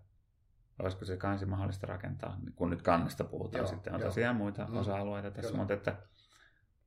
olisiko 0.78 1.04
se 1.04 1.16
kansi 1.16 1.46
mahdollista 1.46 1.86
rakentaa, 1.86 2.38
kun 2.54 2.70
nyt 2.70 2.82
kannesta 2.82 3.24
puhutaan, 3.24 3.64
joo, 3.64 3.66
sitten 3.66 3.94
on 3.94 4.00
joo. 4.00 4.08
tosiaan 4.08 4.36
muita 4.36 4.66
mm. 4.66 4.76
osa-alueita 4.76 5.30
tässä, 5.30 5.50
Kyllä. 5.50 5.58
mutta 5.58 5.74
että 5.74 5.96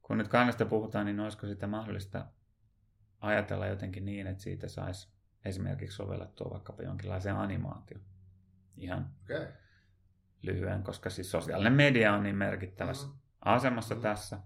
kun 0.01 0.17
nyt 0.17 0.27
kannesta 0.27 0.65
puhutaan, 0.65 1.05
niin 1.05 1.19
olisiko 1.19 1.47
sitä 1.47 1.67
mahdollista 1.67 2.25
ajatella 3.19 3.67
jotenkin 3.67 4.05
niin, 4.05 4.27
että 4.27 4.43
siitä 4.43 4.67
saisi 4.67 5.15
esimerkiksi 5.45 5.95
sovellettua 5.95 6.51
vaikkapa 6.51 6.83
jonkinlaiseen 6.83 7.35
animaatio 7.35 7.99
ihan 8.77 9.11
okay. 9.23 9.47
Lyhyen, 10.45 10.83
koska 10.83 11.09
siis 11.09 11.31
sosiaalinen 11.31 11.73
media 11.73 12.13
on 12.13 12.23
niin 12.23 12.35
merkittävässä 12.35 13.07
mm. 13.07 13.13
asemassa 13.41 13.95
mm. 13.95 14.01
tässä 14.01 14.39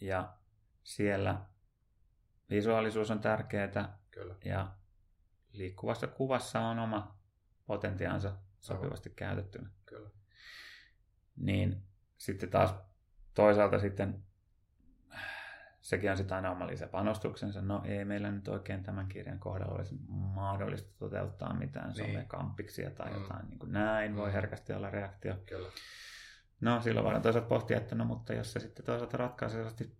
ja 0.00 0.34
siellä 0.82 1.40
visuaalisuus 2.50 3.10
on 3.10 3.20
tärkeää 3.20 3.98
Kyllä. 4.10 4.34
ja 4.44 4.72
liikkuvassa 5.52 6.06
kuvassa 6.06 6.60
on 6.60 6.78
oma 6.78 7.18
potentiaansa 7.66 8.36
sopivasti 8.60 9.10
käytettynä. 9.10 9.70
Kyllä. 9.86 10.10
Niin 11.36 11.82
sitten 12.16 12.50
taas 12.50 12.74
toisaalta 13.34 13.78
sitten 13.78 14.24
sekin 15.86 16.10
on 16.10 16.16
sitten 16.16 16.36
aina 16.36 16.50
oma 16.50 16.66
lisäpanostuksensa. 16.66 17.62
No 17.62 17.82
ei 17.84 18.04
meillä 18.04 18.30
nyt 18.30 18.48
oikein 18.48 18.82
tämän 18.82 19.08
kirjan 19.08 19.38
kohdalla 19.38 19.74
olisi 19.74 19.94
mahdollista 20.08 20.98
toteuttaa 20.98 21.54
mitään 21.54 21.92
niin. 21.92 22.06
somekampiksia 22.06 22.90
tai 22.90 23.10
mm. 23.10 23.22
jotain 23.22 23.48
niin 23.48 23.58
kuin 23.58 23.72
näin. 23.72 24.12
Mm. 24.12 24.16
Voi 24.16 24.32
herkästi 24.32 24.72
olla 24.72 24.90
reaktio. 24.90 25.34
Kyllä. 25.46 25.68
No 26.60 26.80
silloin 26.80 27.04
voidaan 27.04 27.22
toisaalta 27.22 27.48
pohtia, 27.48 27.76
että 27.76 27.94
no 27.94 28.04
mutta 28.04 28.32
jos 28.32 28.52
se 28.52 28.60
sitten 28.60 28.84
toisaalta 28.84 29.16
ratkaisevasti 29.16 29.96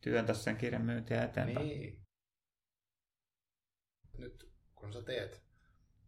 työntä 0.00 0.34
sen 0.34 0.56
kirjan 0.56 0.82
myyntiä 0.82 1.24
eteenpäin. 1.24 1.68
Niin. 1.68 2.02
Nyt 4.18 4.52
kun 4.74 4.92
sä 4.92 5.02
teet 5.02 5.42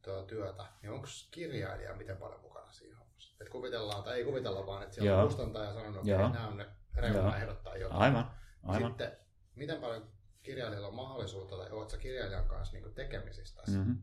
tuota 0.03 0.27
työtä, 0.27 0.65
niin 0.83 0.93
onko 0.93 1.07
kirjailija 1.31 1.97
miten 1.97 2.17
paljon 2.17 2.41
mukana 2.41 2.73
siinä 2.73 2.97
hommassa? 2.97 3.37
Että 3.41 3.53
kuvitellaan, 3.53 4.05
tai 4.05 4.19
ei 4.19 4.25
kuvitella 4.25 4.67
vaan, 4.67 4.83
että 4.83 4.95
siellä 4.95 5.11
Joo. 5.11 5.21
on 5.21 5.27
kustantaja 5.27 5.73
sanonut, 5.73 6.09
että 6.09 6.29
nämä 6.29 6.49
on 6.49 6.57
ne 6.57 6.67
reunaehdot 6.95 7.63
tai 7.63 7.81
jotain. 7.81 8.03
Aivan. 8.03 8.39
Aivan. 8.69 8.91
Sitten, 8.91 9.13
miten 9.55 9.81
paljon 9.81 10.11
kirjailijalla 10.43 10.89
on 10.89 10.95
mahdollisuutta, 10.95 11.57
tai 11.57 11.71
oletko 11.71 11.97
kirjailijan 11.97 12.49
kanssa 12.49 12.77
niin 12.77 12.95
tekemisissä 12.95 13.57
tässä? 13.57 13.79
Mm-hmm. 13.79 13.99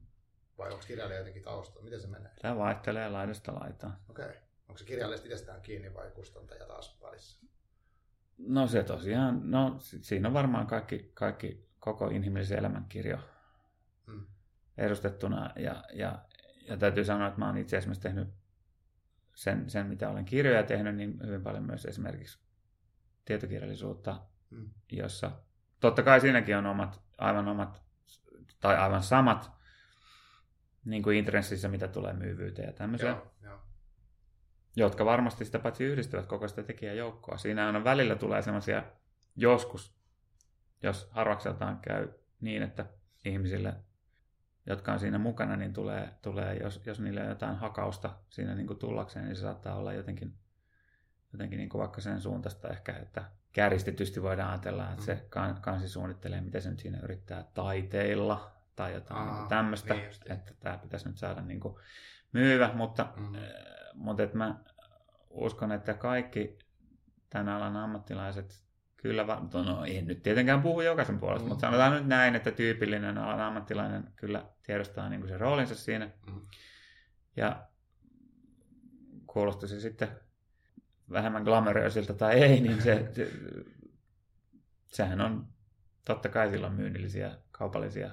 Vai 0.58 0.72
onko 0.72 0.86
kirjailija 0.88 1.20
jotenkin 1.20 1.44
taustalla? 1.44 1.84
Miten 1.84 2.02
se 2.02 2.08
menee? 2.08 2.32
Tämä 2.42 2.58
vaihtelee 2.58 3.10
laidasta 3.10 3.56
laitaan. 3.56 3.98
Okei. 4.10 4.26
Okay. 4.26 4.38
Onko 4.70 4.78
se 4.78 4.86
kirjailija 4.86 5.22
itsestään 5.24 5.62
kiinni 5.62 5.94
vai 5.94 6.12
kustantaja 6.12 6.66
taas 6.66 7.02
välissä? 7.02 7.46
No 8.38 8.68
se 8.68 8.84
tosiaan, 8.84 9.52
no 9.52 9.76
siinä 9.80 10.28
on 10.28 10.34
varmaan 10.34 10.68
kaikki, 10.68 11.12
kaikki 11.14 11.70
koko 11.80 12.08
inhimillisen 12.08 12.60
elämän 12.60 12.86
kirjo 12.90 13.18
hmm. 14.08 14.26
edustettuna. 14.78 15.54
Ja, 15.56 15.84
ja, 15.94 16.26
ja 16.68 16.78
täytyy 16.78 17.06
sanoa, 17.06 17.28
että 17.28 17.40
mä 17.40 17.48
oon 17.48 17.58
itse 17.58 17.78
esimerkiksi 17.78 18.02
tehnyt 18.02 18.28
sen, 19.36 19.70
sen, 19.70 19.88
mitä 19.88 20.10
olen 20.10 20.26
kirjoja 20.26 20.64
tehnyt, 20.64 20.96
niin 20.96 21.20
hyvin 21.26 21.44
paljon 21.44 21.64
myös 21.64 21.86
esimerkiksi 21.86 22.40
tietokirjallisuutta, 23.26 24.22
hmm. 24.50 24.70
jossa 24.92 25.32
totta 25.80 26.04
kai 26.04 26.22
siinäkin 26.22 26.58
on 26.58 26.66
omat, 26.66 27.02
aivan 27.18 27.48
omat 27.48 27.82
tai 28.60 28.78
aivan 28.78 29.04
samat 29.04 29.52
niin 30.86 31.04
kuin 31.04 31.18
intressissä, 31.18 31.68
mitä 31.68 31.88
tulee 31.88 32.14
myyvyyteen 32.14 32.68
ja 32.68 32.74
tämmöiseen. 32.74 33.16
Joo, 33.16 33.34
joo 33.44 33.66
jotka 34.76 35.06
varmasti 35.06 35.46
sitä 35.46 35.60
paitsi 35.60 35.84
yhdistävät 35.84 36.26
koko 36.26 36.48
sitä 36.48 36.64
tekijäjoukkoa. 36.64 37.38
Siinä 37.38 37.70
on 37.70 37.84
välillä 37.84 38.16
tulee 38.16 38.42
semmoisia 38.42 38.84
joskus, 39.36 39.96
jos 40.84 41.10
harvakseltaan 41.12 41.80
käy 41.80 42.10
niin, 42.42 42.64
että 42.64 42.86
ihmisille, 43.26 43.74
jotka 44.66 44.94
on 44.94 45.00
siinä 45.00 45.18
mukana, 45.18 45.56
niin 45.56 45.74
tulee, 45.74 46.10
tulee 46.22 46.58
jos, 46.58 46.82
jos 46.86 47.00
niille 47.00 47.22
on 47.22 47.30
jotain 47.30 47.56
hakausta 47.56 48.18
siinä 48.30 48.56
niin 48.56 48.68
kuin 48.68 48.80
tullakseen, 48.80 49.26
niin 49.26 49.36
se 49.36 49.42
saattaa 49.42 49.76
olla 49.76 49.94
jotenkin, 49.94 50.34
jotenkin 51.36 51.58
niin 51.58 51.70
kuin 51.70 51.80
vaikka 51.80 52.02
sen 52.02 52.22
suuntaista 52.22 52.70
ehkä, 52.70 52.94
että 52.94 53.24
kärjistetysti 53.54 54.22
voidaan 54.22 54.50
ajatella, 54.50 54.84
että 54.84 55.02
mm. 55.02 55.06
se 55.06 55.26
kansi 55.62 55.90
suunnittelee, 55.90 56.42
miten 56.42 56.62
se 56.62 56.70
nyt 56.70 56.80
siinä 56.80 57.00
yrittää 57.04 57.46
taiteilla 57.54 58.52
tai 58.76 58.94
jotain 58.94 59.30
Aa, 59.30 59.40
niin 59.40 59.50
tämmöistä, 59.50 59.94
niin 59.94 60.10
että 60.30 60.54
tämä 60.60 60.78
pitäisi 60.78 61.08
nyt 61.08 61.18
saada 61.18 61.42
niin 61.42 61.60
kuin 61.60 61.76
myyvä, 62.32 62.72
mutta, 62.74 63.08
mm. 63.16 63.36
äh, 63.36 63.42
mutta 63.94 64.24
että 64.24 64.38
mä 64.38 64.56
uskon, 65.30 65.72
että 65.72 65.94
kaikki 65.94 66.58
tämän 67.30 67.50
alan 67.50 67.78
ammattilaiset 67.78 68.66
kyllä, 68.98 69.26
no 69.66 69.86
en 69.86 70.08
nyt 70.08 70.24
tietenkään 70.24 70.62
puhu 70.62 70.82
jokaisen 70.82 71.20
puolesta, 71.20 71.46
mm. 71.46 71.50
mutta 71.50 71.68
sanotaan 71.68 71.94
nyt 71.94 72.08
näin, 72.08 72.36
että 72.36 72.52
tyypillinen 72.52 73.18
alan 73.18 73.42
ammattilainen 73.42 74.04
kyllä 74.16 74.46
tiedostaa 74.64 75.10
niin 75.10 75.22
kuin 75.22 75.30
sen 75.30 75.40
roolinsa 75.40 75.76
siinä. 75.76 76.10
Mm. 76.28 76.42
Ja 77.36 77.68
kuulosti 79.28 79.68
se 79.68 79.80
sitten 79.80 80.08
vähemmän 81.12 81.44
glamoröisiltä 81.44 82.14
tai 82.14 82.34
ei, 82.34 82.62
niin 82.62 82.82
se, 82.82 83.10
se, 83.12 83.32
sehän 84.86 85.22
on, 85.22 85.48
totta 86.06 86.30
kai 86.30 86.50
sillä 86.50 86.68
on 86.68 86.74
myynnillisiä 86.74 87.38
kaupallisia 87.52 88.12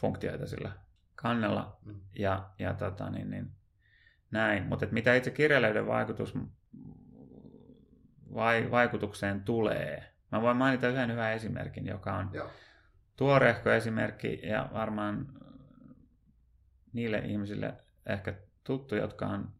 funktioita 0.00 0.46
sillä 0.46 0.72
kannella 1.14 1.78
mm. 1.84 2.00
ja, 2.18 2.50
ja 2.58 2.74
tota, 2.74 3.10
niin, 3.10 3.30
niin, 3.30 3.50
näin. 4.30 4.66
Mutta 4.66 4.86
mitä 4.90 5.14
itse 5.14 5.30
kirjailijoiden 5.30 5.86
vaikutus, 5.86 6.34
vai, 8.34 8.70
vaikutukseen 8.70 9.44
tulee? 9.44 10.12
Mä 10.32 10.42
voin 10.42 10.56
mainita 10.56 10.88
yhden 10.88 11.10
hyvän 11.10 11.32
esimerkin, 11.32 11.86
joka 11.86 12.16
on 12.16 12.30
Joo. 12.32 12.50
tuorehko 13.16 13.70
esimerkki 13.70 14.40
ja 14.42 14.70
varmaan 14.72 15.28
niille 16.92 17.18
ihmisille 17.18 17.74
ehkä 18.06 18.34
tuttu, 18.64 18.96
jotka, 18.96 19.26
on, 19.26 19.52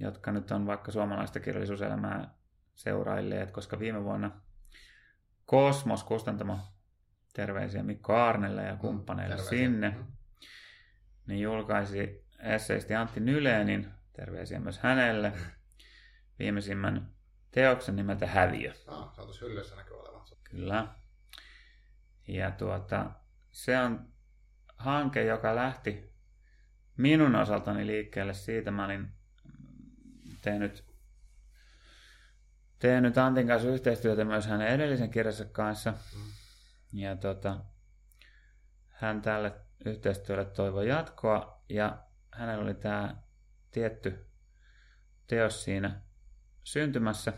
jotka 0.00 0.32
nyt 0.32 0.50
on 0.50 0.66
vaikka 0.66 0.92
suomalaista 0.92 1.40
kirjallisuuselämää 1.40 2.34
seurailleet, 2.74 3.50
koska 3.50 3.78
viime 3.78 4.04
vuonna 4.04 4.40
Kosmos 5.46 6.04
kustantamo 6.04 6.58
terveisiä 7.32 7.82
Mikko 7.82 8.16
Arnelle 8.16 8.62
ja 8.62 8.72
mm, 8.72 8.78
kumppaneille 8.78 9.36
mm, 9.36 9.42
sinne, 9.42 9.96
niin 11.26 11.40
julkaisi 11.40 12.26
esseisti 12.38 12.94
Antti 12.94 13.20
Nyleenin, 13.20 13.88
terveisiä 14.12 14.60
myös 14.60 14.78
hänelle, 14.78 15.32
viimeisimmän 16.38 17.12
teoksen 17.50 17.96
nimeltä 17.96 18.26
Häviö. 18.26 18.72
Ah, 18.86 19.14
se 19.14 19.20
on 19.20 19.26
tuossa 19.26 19.44
hyllyssä 19.44 19.76
näkyy 19.76 20.00
olevan. 20.00 20.26
Kyllä. 20.50 20.88
Ja 22.28 22.50
tuota, 22.50 23.10
se 23.50 23.78
on 23.78 24.08
hanke, 24.76 25.24
joka 25.24 25.56
lähti 25.56 26.12
minun 26.96 27.34
osaltani 27.34 27.86
liikkeelle 27.86 28.34
siitä. 28.34 28.70
Mä 28.70 28.84
olin 28.84 29.12
tehnyt, 30.40 30.84
tehnyt 32.78 33.18
Antin 33.18 33.46
kanssa 33.46 33.68
yhteistyötä 33.68 34.24
myös 34.24 34.46
hänen 34.46 34.68
edellisen 34.68 35.10
kirjansa 35.10 35.44
kanssa. 35.44 35.90
Mm. 35.90 36.32
Ja 36.92 37.16
tuota, 37.16 37.64
hän 38.88 39.22
tälle 39.22 39.52
yhteistyölle 39.84 40.44
toivoi 40.44 40.88
jatkoa 40.88 41.64
ja 41.68 42.04
hänellä 42.32 42.64
oli 42.64 42.74
tämä 42.74 43.16
tietty 43.70 44.26
teos 45.26 45.64
siinä 45.64 46.00
syntymässä 46.64 47.32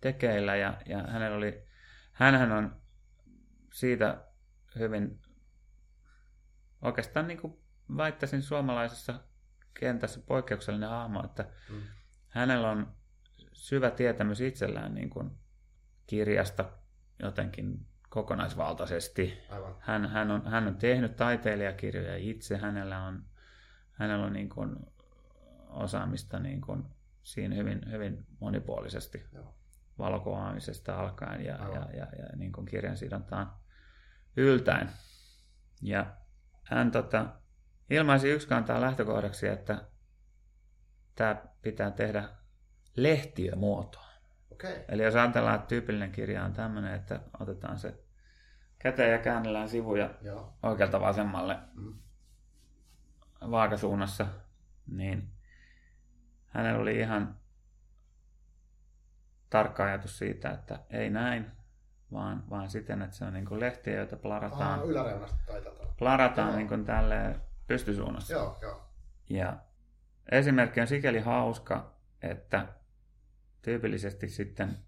tekeillä 0.00 0.56
ja, 0.56 0.82
ja 0.86 1.02
hänellä 1.02 1.36
oli, 1.36 1.66
hänhän 2.12 2.52
on 2.52 2.82
siitä 3.72 4.24
hyvin 4.78 5.22
oikeastaan 6.82 7.28
niin 7.28 7.40
kuin 7.40 7.58
väittäisin 7.96 8.42
suomalaisessa 8.42 9.20
kentässä 9.80 10.20
poikkeuksellinen 10.26 10.88
hahmo, 10.88 11.24
että 11.24 11.44
mm. 11.68 11.82
Hänellä 12.32 12.70
on 12.70 12.92
syvä 13.52 13.90
tietämys 13.90 14.40
itsellään 14.40 14.94
niin 14.94 15.10
kuin 15.10 15.30
kirjasta 16.06 16.64
jotenkin 17.22 17.86
kokonaisvaltaisesti. 18.08 19.38
Aivan. 19.50 19.74
Hän, 19.78 20.06
hän, 20.06 20.30
on, 20.30 20.46
hän 20.46 20.66
on 20.66 20.76
tehnyt 20.76 21.16
taiteilijakirjoja 21.16 22.16
itse, 22.16 22.56
hänellä 22.56 23.04
on, 23.04 23.24
hänellä 23.92 24.26
on 24.26 24.32
niin 24.32 24.48
kuin 24.48 24.76
osaamista 25.68 26.38
niin 26.38 26.60
kuin 26.60 26.84
siinä 27.22 27.56
hyvin, 27.56 27.80
hyvin 27.90 28.26
monipuolisesti 28.40 29.24
Joo. 29.32 29.54
valokuvaamisesta 29.98 31.00
alkaen 31.00 31.44
ja, 31.44 31.54
ja, 31.54 31.88
ja, 31.96 32.06
ja 32.18 32.36
niin 32.36 32.52
kuin 32.52 32.66
kirjan 32.66 32.96
sidontaan 32.96 33.52
yltäen. 34.36 34.90
Ja 35.82 36.06
hän 36.62 36.90
tota, 36.90 37.26
ilmaisi 37.90 38.30
yksi 38.30 38.48
kantaa 38.48 38.80
lähtökohdaksi, 38.80 39.48
että 39.48 39.91
tämä 41.14 41.36
pitää 41.62 41.90
tehdä 41.90 42.28
lehtiömuotoon. 42.96 44.12
Okay. 44.52 44.84
Eli 44.88 45.02
jos 45.02 45.14
ajatellaan, 45.14 45.54
että 45.54 45.66
tyypillinen 45.66 46.12
kirja 46.12 46.44
on 46.44 46.52
tämmöinen, 46.52 46.94
että 46.94 47.20
otetaan 47.40 47.78
se 47.78 47.94
käteen 48.78 49.12
ja 49.12 49.18
käännellään 49.18 49.68
sivuja 49.68 50.10
Joo. 50.22 50.54
oikealta 50.62 51.00
vasemmalle 51.00 51.58
mm. 51.74 51.94
vaakasuunnassa, 53.50 54.26
niin 54.86 55.30
hänellä 56.46 56.80
oli 56.80 56.98
ihan 56.98 57.36
tarkka 59.50 59.84
ajatus 59.84 60.18
siitä, 60.18 60.50
että 60.50 60.78
ei 60.90 61.10
näin, 61.10 61.46
vaan, 62.12 62.50
vaan 62.50 62.70
siten, 62.70 63.02
että 63.02 63.16
se 63.16 63.24
on 63.24 63.32
niin 63.32 63.46
kuin 63.46 63.60
lehtiä, 63.60 63.96
joita 63.96 64.16
plarataan, 64.16 64.62
Aha, 64.62 64.82
yläreunasta 64.84 65.36
taitaa 65.46 65.72
plarataan 65.98 66.56
niin 66.56 66.68
kuin 66.68 66.84
tälle 66.84 67.40
pystysuunnassa. 67.66 68.32
Joo, 68.32 68.58
joo. 68.62 68.88
Ja 69.28 69.56
esimerkki 70.30 70.80
on 70.80 70.86
sikäli 70.86 71.20
hauska, 71.20 71.96
että 72.22 72.68
tyypillisesti 73.62 74.28
sitten, 74.28 74.78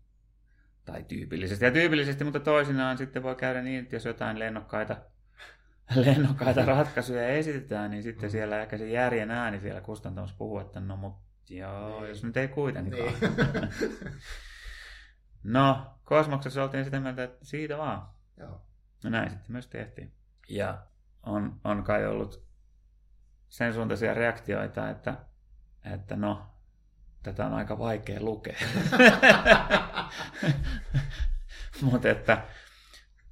tai 0.85 1.03
tyypillisesti 1.03 1.65
ja 1.65 1.71
tyypillisesti, 1.71 2.25
mutta 2.25 2.41
toisinaan 2.41 2.99
sitten 2.99 3.23
voi 3.23 3.37
käydä 3.37 3.63
niin, 3.63 3.83
että 3.83 3.97
jos 3.97 4.05
jotain 4.05 4.39
lennokkaita 4.39 4.97
lennokkaita 5.95 6.65
ratkaisuja 6.77 7.29
esitetään, 7.29 7.91
niin 7.91 8.03
sitten 8.03 8.29
mm. 8.29 8.31
siellä 8.31 8.61
ehkä 8.61 8.79
se 8.79 8.89
järjen 8.89 9.31
ääni 9.31 9.61
siellä 9.61 9.81
kustantamossa 9.81 10.37
puhuu, 10.39 10.59
että 10.59 10.81
no 10.81 10.97
mutta 10.97 11.25
Joo, 11.51 12.01
niin. 12.01 12.09
jos 12.09 12.25
nyt 12.25 12.37
ei 12.37 12.49
kuitenkaan. 12.49 13.13
Niin. 13.21 13.99
no, 15.43 15.87
kosmoksessa 16.05 16.63
oltiin 16.63 16.85
sitä 16.85 17.01
mieltä, 17.01 17.25
että 17.25 17.45
siitä 17.45 17.79
vaan. 17.79 18.09
Joo. 18.37 18.61
No 19.05 19.11
näin 19.11 19.31
sitten 19.31 19.53
myös 19.53 19.67
tehtiin. 19.67 20.13
Ja 20.49 20.87
on, 21.23 21.61
on 21.65 21.85
kai 21.85 22.07
ollut 22.07 22.45
sen 23.55 23.75
suuntaisia 23.75 24.15
reaktioita, 24.15 24.91
että, 24.91 25.17
että 25.85 26.17
no, 26.17 26.55
tätä 27.23 27.47
on 27.47 27.55
aika 27.55 27.79
vaikea 27.79 28.23
lukea. 28.23 28.57
Mutta 31.83 32.09
että 32.09 32.45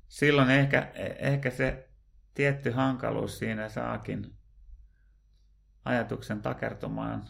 silloin 0.09 0.51
ehkä, 0.51 0.93
ehkä 1.18 1.51
se 1.51 1.89
tietty 2.35 2.70
hankaluus 2.70 3.39
siinä 3.39 3.68
saakin 3.68 4.37
ajatuksen 5.85 6.43
takertumaan 6.43 7.29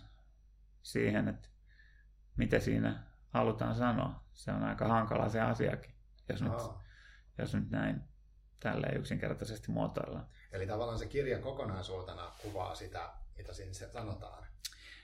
siihen, 0.82 1.28
että 1.28 1.48
mitä 2.36 2.58
siinä 2.58 3.02
halutaan 3.28 3.74
sanoa. 3.74 4.24
Se 4.32 4.52
on 4.52 4.62
aika 4.62 4.88
hankala 4.88 5.28
se 5.28 5.40
asiakin, 5.40 5.94
jos, 6.28 6.42
nyt, 6.42 6.52
jos 7.38 7.54
nyt 7.54 7.70
näin 7.70 8.02
tälleen 8.60 8.96
yksinkertaisesti 8.96 9.70
muotoillaan. 9.70 10.26
Eli 10.52 10.66
tavallaan 10.66 10.98
se 10.98 11.06
kirja 11.06 11.38
kokonaisuutena 11.38 12.32
kuvaa 12.42 12.74
sitä, 12.74 13.10
mitä 13.36 13.52
siinä 13.52 13.72
sanotaan. 13.72 14.46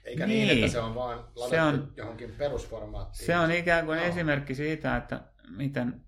Eikä 0.03 0.27
niin, 0.27 0.47
niin 0.47 0.63
että 0.63 0.71
se 0.71 0.79
on 0.79 0.95
vaan 0.95 1.27
se 1.49 1.61
on, 1.61 1.93
johonkin 1.97 2.31
perusformaattiin. 2.37 3.25
Se 3.25 3.37
on 3.37 3.51
ikään 3.51 3.85
kuin 3.85 3.97
no. 3.97 4.03
esimerkki 4.03 4.55
siitä, 4.55 4.97
että 4.97 5.21
miten, 5.49 6.05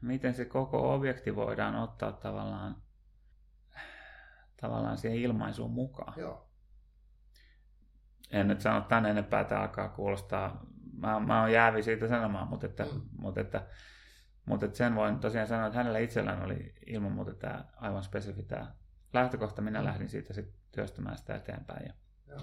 miten 0.00 0.34
se 0.34 0.44
koko 0.44 0.94
objekti 0.94 1.36
voidaan 1.36 1.76
ottaa 1.76 2.12
tavallaan, 2.12 2.82
tavallaan 4.60 4.98
siihen 4.98 5.18
ilmaisuun 5.18 5.70
mukaan. 5.70 6.14
Joo 6.16 6.48
en 8.30 8.48
nyt 8.48 8.60
sano 8.60 8.80
tänne 8.80 9.10
enempää, 9.10 9.40
että 9.40 9.60
alkaa 9.60 9.88
kuulostaa, 9.88 10.66
mä, 10.92 11.20
mä 11.20 11.40
oon 11.40 11.52
jäävi 11.52 11.82
siitä 11.82 12.08
sanomaan, 12.08 12.48
mutta, 12.48 12.66
että, 12.66 12.84
mm. 12.84 13.00
mutta, 13.18 13.40
että, 13.40 13.66
mutta 14.48 14.68
sen 14.72 14.94
voin 14.94 15.18
tosiaan 15.18 15.46
sanoa, 15.46 15.66
että 15.66 15.78
hänellä 15.78 15.98
itsellään 15.98 16.42
oli 16.42 16.74
ilman 16.86 17.12
muuta 17.12 17.34
tämä 17.34 17.64
aivan 17.76 18.02
spesifi 18.02 18.42
tämä 18.42 18.72
lähtökohta, 19.12 19.62
minä 19.62 19.78
mm. 19.78 19.84
lähdin 19.84 20.08
siitä 20.08 20.32
sitten 20.32 20.60
työstämään 20.72 21.18
sitä 21.18 21.36
eteenpäin. 21.36 21.86
Ja 21.86 21.92
Joo. 22.26 22.40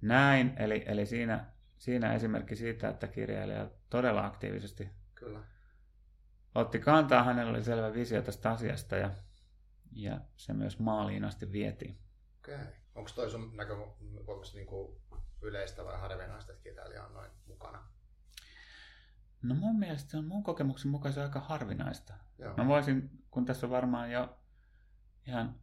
Näin, 0.00 0.52
eli, 0.56 0.84
eli 0.86 1.06
siinä, 1.06 1.44
siinä 1.78 2.14
esimerkki 2.14 2.56
siitä, 2.56 2.88
että 2.88 3.08
kirjailija 3.08 3.70
todella 3.90 4.26
aktiivisesti 4.26 4.88
Kyllä. 5.14 5.40
otti 6.54 6.78
kantaa, 6.78 7.24
hänellä 7.24 7.50
oli 7.50 7.64
selvä 7.64 7.94
visio 7.94 8.22
tästä 8.22 8.50
asiasta 8.50 8.96
ja, 8.96 9.10
ja 9.92 10.20
se 10.36 10.52
myös 10.52 10.78
maaliin 10.78 11.24
asti 11.24 11.52
vietiin. 11.52 11.98
Okei. 12.38 12.54
Okay. 12.54 12.66
Onko 12.94 13.10
toi 13.14 13.30
sun 13.30 13.56
näkökulmasta 13.56 14.56
niin 14.56 14.68
yleistä 15.42 15.84
vai 15.84 16.00
harvinaista, 16.00 16.52
että 16.52 16.62
kirjailija 16.62 17.04
on 17.04 17.14
noin 17.14 17.30
mukana? 17.46 17.89
No 19.42 19.54
mun 19.54 19.78
mielestä 19.78 20.10
se 20.10 20.16
on 20.16 20.24
mun 20.24 20.42
kokemuksen 20.42 20.90
mukaan 20.90 21.12
se 21.12 21.22
aika 21.22 21.40
harvinaista. 21.40 22.14
Joo. 22.38 22.56
Mä 22.56 22.66
voisin, 22.66 23.10
kun 23.30 23.44
tässä 23.44 23.66
on 23.66 23.70
varmaan 23.70 24.12
jo 24.12 24.38
ihan, 25.26 25.54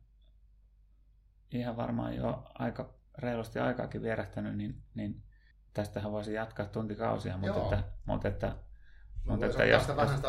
ihan 1.52 1.78
varmaan 1.78 2.16
jo 2.16 2.52
aika 2.54 2.94
reilusti 3.18 3.60
aikaakin 3.60 4.02
vierähtänyt, 4.02 4.58
niin, 4.58 4.84
niin 4.94 5.24
tästähän 5.74 6.12
voisi 6.12 6.34
jatkaa 6.34 6.66
tuntikausia, 6.66 7.38
mutta 7.38 7.60
Joo. 7.60 7.64
että, 7.64 7.84
mutta 8.06 8.28
että, 8.28 8.48
Mä 8.48 9.32
mutta 9.32 9.46
että 9.46 9.66
jos, 9.66 9.88
vähän 9.88 10.16
sitä 10.18 10.28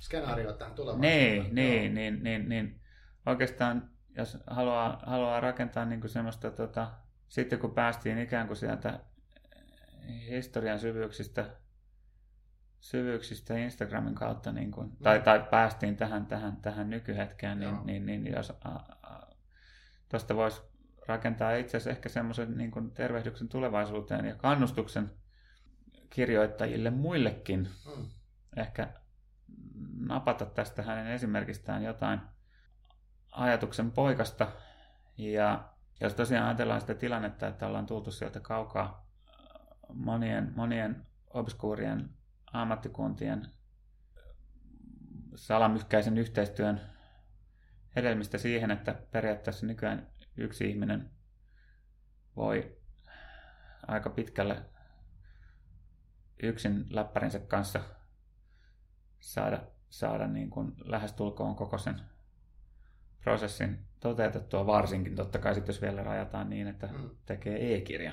skenaarioa 0.00 0.52
tähän 0.52 0.74
tulevaisuuteen. 0.74 1.54
niin, 1.54 1.54
niin, 1.54 1.94
niin, 1.94 2.22
niin, 2.22 2.48
niin, 2.48 2.80
oikeastaan 3.26 3.90
jos 4.16 4.38
haluaa, 4.46 5.02
haluaa 5.06 5.40
rakentaa 5.40 5.84
niin 5.84 6.00
kuin 6.00 6.10
semmoista, 6.10 6.50
tota, 6.50 6.90
sitten 7.28 7.58
kun 7.58 7.74
päästiin 7.74 8.18
ikään 8.18 8.46
kuin 8.46 8.56
sieltä 8.56 9.00
historian 10.28 10.78
syvyyksistä, 10.78 11.50
syvyyksistä 12.82 13.58
Instagramin 13.58 14.14
kautta, 14.14 14.52
niin 14.52 14.70
kuin, 14.70 14.96
tai, 15.02 15.20
tai 15.20 15.46
päästiin 15.50 15.96
tähän, 15.96 16.26
tähän, 16.26 16.56
tähän 16.56 16.90
nykyhetkeen, 16.90 17.60
niin, 17.60 17.74
Joo. 17.74 17.84
niin, 17.84 18.06
niin 18.06 18.26
jos 18.26 18.52
tuosta 20.08 20.36
voisi 20.36 20.62
rakentaa 21.06 21.52
itse 21.52 21.76
asiassa 21.76 21.90
ehkä 21.90 22.08
semmoisen 22.08 22.58
niin 22.58 22.70
kuin 22.70 22.90
tervehdyksen 22.90 23.48
tulevaisuuteen 23.48 24.24
ja 24.24 24.34
kannustuksen 24.34 25.10
kirjoittajille 26.10 26.90
muillekin 26.90 27.68
Mm. 27.96 28.06
ehkä 28.56 28.88
napata 29.98 30.46
tästä 30.46 30.82
hänen 30.82 31.06
esimerkistään 31.06 31.82
jotain 31.82 32.20
ajatuksen 33.32 33.90
poikasta. 33.90 34.48
Ja 35.18 35.68
jos 36.00 36.14
tosiaan 36.14 36.46
ajatellaan 36.46 36.80
sitä 36.80 36.94
tilannetta, 36.94 37.48
että 37.48 37.66
ollaan 37.66 37.86
tultu 37.86 38.10
sieltä 38.10 38.40
kaukaa 38.40 39.06
monien, 39.94 40.52
monien 40.56 41.06
obskuurien 41.30 42.10
ammattikuntien 42.52 43.46
salamyhkäisen 45.34 46.18
yhteistyön 46.18 46.80
hedelmistä 47.96 48.38
siihen, 48.38 48.70
että 48.70 48.94
periaatteessa 48.94 49.66
nykyään 49.66 50.06
yksi 50.36 50.70
ihminen 50.70 51.10
voi 52.36 52.76
aika 53.86 54.10
pitkälle 54.10 54.62
yksin 56.42 56.86
läppärinsä 56.90 57.38
kanssa 57.38 57.80
saada, 59.20 59.62
saada 59.88 60.26
niin 60.26 60.50
kuin 60.50 60.72
lähestulkoon 60.84 61.56
koko 61.56 61.78
sen 61.78 62.00
prosessin 63.24 63.84
toteutettua, 64.00 64.66
varsinkin 64.66 65.16
totta 65.16 65.38
kai 65.38 65.54
sitten 65.54 65.72
jos 65.72 65.82
vielä 65.82 66.02
rajataan 66.02 66.50
niin, 66.50 66.66
että 66.66 66.86
Mm. 66.86 67.10
tekee 67.26 67.74
e-kirja, 67.74 68.12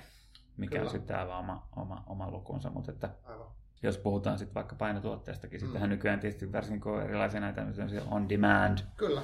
mikä 0.58 0.72
Kyllä. 0.72 0.84
on 0.84 0.90
sitten 0.92 1.20
aivan 1.20 1.38
oma, 1.40 1.68
oma, 1.76 2.04
oma 2.08 2.32
lukunsa, 2.32 2.70
mutta 2.70 2.92
että 2.92 3.10
Aivan. 3.24 3.48
Jos 3.84 3.98
puhutaan 3.98 4.38
sitten 4.38 4.56
vaikka 4.56 4.76
painotuotteestakin, 4.76 5.60
Mm. 5.60 5.66
sittenhän 5.66 5.90
nykyään 5.90 6.20
tietysti 6.20 6.52
varsinkin 6.52 6.82
kun 6.82 6.92
on 6.94 7.04
erilaisia 7.04 7.40
näitä 7.40 7.66
on-demand 8.12 8.78
Kyllä. 8.98 9.22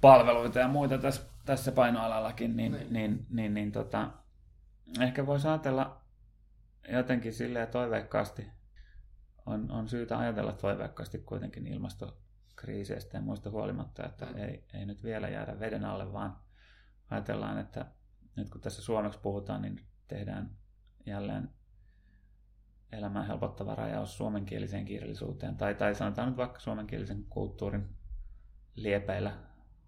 palveluita 0.00 0.58
ja 0.58 0.68
muita 0.68 0.98
tässä, 0.98 1.22
tässä 1.44 1.72
painoalallakin, 1.72 2.56
niin, 2.56 2.72
Niin. 2.72 2.92
niin. 2.92 3.12
Niin, 3.12 3.26
niin, 3.30 3.54
niin 3.54 3.72
tota, 3.72 4.10
ehkä 5.00 5.26
voisi 5.26 5.48
ajatella 5.48 6.00
jotenkin 6.92 7.32
silleen 7.32 7.68
toiveikkaasti, 7.68 8.46
on, 9.46 9.70
on 9.70 9.88
syytä 9.88 10.18
ajatella 10.18 10.52
toiveikkaasti 10.52 11.18
kuitenkin 11.18 11.66
ilmastokriiseistä 11.66 13.16
ja 13.16 13.22
muista 13.22 13.50
huolimatta, 13.50 14.06
että 14.06 14.26
Mm. 14.26 14.36
ei, 14.36 14.64
ei 14.74 14.86
nyt 14.86 15.02
vielä 15.02 15.28
jäädä 15.28 15.60
veden 15.60 15.84
alle, 15.84 16.12
vaan 16.12 16.36
ajatellaan, 17.10 17.58
että 17.58 17.86
nyt 18.36 18.50
kun 18.50 18.60
tässä 18.60 18.82
suomeksi 18.82 19.18
puhutaan, 19.20 19.62
niin 19.62 19.80
tehdään 20.08 20.50
jälleen 21.06 21.50
elämää 22.94 23.22
helpottava 23.22 23.74
rajaus 23.74 24.16
suomenkieliseen 24.16 24.84
kirjallisuuteen, 24.84 25.56
tai, 25.56 25.74
tai 25.74 25.94
sanotaan 25.94 26.28
nyt 26.28 26.36
vaikka 26.36 26.60
suomenkielisen 26.60 27.24
kulttuurin 27.24 27.96
liepeillä 28.74 29.38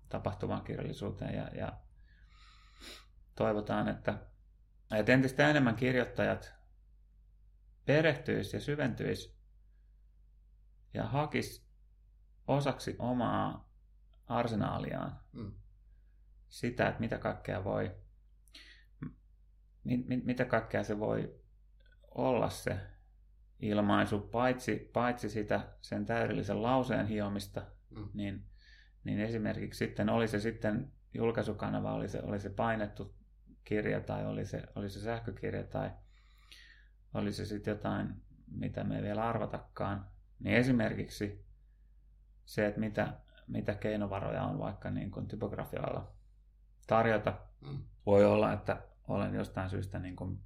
tapahtuvaan 0.08 0.64
kirjallisuuteen 0.64 1.34
ja, 1.34 1.48
ja 1.54 1.72
toivotaan, 3.34 3.88
että, 3.88 4.18
että 4.94 5.12
entistä 5.12 5.50
enemmän 5.50 5.76
kirjoittajat 5.76 6.54
perehtyisi 7.84 8.56
ja 8.56 8.60
syventyisi 8.60 9.36
ja 10.94 11.04
hakisi 11.06 11.66
osaksi 12.46 12.96
omaa 12.98 13.72
arsenaaliaan 14.26 15.20
Mm. 15.32 15.52
sitä, 16.48 16.88
että 16.88 17.00
mitä 17.00 17.18
kaikkea 17.18 17.64
voi, 17.64 17.96
mi, 19.84 19.96
mi, 19.96 20.16
mitä 20.16 20.44
kaikkea 20.44 20.84
se 20.84 20.98
voi 20.98 21.40
olla 22.14 22.50
se 22.50 22.80
ilmaisu, 23.60 24.18
paitsi, 24.18 24.90
paitsi 24.92 25.30
sitä 25.30 25.60
sen 25.80 26.06
täydellisen 26.06 26.62
lauseen 26.62 27.06
hiomista, 27.06 27.62
Mm. 27.90 28.08
niin, 28.14 28.44
niin 29.04 29.20
esimerkiksi 29.20 29.78
sitten 29.78 30.08
oli 30.08 30.28
se 30.28 30.40
sitten 30.40 30.92
julkaisukanava, 31.14 31.92
oli 31.92 32.08
se, 32.08 32.20
oli 32.22 32.40
se 32.40 32.50
painettu 32.50 33.14
kirja 33.64 34.00
tai 34.00 34.26
oli 34.26 34.44
se, 34.44 34.62
oli 34.74 34.88
se 34.90 35.00
sähkökirja 35.00 35.64
tai 35.64 35.90
oli 37.14 37.32
se 37.32 37.46
sitten 37.46 37.72
jotain, 37.72 38.14
mitä 38.46 38.84
me 38.84 38.96
ei 38.96 39.02
vielä 39.02 39.28
arvatakaan, 39.28 40.06
niin 40.38 40.56
esimerkiksi 40.56 41.44
se, 42.44 42.66
että 42.66 42.80
mitä, 42.80 43.12
mitä 43.46 43.74
keinovaroja 43.74 44.42
on 44.42 44.58
vaikka 44.58 44.90
niin 44.90 45.10
kuin 45.10 45.28
typografialla 45.28 46.12
tarjota. 46.86 47.38
Mm. 47.60 47.82
Voi 48.06 48.24
olla, 48.24 48.52
että 48.52 48.82
olen 49.08 49.34
jostain 49.34 49.70
syystä 49.70 49.98
niin 49.98 50.16
kuin 50.16 50.38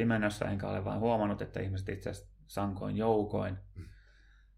pimennossa, 0.00 0.44
enkä 0.44 0.68
ole 0.68 0.84
vain 0.84 1.00
huomannut, 1.00 1.42
että 1.42 1.60
ihmiset 1.60 1.88
itse 1.88 2.10
asiassa 2.10 2.32
sankoin 2.46 2.96
joukoin 2.96 3.58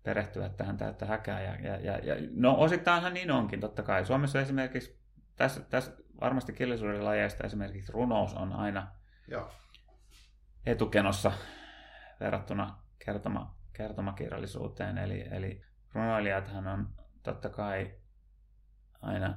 perehtyvät 0.02 0.56
tähän 0.56 0.76
täyttä 0.76 1.06
häkää. 1.06 1.42
Ja, 1.42 1.54
ja, 1.54 1.76
ja, 1.76 1.98
ja, 1.98 2.14
no 2.34 2.54
osittainhan 2.58 3.14
niin 3.14 3.30
onkin, 3.30 3.60
totta 3.60 3.82
kai. 3.82 4.04
Suomessa 4.04 4.40
esimerkiksi, 4.40 5.00
tässä, 5.36 5.60
tässä 5.60 5.92
varmasti 6.20 6.52
kirjallisuuden 6.52 7.04
lajeista 7.04 7.44
esimerkiksi 7.44 7.92
runous 7.92 8.34
on 8.34 8.52
aina 8.52 8.92
Joo. 9.28 9.50
etukenossa 10.66 11.32
verrattuna 12.20 12.76
kertoma, 13.04 13.56
kertomakirjallisuuteen. 13.72 14.98
Eli, 14.98 15.28
eli 15.30 15.64
runoilijathan 15.94 16.66
on 16.66 16.88
totta 17.22 17.48
kai 17.48 17.94
aina 19.00 19.34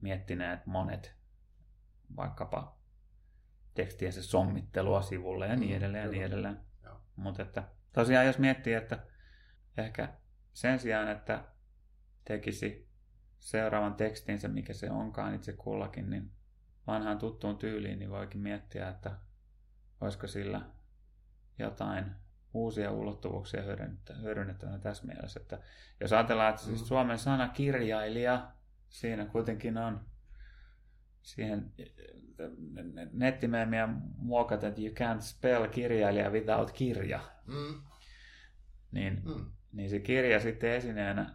miettineet 0.00 0.66
monet 0.66 1.16
vaikkapa 2.16 2.75
tekstiensä 3.76 4.22
sommittelua 4.22 5.02
sivulle 5.02 5.46
ja 5.46 5.56
niin 5.56 5.70
Mm, 5.70 5.76
edelleen 5.76 6.04
ja 6.04 6.10
niin 6.10 6.24
edelleen. 6.24 6.60
Mutta 7.16 7.42
että 7.42 7.64
tosiaan 7.92 8.26
jos 8.26 8.38
miettii, 8.38 8.74
että 8.74 8.98
ehkä 9.76 10.08
sen 10.52 10.78
sijaan, 10.78 11.08
että 11.08 11.44
tekisi 12.24 12.88
seuraavan 13.38 13.94
tekstinsä, 13.94 14.48
mikä 14.48 14.74
se 14.74 14.90
onkaan 14.90 15.34
itse 15.34 15.52
kullakin, 15.52 16.10
niin 16.10 16.30
vanhaan 16.86 17.18
tuttuun 17.18 17.58
tyyliin, 17.58 17.98
niin 17.98 18.10
voikin 18.10 18.40
miettiä, 18.40 18.88
että 18.88 19.10
olisiko 20.00 20.26
sillä 20.26 20.60
jotain 21.58 22.04
uusia 22.54 22.90
ulottuvuuksia 22.90 23.62
hyödynnettävänä, 24.22 24.78
tässä 24.78 25.06
mielessä. 25.06 25.40
Että 25.40 25.58
jos 26.00 26.12
ajatellaan, 26.12 26.50
että 26.50 26.62
siis 26.62 26.80
Mm. 26.80 26.86
Suomen 26.86 27.18
sana 27.18 27.48
kirjailija, 27.48 28.52
siinä 28.88 29.26
kuitenkin 29.26 29.78
on 29.78 30.00
siihen 31.26 31.72
nettimeemiä 33.12 33.88
muokata, 34.18 34.66
että 34.66 34.80
you 34.80 34.90
can't 34.94 35.20
spell 35.20 35.66
kirjailija 35.66 36.30
without 36.30 36.70
kirja. 36.72 37.20
Mm. 37.46 37.82
Niin, 38.92 39.22
Mm. 39.24 39.50
niin 39.72 39.90
se 39.90 40.00
kirja 40.00 40.40
sitten 40.40 40.70
esineenä 40.70 41.34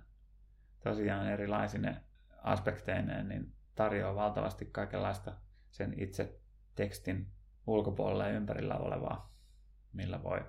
tosiaan 0.83 1.27
erilaisine 1.29 2.03
aspekteineen 2.43 3.29
niin 3.29 3.53
tarjoaa 3.75 4.15
valtavasti 4.15 4.65
kaikenlaista 4.65 5.33
sen 5.71 5.93
itse 5.99 6.39
tekstin 6.75 7.27
ulkopuolella 7.67 8.27
ja 8.27 8.33
ympärillä 8.33 8.77
olevaa, 8.77 9.33
millä 9.93 10.23
voi, 10.23 10.45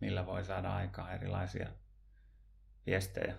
millä 0.00 0.26
voi 0.26 0.44
saada 0.44 0.74
aikaan 0.76 1.14
erilaisia 1.14 1.68
viestejä 2.86 3.36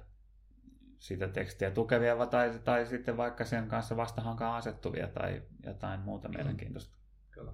sitä 0.99 1.27
tekstiä 1.27 1.71
tukevia 1.71 2.25
tai, 2.25 2.59
tai 2.63 2.85
sitten 2.85 3.17
vaikka 3.17 3.45
sen 3.45 3.67
kanssa 3.67 3.97
vastahankaan 3.97 4.57
asettuvia 4.57 5.07
tai 5.07 5.41
jotain 5.65 5.99
muuta 5.99 6.29
mielenkiintoista. 6.29 6.97
Kyllä. 7.31 7.53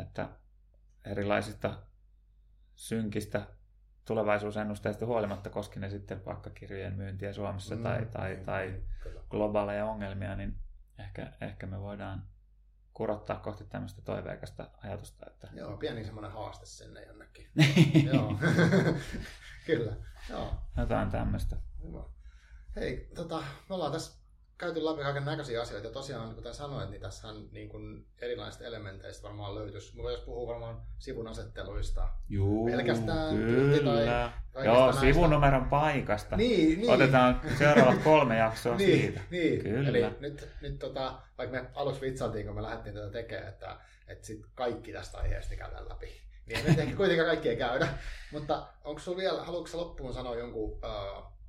Että 0.00 0.28
erilaisista 1.04 1.82
synkistä 2.74 3.46
tulevaisuusennusteista 4.04 5.06
huolimatta, 5.06 5.50
koski 5.50 5.80
ne 5.80 5.90
sitten 5.90 6.24
vaikka 6.24 6.50
kirjojen 6.50 6.94
myyntiä 6.94 7.32
Suomessa 7.32 7.76
Mm, 7.76 7.82
tai, 7.82 8.06
tai, 8.06 8.34
niin, 8.34 8.44
tai 8.44 8.66
niin, 8.66 8.86
kyllä. 9.02 9.20
globaaleja 9.30 9.86
ongelmia, 9.86 10.36
niin 10.36 10.58
ehkä, 10.98 11.32
ehkä 11.40 11.66
me 11.66 11.80
voidaan 11.80 12.26
kurottaa 12.94 13.36
kohti 13.36 13.64
tämmöistä 13.64 14.02
toiveikasta 14.02 14.70
ajatusta. 14.84 15.26
Että... 15.26 15.48
Joo, 15.52 15.76
pieni 15.76 16.04
semmoinen 16.04 16.32
haaste 16.32 16.66
sinne 16.66 17.02
jonnekin. 17.02 17.50
Joo. 18.12 18.38
Kyllä. 19.66 19.96
Joo. 20.30 20.54
Jotain 20.76 21.10
tämmöistä. 21.10 21.56
Hyvä. 21.82 22.19
Hei, 22.76 23.08
tota, 23.14 23.42
me 23.68 23.74
ollaan 23.74 23.92
tässä 23.92 24.20
käyty 24.60 24.84
läpi 24.84 25.02
kaiken 25.02 25.24
näköisiä 25.24 25.62
asioita 25.62 25.86
ja 25.86 25.92
tosiaan, 25.92 26.34
kuten 26.34 26.54
sanoit, 26.54 26.90
niin 26.90 27.00
tässähän 27.00 27.36
niin 27.52 27.68
kuin 27.68 28.06
erilaisista 28.18 28.64
elementeistä 28.64 29.22
varmaan 29.22 29.54
löytyisi. 29.54 29.96
Me 29.96 30.02
voitaisiin 30.02 30.26
puhua 30.26 30.52
varmaan 30.52 30.82
sivun 30.98 31.28
asetteluista. 31.28 32.08
Juu, 32.28 32.66
Pelkästään 32.66 33.28
tai 33.28 33.36
kyllä. 33.36 34.32
kaikista 34.52 34.74
Joo, 34.74 34.84
näistä. 34.86 35.00
sivunumeron 35.00 35.64
paikasta. 35.64 36.36
Niin, 36.36 36.80
niin. 36.80 36.90
Otetaan 36.90 37.40
seuraavat 37.58 38.02
kolme 38.04 38.38
jaksoa 38.38 38.76
niin, 38.76 39.00
siitä. 39.00 39.20
Niin, 39.30 39.62
Kyllä. 39.62 39.88
eli 39.88 40.04
nyt, 40.20 40.48
nyt 40.60 40.78
tota, 40.78 41.20
vaikka 41.38 41.60
me 41.60 41.70
aluksi 41.74 42.00
vitsailtiin, 42.00 42.46
kun 42.46 42.54
me 42.54 42.62
lähdettiin 42.62 42.94
tätä 42.94 43.10
tekemään, 43.10 43.48
että, 43.48 43.76
että 44.08 44.26
sit 44.26 44.40
kaikki 44.54 44.92
tästä 44.92 45.18
aiheesta 45.18 45.56
käydään 45.56 45.88
läpi. 45.88 46.06
Niin 46.46 46.64
me 46.64 46.82
ehkä 46.82 46.96
kuitenkaan 46.96 47.28
kaikkia 47.28 47.56
käydä. 47.56 47.88
Mutta 48.32 48.66
onko 48.84 49.00
sulla 49.00 49.18
vielä, 49.18 49.44
haluatko 49.44 49.78
loppuun 49.78 50.14
sanoa 50.14 50.36
jonkun, 50.36 50.70
uh, 50.70 51.39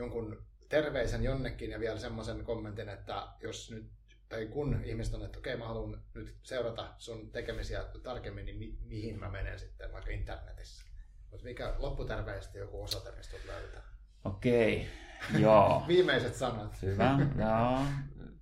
jonkun 0.00 0.42
terveisen 0.68 1.22
jonnekin 1.22 1.70
ja 1.70 1.80
vielä 1.80 1.98
semmoisen 1.98 2.44
kommentin, 2.44 2.88
että 2.88 3.26
jos 3.42 3.70
nyt 3.70 3.90
tai 4.30 4.46
kun 4.46 4.80
ihmiset 4.84 5.14
on, 5.14 5.24
että 5.24 5.38
okei, 5.38 5.54
okay, 5.54 5.58
mä 5.58 5.68
haluan 5.68 6.02
nyt 6.14 6.36
seurata 6.42 6.94
sun 6.98 7.30
tekemisiä 7.30 7.84
tarkemmin, 8.02 8.46
niin 8.46 8.58
mi- 8.58 8.78
mihin 8.84 9.20
mä 9.20 9.30
menen 9.30 9.58
sitten 9.58 9.92
vaikka 9.92 10.10
internetissä. 10.10 10.84
Mutta 11.30 11.44
mikä 11.44 11.74
lopputerveisesti 11.78 12.58
joku 12.58 12.82
osoite, 12.82 13.12
mistä 13.16 13.36
löytää? 13.46 13.82
Okei, 14.24 14.88
okay. 15.28 15.40
joo. 15.40 15.82
Viimeiset 15.88 16.34
sanat. 16.34 16.82
Hyvä, 16.82 17.18
joo. 17.38 17.86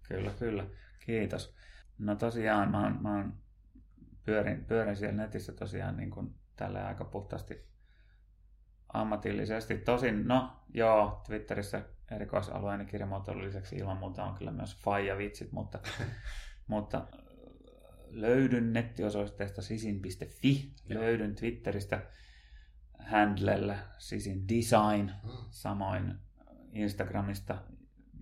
Kyllä, 0.08 0.30
kyllä. 0.38 0.66
Kiitos. 1.06 1.54
No 1.98 2.16
tosiaan, 2.16 2.70
mä, 2.70 2.82
oon, 2.82 3.02
mä 3.02 3.16
oon 3.16 3.32
pyörin, 4.24 4.64
pyörin 4.64 4.96
siellä 4.96 5.22
netissä 5.22 5.52
tosiaan 5.52 5.96
niin 5.96 6.10
kuin 6.10 6.34
tällä 6.56 6.86
aika 6.86 7.04
puhtaasti 7.04 7.68
ammatillisesti. 8.92 9.78
Tosin, 9.78 10.28
no 10.28 10.56
joo, 10.74 11.22
Twitterissä 11.26 11.82
erikoisalueen 12.10 12.86
kirjamuotoilun 12.86 13.44
lisäksi 13.44 13.76
ilman 13.76 13.96
muuta 13.96 14.24
on 14.24 14.34
kyllä 14.34 14.50
myös 14.50 14.76
faija-vitsit, 14.76 15.52
mutta, 15.52 15.78
mutta 16.66 17.06
löydyn 18.10 18.72
nettiosoitteesta 18.72 19.62
sisin.fi, 19.62 20.72
löydyn 20.88 21.34
Twitteristä 21.34 22.02
handlella 22.98 23.74
sisin 23.98 24.48
design, 24.48 25.12
mm. 25.24 25.30
samoin 25.50 26.14
Instagramista, 26.72 27.58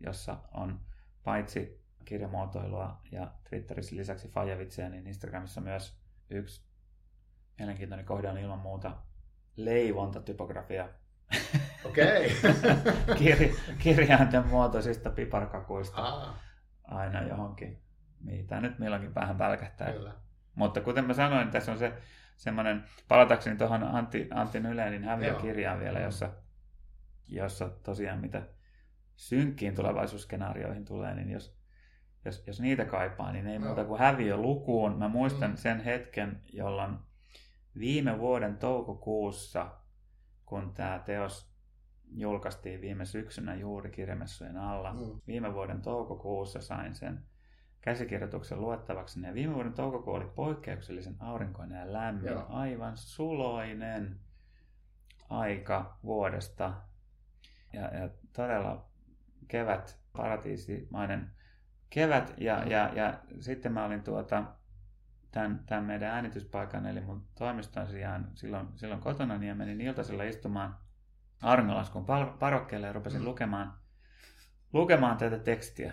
jossa 0.00 0.38
on 0.54 0.80
paitsi 1.24 1.86
kirjamuotoilua 2.04 3.00
ja 3.12 3.34
Twitterissä 3.48 3.96
lisäksi 3.96 4.28
faijavitsejä, 4.28 4.88
niin 4.88 5.06
Instagramissa 5.06 5.60
myös 5.60 6.00
yksi 6.30 6.66
mielenkiintoinen 7.58 8.06
kohde 8.06 8.28
on 8.28 8.38
ilman 8.38 8.58
muuta 8.58 8.96
leivonta 9.56 10.20
typografia 10.20 10.88
Okei. 11.84 12.32
Okay. 12.44 13.16
Kir, 13.18 13.36
kirjainten 13.78 14.46
muotoisista 14.46 15.10
piparkakuista 15.10 16.02
ah. 16.02 16.34
aina 16.84 17.22
johonkin, 17.22 17.82
mitä 18.20 18.60
nyt 18.60 18.78
milloinkin 18.78 19.14
vähän 19.14 19.38
välkähtää. 19.38 19.92
Kyllä. 19.92 20.12
Mutta 20.54 20.80
kuten 20.80 21.04
mä 21.04 21.14
sanoin, 21.14 21.50
tässä 21.50 21.72
on 21.72 21.78
se 21.78 21.92
semmoinen, 22.36 22.84
palatakseni 23.08 23.56
tuohon 23.56 23.82
Antti, 23.82 24.28
Antti 24.34 24.60
Nylenin 24.60 25.04
häviökirjaan 25.04 25.80
vielä, 25.80 26.00
jossa, 26.00 26.30
jossa 27.28 27.68
tosiaan 27.68 28.20
mitä 28.20 28.42
synkkiin 29.16 29.74
tulevaisuusskenaarioihin 29.74 30.84
tulee, 30.84 31.14
niin 31.14 31.30
jos, 31.30 31.58
jos, 32.24 32.46
jos 32.46 32.60
niitä 32.60 32.84
kaipaa, 32.84 33.32
niin 33.32 33.46
ei 33.46 33.58
muuta 33.58 33.84
kuin 33.84 34.00
häviö 34.00 34.36
lukuun. 34.36 34.98
Mä 34.98 35.08
muistan 35.08 35.50
mm. 35.50 35.56
sen 35.56 35.80
hetken, 35.80 36.40
jolloin 36.52 36.98
viime 37.78 38.18
vuoden 38.18 38.56
toukokuussa, 38.56 39.70
kun 40.46 40.74
tämä 40.74 41.02
teos 41.04 41.56
julkaistiin 42.10 42.80
viime 42.80 43.04
syksynä 43.04 43.54
juuri 43.54 43.90
kirjamessujen 43.90 44.56
alla. 44.56 44.92
Mm. 44.92 45.20
Viime 45.26 45.54
vuoden 45.54 45.82
toukokuussa 45.82 46.60
sain 46.60 46.94
sen 46.94 47.26
käsikirjoituksen 47.80 48.60
luettavaksi. 48.60 49.20
Ja 49.22 49.34
viime 49.34 49.54
vuoden 49.54 49.72
toukokuu 49.72 50.14
oli 50.14 50.30
poikkeuksellisen 50.34 51.16
aurinkoinen 51.18 51.80
ja 51.80 51.92
lämmin, 51.92 52.32
Joo. 52.32 52.46
aivan 52.48 52.96
suloinen 52.96 54.20
aika 55.28 55.98
vuodesta. 56.04 56.74
Ja, 57.72 57.82
ja 57.82 58.08
todella 58.32 58.88
kevät, 59.48 59.98
paratiisimainen 60.16 61.30
kevät. 61.90 62.34
Ja, 62.38 62.60
mm. 62.64 62.70
ja, 62.70 62.90
ja 62.94 63.20
sitten 63.40 63.72
mä 63.72 63.84
olin 63.84 64.02
tuota, 64.02 64.44
tämän, 65.36 65.62
tämän 65.66 65.84
meidän 65.84 66.10
äänityspaikan, 66.10 66.86
eli 66.86 67.00
mun 67.00 67.26
toimiston 67.38 67.88
sijaan 67.88 68.30
silloin, 68.34 68.68
silloin 68.76 69.00
kotona, 69.00 69.38
niin 69.38 69.56
menin 69.56 69.80
iltasella 69.80 70.22
istumaan 70.22 70.76
Arngolaskun 71.42 72.06
parokkeelle 72.38 72.86
ja 72.86 72.92
rupesin 72.92 73.20
mm. 73.20 73.26
lukemaan, 73.26 73.72
lukemaan 74.72 75.16
tätä 75.16 75.38
tekstiä. 75.38 75.92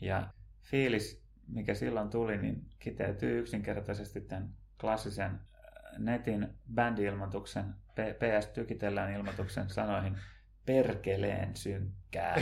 Ja 0.00 0.28
fiilis, 0.62 1.24
mikä 1.48 1.74
silloin 1.74 2.10
tuli, 2.10 2.36
niin 2.36 2.66
kiteytyy 2.78 3.38
yksinkertaisesti 3.38 4.20
tämän 4.20 4.48
klassisen 4.80 5.30
äh, 5.30 5.98
netin 5.98 6.48
bändi-ilmoituksen, 6.74 7.74
PS 7.94 8.46
tykitellään 8.46 9.12
ilmoituksen 9.12 9.70
sanoihin 9.70 10.18
perkeleen 10.66 11.56
synkkää. 11.56 12.36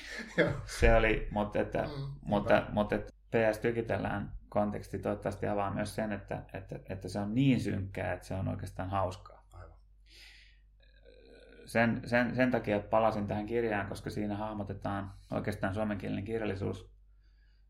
Se 0.80 0.94
oli, 0.94 1.28
mutta, 1.30 1.60
että, 1.60 1.82
mm, 1.82 2.14
mutta, 2.22 2.66
mutta 2.72 2.94
että 2.94 3.12
PS 3.30 3.58
tykitellään 3.58 4.32
konteksti 4.48 4.98
toivottavasti 4.98 5.48
avaa 5.48 5.74
myös 5.74 5.94
sen, 5.94 6.12
että, 6.12 6.42
että, 6.52 6.78
että 6.88 7.08
se 7.08 7.18
on 7.18 7.34
niin 7.34 7.60
synkkää, 7.60 8.12
että 8.12 8.26
se 8.26 8.34
on 8.34 8.48
oikeastaan 8.48 8.90
hauskaa 8.90 9.36
sen, 11.66 12.02
sen, 12.06 12.36
sen 12.36 12.50
takia 12.50 12.80
palasin 12.80 13.26
tähän 13.26 13.46
kirjaan, 13.46 13.86
koska 13.86 14.10
siinä 14.10 14.36
hahmotetaan 14.36 15.12
oikeastaan 15.30 15.74
suomenkielinen 15.74 16.24
kirjallisuus 16.24 16.90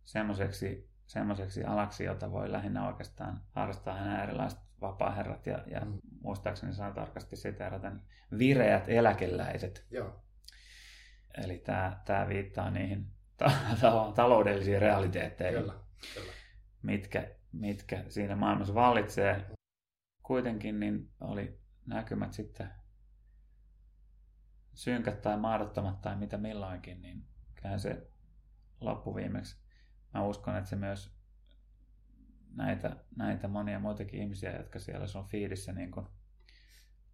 semmoiseksi, 0.05 0.91
semmoiseksi 1.07 1.65
alaksi, 1.65 2.05
jota 2.05 2.33
voi 2.33 2.53
lähinnä 2.53 2.89
oikeastaan 2.89 3.41
harrastaa 3.51 3.95
hänen 3.95 4.23
erilaiset 4.23 4.59
vapaaherrat 4.81 5.47
ja, 5.47 5.59
ja 5.67 5.81
mm. 5.81 5.99
muistaakseni 6.23 6.75
saa 6.75 6.93
tarkasti 6.93 7.37
siteerata 7.37 7.93
vireät 8.39 8.89
eläkeläiset. 8.89 9.87
Joo. 9.91 10.23
Eli 11.45 11.59
tämä, 11.59 12.01
tämä 12.05 12.29
viittaa 12.29 12.71
niihin 12.71 13.07
ta- 13.37 13.53
ta- 13.81 14.13
taloudellisiin 14.17 14.81
realiteetteihin, 14.81 15.61
kyllä, 15.61 15.75
kyllä. 16.15 16.33
Mitkä, 16.87 17.31
mitkä 17.53 18.05
siinä 18.09 18.37
maailmassa 18.37 18.75
vallitsee. 18.75 19.47
Kuitenkin 20.23 20.81
niin 20.81 21.11
oli 21.21 21.59
näkymät 21.87 22.33
sitten 22.33 22.71
synkät 24.75 25.23
tai 25.23 25.37
mahdottomat 25.37 26.01
tai 26.01 26.17
mitä 26.17 26.39
milloinkin, 26.39 27.03
niin 27.03 27.25
kyllä 27.63 27.79
se 27.79 28.11
loppuviimeksi. 28.81 29.57
Mä 30.15 30.25
uskon, 30.25 30.57
että 30.57 30.71
se 30.71 30.77
myös 30.77 31.17
näitä, 32.55 32.97
näitä 33.17 33.49
monia 33.49 33.79
muitakin 33.79 34.21
ihmisiä, 34.21 34.57
jotka 34.57 34.79
siellä 34.79 35.07
sun 35.07 35.25
fiidissä, 35.25 35.73
niin 35.73 35.91
kun, 35.91 36.09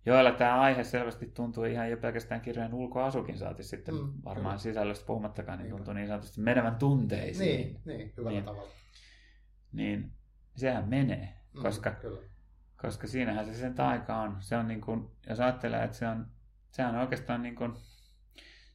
joilla 0.07 0.33
tämä 0.33 0.61
aihe 0.61 0.85
selvästi 0.85 1.27
tuntuu 1.27 1.65
ihan 1.65 1.91
jo 1.91 1.97
pelkästään 1.97 2.41
kirjojen 2.41 2.75
ulkoasukin 2.75 3.39
saati 3.39 3.63
sitten 3.63 3.95
mm, 3.95 4.13
varmaan 4.25 4.55
kyllä. 4.55 4.63
sisällöstä 4.63 5.07
puhumattakaan, 5.07 5.59
niin 5.59 5.71
tuntuu 5.71 5.95
niin 5.95 6.07
sanotusti 6.07 6.41
menevän 6.41 6.77
tunteisiin. 6.77 7.57
Niin, 7.57 7.81
niin 7.85 8.13
hyvällä 8.17 8.31
niin, 8.31 8.45
tavalla. 8.45 8.82
Niin 9.73 10.13
sehän 10.57 10.89
menee, 10.89 11.41
mm, 11.55 11.63
koska, 11.63 11.91
kyllä. 11.91 12.21
koska 12.77 13.07
siinähän 13.07 13.47
se 13.47 13.55
sen 13.55 13.75
taika 13.75 14.17
on. 14.17 14.37
Se 14.41 14.57
on 14.57 14.69
niin 14.69 14.81
kuin, 14.81 15.11
jos 15.29 15.41
ajattelee, 15.41 15.85
että 15.85 15.97
se 15.97 16.09
on 16.09 16.27
sehän 16.73 16.95
on 16.95 17.01
oikeastaan 17.01 17.43
niin 17.43 17.55
kuin, 17.55 17.75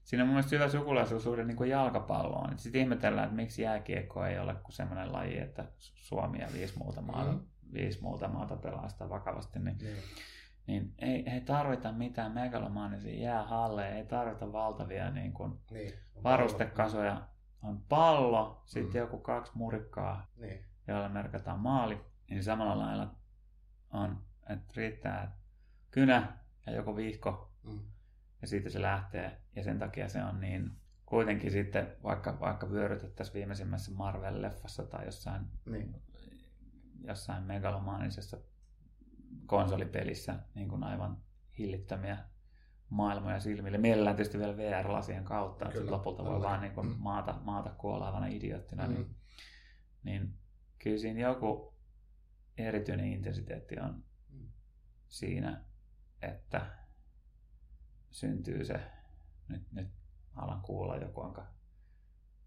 siinä 0.04 0.24
on 0.24 0.28
mun 0.28 0.36
mielestä 0.36 0.56
hyvä 0.56 0.70
sukulaisuussuhde 0.70 1.43
niin 1.43 1.58
kuin 1.58 1.70
jalkapalloon. 1.70 2.60
Sitten 2.60 2.82
ihmetellään, 2.82 3.26
että 3.26 3.36
miksi 3.36 3.62
jääkiekko 3.62 4.26
ei 4.26 4.39
ole 4.39 4.56
kuin 4.56 4.74
semmoinen 4.74 5.14
laji, 5.14 5.39
että 5.39 5.66
Suomi 5.78 6.39
ja 6.39 6.48
viisi 6.54 6.78
muuta 6.78 7.02
maata, 7.02 7.32
mm. 7.32 7.39
viisi 7.74 8.02
muuta 8.02 8.28
maata 8.28 8.56
pelaa 8.56 8.89
sitä 8.89 9.10
vakavasti. 9.10 9.60
Niin, 9.60 9.78
mm. 9.82 9.88
niin 10.68 10.93
ei, 11.00 11.30
ei 11.30 11.41
tarvita 11.41 11.91
mitään 11.91 12.32
megalomaanisia 12.32 13.22
jäähalleja, 13.22 13.95
ei 13.95 14.06
tarvita 14.06 14.52
valtavia 14.52 15.12
niin 15.12 15.34
kuin 15.34 15.60
niin, 15.72 15.93
varustekasoja. 16.24 17.22
On 17.64 17.82
pallo, 17.89 18.62
sitten 18.66 18.93
mm. 18.93 18.98
joku 18.98 19.18
kaksi 19.18 19.52
murikkaa, 19.56 20.28
niin. 20.36 20.66
Joilla 20.88 21.10
merkataan 21.10 21.60
maali. 21.60 22.02
Niin 22.30 22.44
samalla 22.44 22.78
lailla 22.78 23.16
on, 23.90 24.24
että 24.50 24.74
riittää 24.76 25.38
kynä 25.92 26.38
ja 26.66 26.72
joku 26.72 26.96
viikko 26.96 27.48
Mm. 27.68 27.80
Ja 28.42 28.48
siitä 28.48 28.70
se 28.70 28.82
lähtee. 28.82 29.42
Ja 29.56 29.64
sen 29.64 29.80
takia 29.80 30.10
se 30.10 30.24
on 30.24 30.40
niin 30.40 30.72
kuitenkin 31.06 31.52
sitten, 31.52 31.96
vaikka, 32.04 32.40
vaikka 32.40 32.72
vyörytettäisiin 32.72 33.34
viimeisimmässä 33.34 33.92
Marvel-leffassa 33.92 34.84
tai 34.90 35.06
jossain, 35.06 35.46
niin. 35.66 36.02
jossain 37.04 37.44
megalomaanisessa 37.44 38.38
konsolipelissä 39.46 40.40
niin 40.56 40.70
kuin 40.70 40.84
aivan 40.84 41.18
hillittömiä 41.58 42.18
maailmoja 42.90 43.40
silmille. 43.40 43.78
Mielellään 43.78 44.16
tietysti 44.16 44.40
vielä 44.40 44.58
VR-lasien 44.58 45.24
kautta, 45.24 45.66
Kyllä. 45.66 45.80
että 45.80 45.92
lopulta 45.92 46.26
voi 46.26 46.42
vaan 46.42 46.62
niin 46.62 46.74
kuin 46.74 46.88
mm. 46.88 46.96
maata, 47.00 47.40
maata 47.44 47.70
kuolaavana 47.70 48.28
idioottina. 48.28 48.88
Mm. 48.88 48.94
Niin, 48.94 49.16
niin 50.04 50.34
kyllä 50.88 51.00
siinä 51.00 51.20
joku 51.20 51.74
erityinen 52.58 53.06
intensiteetti 53.06 53.80
on 53.80 54.04
mm. 54.34 54.48
siinä, 55.08 55.62
että 56.22 56.62
syntyy 58.12 58.66
se, 58.66 58.80
nyt, 59.50 59.62
nyt 59.72 59.88
alan 60.36 60.62
kuulla 60.62 60.98
joku, 60.98 61.22
onka 61.22 61.48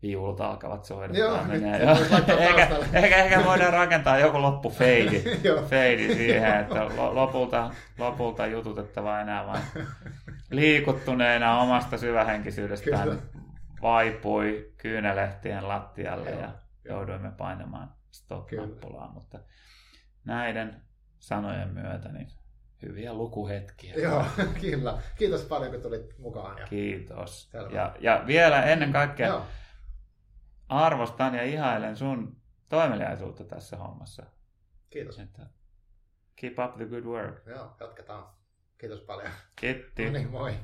viulut 0.02 0.40
alkavat 0.40 0.84
soida. 0.84 1.18
Joo, 1.18 1.44
menee. 1.44 1.82
Joo. 1.82 1.96
ehkä, 2.38 2.68
ehkä, 2.92 3.16
ehkä, 3.16 3.44
voidaan 3.44 3.72
rakentaa 3.72 4.18
joku 4.18 4.42
loppufeidi 4.42 5.22
feidi 5.70 6.14
siihen, 6.14 6.60
että 6.60 6.84
lopulta, 6.96 7.70
lopulta 7.98 8.46
jututettava 8.46 9.20
enää 9.20 9.46
vain 9.46 9.62
liikuttuneena 10.50 11.60
omasta 11.60 11.98
syvähenkisyydestään 11.98 13.08
Kyllä. 13.08 13.22
vaipui 13.82 14.72
kyynelehtien 14.76 15.68
lattialle 15.68 16.30
Joo. 16.30 16.40
ja 16.40 16.52
jouduimme 16.84 17.30
painamaan 17.30 17.99
stop-nappulaan, 18.10 19.14
mutta 19.14 19.38
näiden 20.24 20.82
sanojen 21.18 21.68
myötä 21.68 22.08
niin 22.12 22.28
hyviä 22.82 23.14
lukuhetkiä. 23.14 23.94
Joo, 23.94 24.24
kyllä. 24.60 25.02
Kiitos 25.18 25.44
paljon, 25.44 25.72
kun 25.72 25.82
tulit 25.82 26.18
mukaan. 26.18 26.58
Ja... 26.58 26.66
Kiitos. 26.66 27.50
Selvä. 27.50 27.70
Ja, 27.76 27.96
ja 28.00 28.24
vielä 28.26 28.62
ennen 28.62 28.92
kaikkea 28.92 29.26
Joo, 29.28 29.46
arvostan 30.68 31.34
ja 31.34 31.42
ihailen 31.42 31.96
sun 31.96 32.36
toimeliaisuutta 32.68 33.44
tässä 33.44 33.76
hommassa. 33.76 34.26
kiitos. 34.90 35.18
Että 35.18 35.46
keep 36.36 36.58
up 36.58 36.76
the 36.76 36.84
good 36.84 37.04
work. 37.04 37.46
Joo, 37.46 37.76
jatketaan. 37.80 38.34
Kiitos 38.78 39.00
paljon. 39.00 39.30
Kiitti. 39.56 40.04
No 40.04 40.12
niin, 40.12 40.30
moi. 40.30 40.54